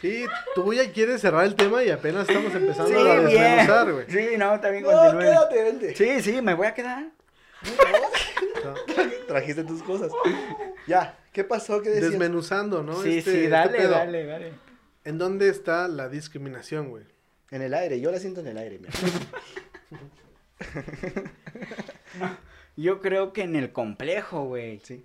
Sí, 0.00 0.24
tú 0.54 0.72
ya 0.72 0.90
quieres 0.92 1.20
cerrar 1.20 1.44
el 1.44 1.54
tema 1.56 1.82
y 1.82 1.90
apenas 1.90 2.28
estamos 2.28 2.54
empezando 2.54 2.88
Sí, 2.88 2.94
a 3.08 3.20
desmenuzar, 3.20 3.92
güey. 3.92 4.04
Sí, 4.08 4.36
no, 4.38 4.60
también 4.60 4.84
No, 4.84 4.90
continúe. 4.92 5.20
quédate, 5.20 5.62
vente. 5.64 5.94
Sí, 5.96 6.20
sí, 6.22 6.40
me 6.42 6.54
voy 6.54 6.66
a 6.68 6.74
quedar. 6.74 7.08
Trajiste 9.26 9.64
tus 9.64 9.82
cosas. 9.82 10.12
Ya, 10.86 11.18
¿qué 11.32 11.42
pasó? 11.44 11.82
¿Qué 11.82 11.90
decías? 11.90 12.10
Desmenuzando, 12.12 12.82
¿no? 12.82 13.02
sí, 13.02 13.18
Este- 13.18 13.30
sí, 13.30 13.36
este 13.38 13.48
dale, 13.50 13.86
dale, 13.88 14.24
dale. 14.26 14.52
¿En 15.04 15.18
dónde 15.18 15.48
está 15.48 15.88
la 15.88 16.08
discriminación, 16.08 16.90
güey? 16.90 17.04
En 17.50 17.62
el 17.62 17.74
aire, 17.74 18.00
yo 18.00 18.10
la 18.10 18.18
siento 18.18 18.40
en 18.40 18.46
el 18.48 18.58
aire, 18.58 18.78
mira. 18.78 18.92
Yo 22.76 23.00
creo 23.00 23.32
que 23.32 23.42
en 23.42 23.56
el 23.56 23.72
complejo, 23.72 24.44
güey. 24.44 24.80
Sí. 24.80 25.04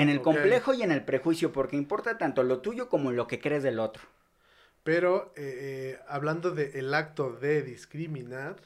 En 0.00 0.08
el 0.08 0.20
complejo 0.22 0.74
y 0.74 0.82
en 0.82 0.92
el 0.92 1.04
prejuicio, 1.04 1.52
porque 1.52 1.76
importa 1.76 2.18
tanto 2.18 2.42
lo 2.42 2.60
tuyo 2.60 2.88
como 2.88 3.12
lo 3.12 3.26
que 3.26 3.40
crees 3.40 3.62
del 3.62 3.78
otro. 3.78 4.02
Pero 4.82 5.32
eh, 5.36 5.96
eh, 5.96 5.98
hablando 6.06 6.52
del 6.52 6.94
acto 6.94 7.32
de 7.32 7.62
discriminar, 7.62 8.56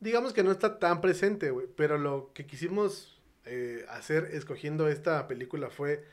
digamos 0.00 0.32
que 0.32 0.42
no 0.42 0.50
está 0.50 0.78
tan 0.78 1.00
presente, 1.00 1.50
güey. 1.50 1.66
Pero 1.76 1.98
lo 1.98 2.30
que 2.32 2.46
quisimos 2.46 3.20
eh, 3.44 3.84
hacer 3.90 4.30
escogiendo 4.32 4.88
esta 4.88 5.28
película 5.28 5.68
fue 5.68 6.04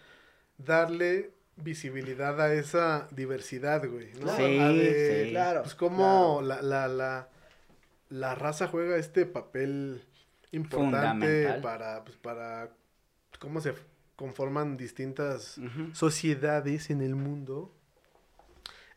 darle 0.57 1.31
visibilidad 1.55 2.39
a 2.41 2.53
esa 2.53 3.07
diversidad, 3.11 3.87
güey. 3.87 4.11
¿no? 4.19 4.35
Sí, 4.35 4.59
A 4.59 4.69
de, 4.69 5.23
sí. 5.25 5.29
Claro. 5.31 5.63
Pues 5.63 5.75
cómo 5.75 6.41
la, 6.43 6.61
la, 6.61 6.87
la, 6.87 7.29
la 8.09 8.35
raza 8.35 8.67
juega 8.67 8.97
este 8.97 9.25
papel 9.25 10.01
importante 10.51 11.59
para, 11.61 12.03
pues, 12.03 12.17
para 12.17 12.69
cómo 13.39 13.61
se 13.61 13.73
conforman 14.17 14.75
distintas 14.75 15.57
Ujú. 15.57 15.95
sociedades 15.95 16.89
en 16.89 17.01
el 17.01 17.15
mundo. 17.15 17.73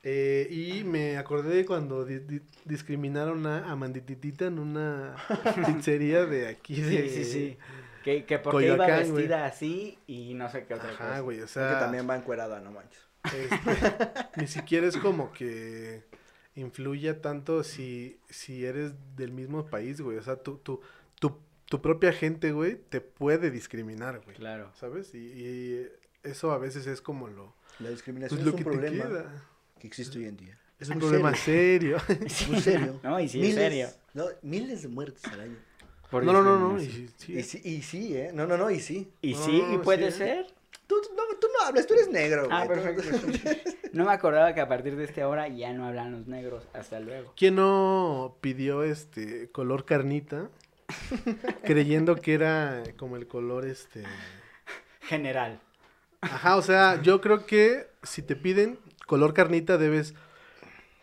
Eh, 0.02 0.48
y 0.50 0.82
me 0.84 1.18
acordé 1.18 1.54
de 1.56 1.66
cuando 1.66 2.06
di- 2.06 2.20
di- 2.20 2.40
discriminaron 2.64 3.46
a 3.46 3.70
Amandititita 3.70 4.46
en 4.46 4.58
una 4.58 5.14
pizzería 5.66 6.24
de 6.24 6.48
aquí 6.48 6.80
de... 6.80 7.08
Sí, 7.08 7.24
sí, 7.24 7.24
sí. 7.32 7.58
Que, 8.02 8.24
que 8.24 8.38
porque 8.38 8.66
iba 8.68 8.78
Coyoacán, 8.78 9.00
güey. 9.10 9.12
vestida 9.12 9.44
así 9.44 9.98
y 10.06 10.32
no 10.32 10.48
sé 10.50 10.64
qué 10.64 10.72
otra 10.72 10.88
Ajá, 10.88 11.06
cosa. 11.06 11.20
güey, 11.20 11.40
o 11.42 11.46
sea, 11.46 11.68
que 11.74 11.74
también 11.80 12.08
va 12.08 12.16
encuerada, 12.16 12.58
no 12.60 12.70
manches. 12.72 12.98
este, 13.24 14.08
ni 14.40 14.46
siquiera 14.46 14.86
es 14.86 14.96
como 14.96 15.32
que 15.34 16.02
influya 16.54 17.20
tanto 17.20 17.62
si, 17.62 18.18
si 18.30 18.64
eres 18.64 18.94
del 19.16 19.32
mismo 19.32 19.66
país, 19.66 20.00
güey. 20.00 20.16
O 20.16 20.22
sea, 20.22 20.36
tu, 20.36 20.56
tu, 20.56 20.80
tu, 21.70 21.80
propia 21.80 22.12
gente, 22.12 22.52
güey, 22.52 22.76
te 22.76 23.00
puede 23.00 23.50
discriminar, 23.50 24.20
güey. 24.24 24.36
Claro. 24.36 24.70
¿Sabes? 24.78 25.14
Y, 25.14 25.18
y 25.18 25.88
eso 26.22 26.52
a 26.52 26.58
veces 26.58 26.86
es 26.86 27.00
como 27.00 27.28
lo, 27.28 27.54
La 27.78 27.88
discriminación 27.90 28.40
pues, 28.40 28.44
lo 28.44 28.50
es 28.50 28.54
un 28.54 28.58
que 28.58 28.64
te 28.64 28.70
problema 28.70 29.04
queda. 29.08 29.44
que 29.78 29.86
existe 29.86 30.18
hoy 30.18 30.26
en 30.26 30.36
día. 30.36 30.58
Es 30.78 30.88
un 30.88 30.94
Muy 30.98 31.00
problema 31.00 31.34
serio. 31.34 31.98
Muy 32.48 32.60
serio. 32.60 33.00
No, 33.02 33.18
y 33.20 33.28
sí, 33.28 33.38
miles, 33.38 33.54
serio. 33.54 33.88
No, 34.14 34.26
miles 34.42 34.82
de 34.82 34.88
muertes 34.88 35.24
al 35.24 35.40
año. 35.40 35.56
Por 36.10 36.24
no, 36.24 36.32
no, 36.32 36.42
no, 36.42 36.58
no. 36.58 36.78
discriminación. 36.78 37.08
Y, 37.08 37.08
sí, 37.18 37.38
Y 37.38 37.42
sí, 37.42 37.60
y 37.64 37.82
sí, 37.82 38.16
¿eh? 38.16 38.30
No, 38.34 38.46
no, 38.46 38.56
no, 38.56 38.70
y 38.70 38.80
sí. 38.80 39.12
Y 39.22 39.32
No, 39.34 39.44
sí, 39.44 39.62
y 39.74 39.78
puede 39.78 40.10
sí. 40.10 40.18
ser. 40.18 40.46
Tú, 40.86 40.96
no, 41.16 41.22
tú 41.38 41.46
no 41.56 41.66
hablas, 41.66 41.86
tú 41.86 41.94
eres 41.94 42.08
negro, 42.10 42.46
güey. 42.46 42.56
Ah, 42.56 42.66
perfecto. 42.66 43.02
No 43.92 44.04
me 44.04 44.12
acordaba 44.12 44.54
que 44.54 44.60
a 44.60 44.68
partir 44.68 44.94
de 44.96 45.02
esta 45.04 45.26
hora 45.26 45.48
ya 45.48 45.72
no 45.72 45.84
hablan 45.86 46.12
los 46.12 46.26
negros. 46.28 46.64
Hasta 46.72 47.00
luego. 47.00 47.32
¿Quién 47.36 47.56
no 47.56 48.36
pidió 48.40 48.84
este 48.84 49.50
color 49.50 49.84
carnita? 49.84 50.48
creyendo 51.64 52.16
que 52.16 52.34
era 52.34 52.82
como 52.96 53.16
el 53.16 53.26
color 53.26 53.66
este. 53.66 54.04
General. 55.02 55.60
Ajá, 56.20 56.56
o 56.56 56.62
sea, 56.62 57.00
yo 57.02 57.20
creo 57.20 57.46
que 57.46 57.88
si 58.02 58.22
te 58.22 58.36
piden 58.36 58.78
color 59.06 59.34
carnita 59.34 59.78
debes 59.78 60.14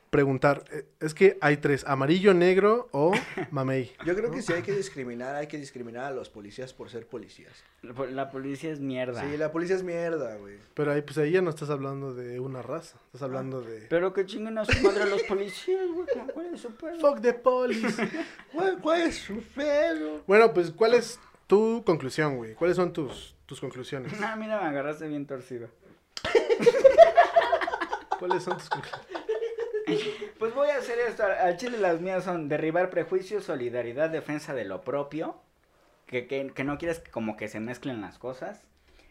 preguntar, 0.09 0.63
eh, 0.71 0.85
es 0.99 1.13
que 1.13 1.37
hay 1.41 1.57
tres, 1.57 1.83
amarillo, 1.85 2.33
negro 2.33 2.87
o 2.91 3.11
mamey. 3.51 3.91
Yo 4.05 4.15
creo 4.15 4.31
que 4.31 4.41
si 4.41 4.53
hay 4.53 4.61
que 4.61 4.71
discriminar, 4.73 5.35
hay 5.35 5.47
que 5.47 5.57
discriminar 5.57 6.05
a 6.05 6.11
los 6.11 6.29
policías 6.29 6.73
por 6.73 6.89
ser 6.89 7.05
policías. 7.07 7.53
La 7.81 7.93
po- 7.93 8.05
La 8.05 8.29
policía 8.31 8.71
es 8.71 8.79
mierda. 8.79 9.21
Sí, 9.21 9.37
la 9.37 9.51
policía 9.51 9.75
es 9.75 9.83
mierda, 9.83 10.35
güey. 10.37 10.57
Pero 10.73 10.91
ahí 10.91 11.01
pues 11.01 11.17
ahí 11.17 11.31
ya 11.31 11.41
no 11.41 11.49
estás 11.49 11.69
hablando 11.69 12.13
de 12.13 12.39
una 12.39 12.61
raza, 12.61 12.97
estás 13.07 13.21
hablando 13.21 13.61
de 13.61 13.81
Pero 13.89 14.13
que 14.13 14.25
chinguen 14.25 14.57
a 14.57 14.65
su 14.65 14.81
madre 14.81 15.05
los 15.09 15.23
policías, 15.23 15.87
güey. 15.93 16.07
¿Cuál 16.33 16.53
es 16.53 16.61
su 16.61 16.71
pedo? 16.75 16.99
fuck 16.99 17.21
the 17.21 17.33
police. 17.33 18.09
¿Cuál, 18.53 18.79
cuál 18.81 19.01
es 19.01 19.15
su 19.17 19.41
pedo? 19.55 20.21
bueno, 20.27 20.53
pues 20.53 20.71
¿cuál 20.71 20.93
es 20.93 21.19
tu 21.47 21.83
conclusión, 21.85 22.37
güey? 22.37 22.53
¿Cuáles 22.55 22.75
son 22.75 22.91
tus 22.93 23.35
tus 23.45 23.59
conclusiones? 23.61 24.11
Ah, 24.21 24.35
mira, 24.35 24.59
me 24.61 24.67
agarraste 24.67 25.07
bien 25.07 25.25
torcido. 25.25 25.69
¿Cuáles 28.19 28.43
son 28.43 28.57
tus 28.57 28.69
conclusiones? 28.69 29.26
Pues 30.39 30.53
voy 30.53 30.69
a 30.69 30.77
hacer 30.77 30.99
esto. 30.99 31.23
Al 31.23 31.57
chile 31.57 31.77
las 31.77 32.01
mías 32.01 32.23
son 32.23 32.47
derribar 32.49 32.89
prejuicios, 32.89 33.43
solidaridad, 33.45 34.09
defensa 34.09 34.53
de 34.53 34.65
lo 34.65 34.81
propio. 34.81 35.39
Que, 36.05 36.27
que, 36.27 36.51
que 36.53 36.63
no 36.63 36.77
quieres 36.77 36.99
que 36.99 37.11
como 37.11 37.35
que 37.37 37.47
se 37.47 37.59
mezclen 37.59 38.01
las 38.01 38.17
cosas. 38.17 38.61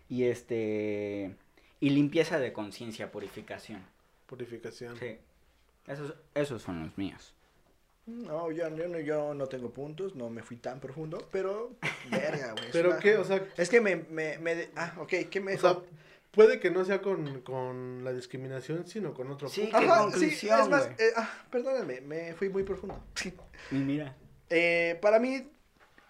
Y 0.09 0.25
este. 0.25 1.35
Y 1.81 1.91
limpieza 1.91 2.39
de 2.39 2.53
conciencia, 2.53 3.11
purificación. 3.11 3.83
Purificación. 4.27 4.97
Sí. 4.99 5.19
Esos, 5.87 6.15
esos 6.35 6.63
son 6.63 6.83
los 6.83 6.97
míos. 6.97 7.35
No, 8.07 8.51
yo, 8.53 8.69
yo, 8.77 8.87
no, 8.89 9.01
yo 9.01 9.35
no 9.35 9.47
tengo 9.49 9.71
puntos, 9.71 10.15
no 10.15 10.31
me 10.31 10.43
fui 10.43 10.57
tan 10.57 10.79
profundo, 10.79 11.27
pero 11.33 11.73
verga, 12.09 12.53
güey. 12.53 12.65
Pero 12.73 12.91
una- 12.91 12.99
qué, 13.01 13.17
o 13.17 13.25
sea, 13.25 13.45
Es 13.57 13.69
que 13.69 13.81
me, 13.81 13.97
me, 13.97 14.39
me 14.39 14.55
de- 14.55 14.71
ah, 14.77 14.95
ok, 15.01 15.13
¿qué 15.29 15.41
me 15.41 15.55
o 15.55 15.59
sea, 15.59 15.77
puede 16.37 16.61
que 16.61 16.71
no 16.71 16.85
sea 16.85 17.03
con, 17.03 17.41
con 17.41 18.05
la 18.05 18.13
discriminación, 18.13 18.87
sino 18.87 19.13
con 19.13 19.29
otro 19.33 19.49
Sí, 19.49 19.63
punto. 19.63 19.79
qué 19.81 19.85
Ajá, 19.87 19.97
sí, 19.97 20.11
conclusión, 20.13 20.61
es 20.61 20.69
más, 20.69 20.85
güey. 20.85 21.09
eh, 21.09 21.13
ah, 21.17 21.31
perdóname, 21.51 22.01
me 22.03 22.35
fui 22.35 22.49
muy 22.49 22.63
profundo. 22.63 23.03
Y 23.73 23.75
mira. 23.75 24.15
Eh, 24.51 24.97
para 25.03 25.19
mí, 25.19 25.49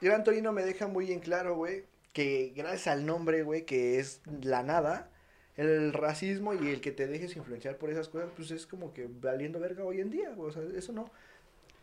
Gran 0.03 0.23
Torino 0.25 0.53
me 0.53 0.63
deja 0.65 0.87
muy 0.89 1.11
en 1.13 1.21
claro, 1.21 1.55
güey, 1.55 1.85
que 2.13 2.53
gracias 2.55 2.89
al 2.89 3.07
nombre, 3.07 3.43
güey, 3.45 3.65
que 3.65 3.99
es 3.99 4.21
la 4.43 4.63
nada, 4.63 5.11
el 5.57 5.95
racismo 5.95 6.53
y 6.53 6.69
el 6.69 6.83
que 6.83 6.93
te 6.93 7.07
dejes 7.07 7.35
influenciar 7.37 7.79
por 7.79 7.89
esas 7.91 8.09
cosas, 8.11 8.29
pues 8.37 8.51
es 8.51 8.67
como 8.67 8.93
que 8.93 9.09
valiendo 9.09 9.59
verga 9.59 9.85
hoy 9.85 10.01
en 10.03 10.11
día, 10.11 10.31
güey, 10.35 10.51
o 10.51 10.53
sea, 10.53 10.63
eso 10.77 10.93
no. 10.93 11.11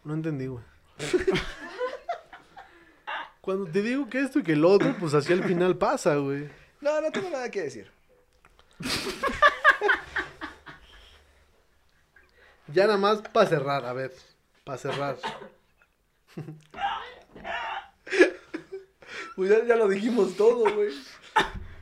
No 0.03 0.13
entendí, 0.13 0.45
güey. 0.47 0.63
Cuando 3.41 3.65
te 3.69 3.81
digo 3.81 4.09
que 4.09 4.21
esto 4.21 4.39
y 4.39 4.43
que 4.43 4.53
el 4.53 4.63
otro, 4.63 4.95
pues 4.99 5.13
hacia 5.13 5.33
el 5.35 5.43
final 5.43 5.77
pasa, 5.77 6.15
güey. 6.15 6.49
No, 6.81 7.01
no 7.01 7.11
tengo 7.11 7.29
nada 7.29 7.49
que 7.51 7.63
decir. 7.63 7.91
Ya 12.73 12.87
nada 12.87 12.97
más 12.97 13.21
para 13.21 13.47
cerrar, 13.47 13.85
a 13.85 13.93
ver, 13.93 14.11
para 14.63 14.77
cerrar. 14.77 15.17
Pues 19.35 19.49
ya, 19.49 19.65
ya 19.65 19.75
lo 19.75 19.87
dijimos 19.87 20.37
todo, 20.37 20.71
güey. 20.75 20.91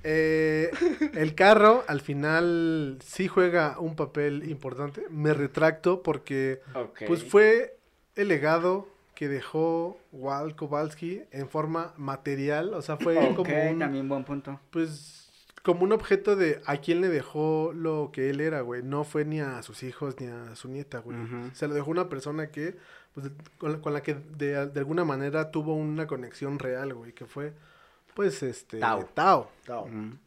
Eh, 0.06 0.72
el 1.14 1.36
carro 1.36 1.84
al 1.88 2.00
final 2.00 2.98
sí 3.06 3.28
juega 3.28 3.78
un 3.78 3.98
papel 3.98 4.50
importante. 4.50 5.04
Me 5.10 5.34
retracto 5.34 6.02
porque 6.02 6.62
pues 7.08 7.26
fue 7.26 7.78
el 8.16 8.30
legado 8.30 8.88
que 9.16 9.28
dejó 9.28 10.00
Walt 10.14 10.56
Kowalski 10.56 11.24
en 11.32 11.50
forma 11.50 11.94
material, 11.98 12.74
o 12.74 12.82
sea, 12.82 12.96
fue 12.96 13.18
Ok, 13.18 13.36
como 13.36 13.70
un, 13.70 13.80
también 13.80 14.08
buen 14.08 14.24
punto. 14.24 14.58
pues 14.72 15.21
como 15.64 15.84
un 15.84 15.92
objeto 15.92 16.36
de 16.36 16.62
a 16.66 16.78
quién 16.78 17.02
le 17.02 17.08
dejó 17.10 17.72
lo 17.76 18.10
que 18.12 18.30
él 18.30 18.42
era, 18.42 18.62
güey. 18.62 18.82
No 18.84 19.04
fue 19.04 19.26
ni 19.26 19.40
a 19.40 19.62
sus 19.64 19.84
hijos 19.84 20.20
ni 20.20 20.28
a 20.28 20.56
su 20.56 20.70
nieta, 20.70 21.00
güey. 21.00 21.18
Se 21.54 21.68
lo 21.68 21.74
dejó 21.74 21.92
una 21.92 22.10
persona 22.10 22.50
que, 22.52 22.76
pues, 23.14 23.30
con, 23.58 23.74
la, 23.74 23.82
con 23.82 23.94
la 23.94 24.02
que 24.04 24.16
de, 24.16 24.68
de 24.68 24.80
alguna 24.80 25.06
manera 25.06 25.52
tuvo 25.52 25.76
una 25.76 26.08
conexión 26.08 26.58
real, 26.60 26.94
güey, 26.94 27.14
que 27.14 27.26
fue, 27.26 27.54
pues, 28.16 28.42
este, 28.44 28.80
Tao. 28.80 29.06
Tao. 29.14 29.52
Tao. 29.66 29.88
Mm. 29.88 30.18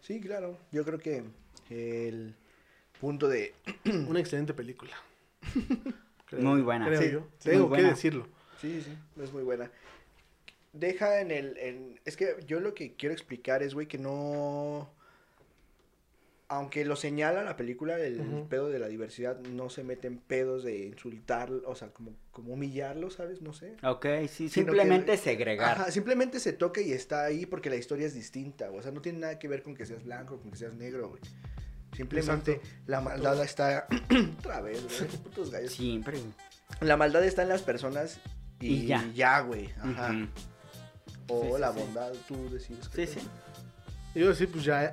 Sí, 0.00 0.20
claro. 0.20 0.58
Yo 0.72 0.84
creo 0.84 0.98
que 0.98 1.22
el 1.70 2.34
punto 3.00 3.28
de... 3.28 3.54
Una 4.08 4.20
excelente 4.20 4.54
película. 4.54 4.92
Muy 6.32 6.62
buena. 6.62 6.86
Creo 6.86 7.00
Sí, 7.02 7.10
yo. 7.10 7.20
sí, 7.38 7.50
Tengo 7.50 7.64
que 7.64 7.68
buena. 7.70 7.88
decirlo. 7.90 8.26
Sí, 8.60 8.80
sí, 8.80 8.96
es 9.20 9.32
muy 9.32 9.42
buena. 9.42 9.70
Deja 10.72 11.20
en 11.20 11.30
el... 11.30 11.56
En... 11.58 12.00
Es 12.04 12.16
que 12.16 12.36
yo 12.46 12.60
lo 12.60 12.74
que 12.74 12.94
quiero 12.94 13.12
explicar 13.14 13.62
es, 13.62 13.74
güey, 13.74 13.86
que 13.86 13.98
no... 13.98 14.90
Aunque 16.48 16.84
lo 16.84 16.96
señala 16.96 17.44
la 17.44 17.56
película, 17.56 17.98
el 17.98 18.44
pedo 18.50 18.68
de 18.68 18.78
la 18.78 18.86
diversidad, 18.88 19.40
no 19.40 19.70
se 19.70 19.84
meten 19.84 20.18
pedos 20.18 20.62
de 20.64 20.84
insultar, 20.88 21.50
o 21.50 21.74
sea, 21.74 21.88
como, 21.94 22.12
como 22.30 22.52
humillarlo, 22.52 23.08
¿sabes? 23.08 23.40
No 23.40 23.54
sé. 23.54 23.74
Ok, 23.82 24.04
sí, 24.28 24.50
Sino 24.50 24.66
simplemente 24.66 25.12
que- 25.12 25.16
segregar. 25.16 25.78
Ajá, 25.80 25.90
simplemente 25.90 26.40
se 26.40 26.52
toca 26.52 26.82
y 26.82 26.92
está 26.92 27.24
ahí 27.24 27.46
porque 27.46 27.70
la 27.70 27.76
historia 27.76 28.06
es 28.06 28.12
distinta, 28.12 28.68
güey. 28.68 28.80
O 28.80 28.82
sea, 28.82 28.92
no 28.92 29.00
tiene 29.00 29.20
nada 29.20 29.38
que 29.38 29.48
ver 29.48 29.62
con 29.62 29.74
que 29.74 29.86
seas 29.86 30.04
blanco, 30.04 30.38
con 30.42 30.50
que 30.50 30.58
seas 30.58 30.74
negro, 30.74 31.08
güey. 31.08 31.22
Simplemente 31.96 32.52
Exacto. 32.52 32.70
la 32.84 33.00
maldad 33.00 33.42
está... 33.42 33.86
Otra 34.38 34.60
vez, 34.60 34.82
güey. 34.82 35.10
Putos 35.22 35.50
gallos. 35.50 35.72
Siempre. 35.72 36.18
La 36.82 36.98
maldad 36.98 37.24
está 37.24 37.42
en 37.44 37.48
las 37.48 37.62
personas 37.62 38.20
y, 38.60 38.74
Y 38.74 38.86
ya. 38.88 39.10
ya, 39.14 39.40
güey. 39.40 39.70
Ajá. 39.80 40.28
O 41.32 41.54
Sí, 41.56 41.60
la 41.60 41.72
sí. 41.72 41.78
bondad, 41.80 42.12
tú 42.28 42.48
decides. 42.50 42.88
Sí, 42.94 43.06
sí. 43.06 43.20
Yo 44.14 44.34
sí, 44.34 44.46
pues 44.46 44.64
ya 44.64 44.92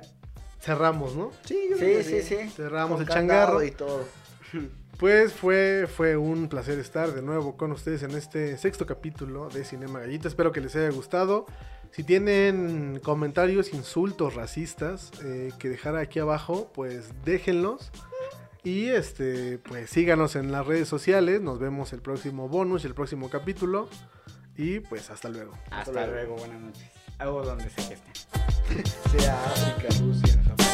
cerramos, 0.60 1.14
¿no? 1.14 1.30
Sí, 1.44 1.68
yo 1.70 1.76
Sí, 1.76 2.02
sí, 2.02 2.22
sí. 2.22 2.36
Cerramos 2.50 2.98
Con 2.98 3.02
el 3.02 3.08
changarro. 3.08 3.62
y 3.62 3.70
todo. 3.70 4.04
Pues 4.98 5.32
fue, 5.32 5.86
fue 5.86 6.18
un 6.18 6.50
placer 6.50 6.78
estar 6.78 7.14
de 7.14 7.22
nuevo 7.22 7.56
con 7.56 7.72
ustedes 7.72 8.02
en 8.02 8.10
este 8.10 8.58
sexto 8.58 8.84
capítulo 8.84 9.48
de 9.48 9.64
Cinema 9.64 9.98
Gallita. 10.00 10.28
Espero 10.28 10.52
que 10.52 10.60
les 10.60 10.76
haya 10.76 10.90
gustado. 10.90 11.46
Si 11.90 12.04
tienen 12.04 13.00
comentarios, 13.02 13.72
insultos 13.72 14.34
racistas 14.34 15.10
eh, 15.24 15.52
que 15.58 15.70
dejar 15.70 15.96
aquí 15.96 16.18
abajo, 16.18 16.70
pues 16.74 17.12
déjenlos. 17.24 17.90
Y 18.62 18.88
este, 18.88 19.56
pues 19.56 19.88
síganos 19.88 20.36
en 20.36 20.52
las 20.52 20.66
redes 20.66 20.88
sociales. 20.88 21.40
Nos 21.40 21.58
vemos 21.58 21.94
el 21.94 22.02
próximo 22.02 22.50
bonus 22.50 22.84
y 22.84 22.88
el 22.88 22.94
próximo 22.94 23.30
capítulo. 23.30 23.88
Y 24.56 24.80
pues 24.80 25.10
hasta 25.10 25.28
luego. 25.28 25.52
Hasta, 25.70 26.06
luego. 26.06 26.36
buenas 26.36 26.60
noches. 26.60 26.90
hago 27.18 27.42
donde 27.42 27.70
sea 27.70 27.88
que 27.88 27.94
estén. 27.94 28.84
sea 29.10 29.44
África, 29.44 29.88
Rusia, 30.00 30.42
Japón. 30.44 30.66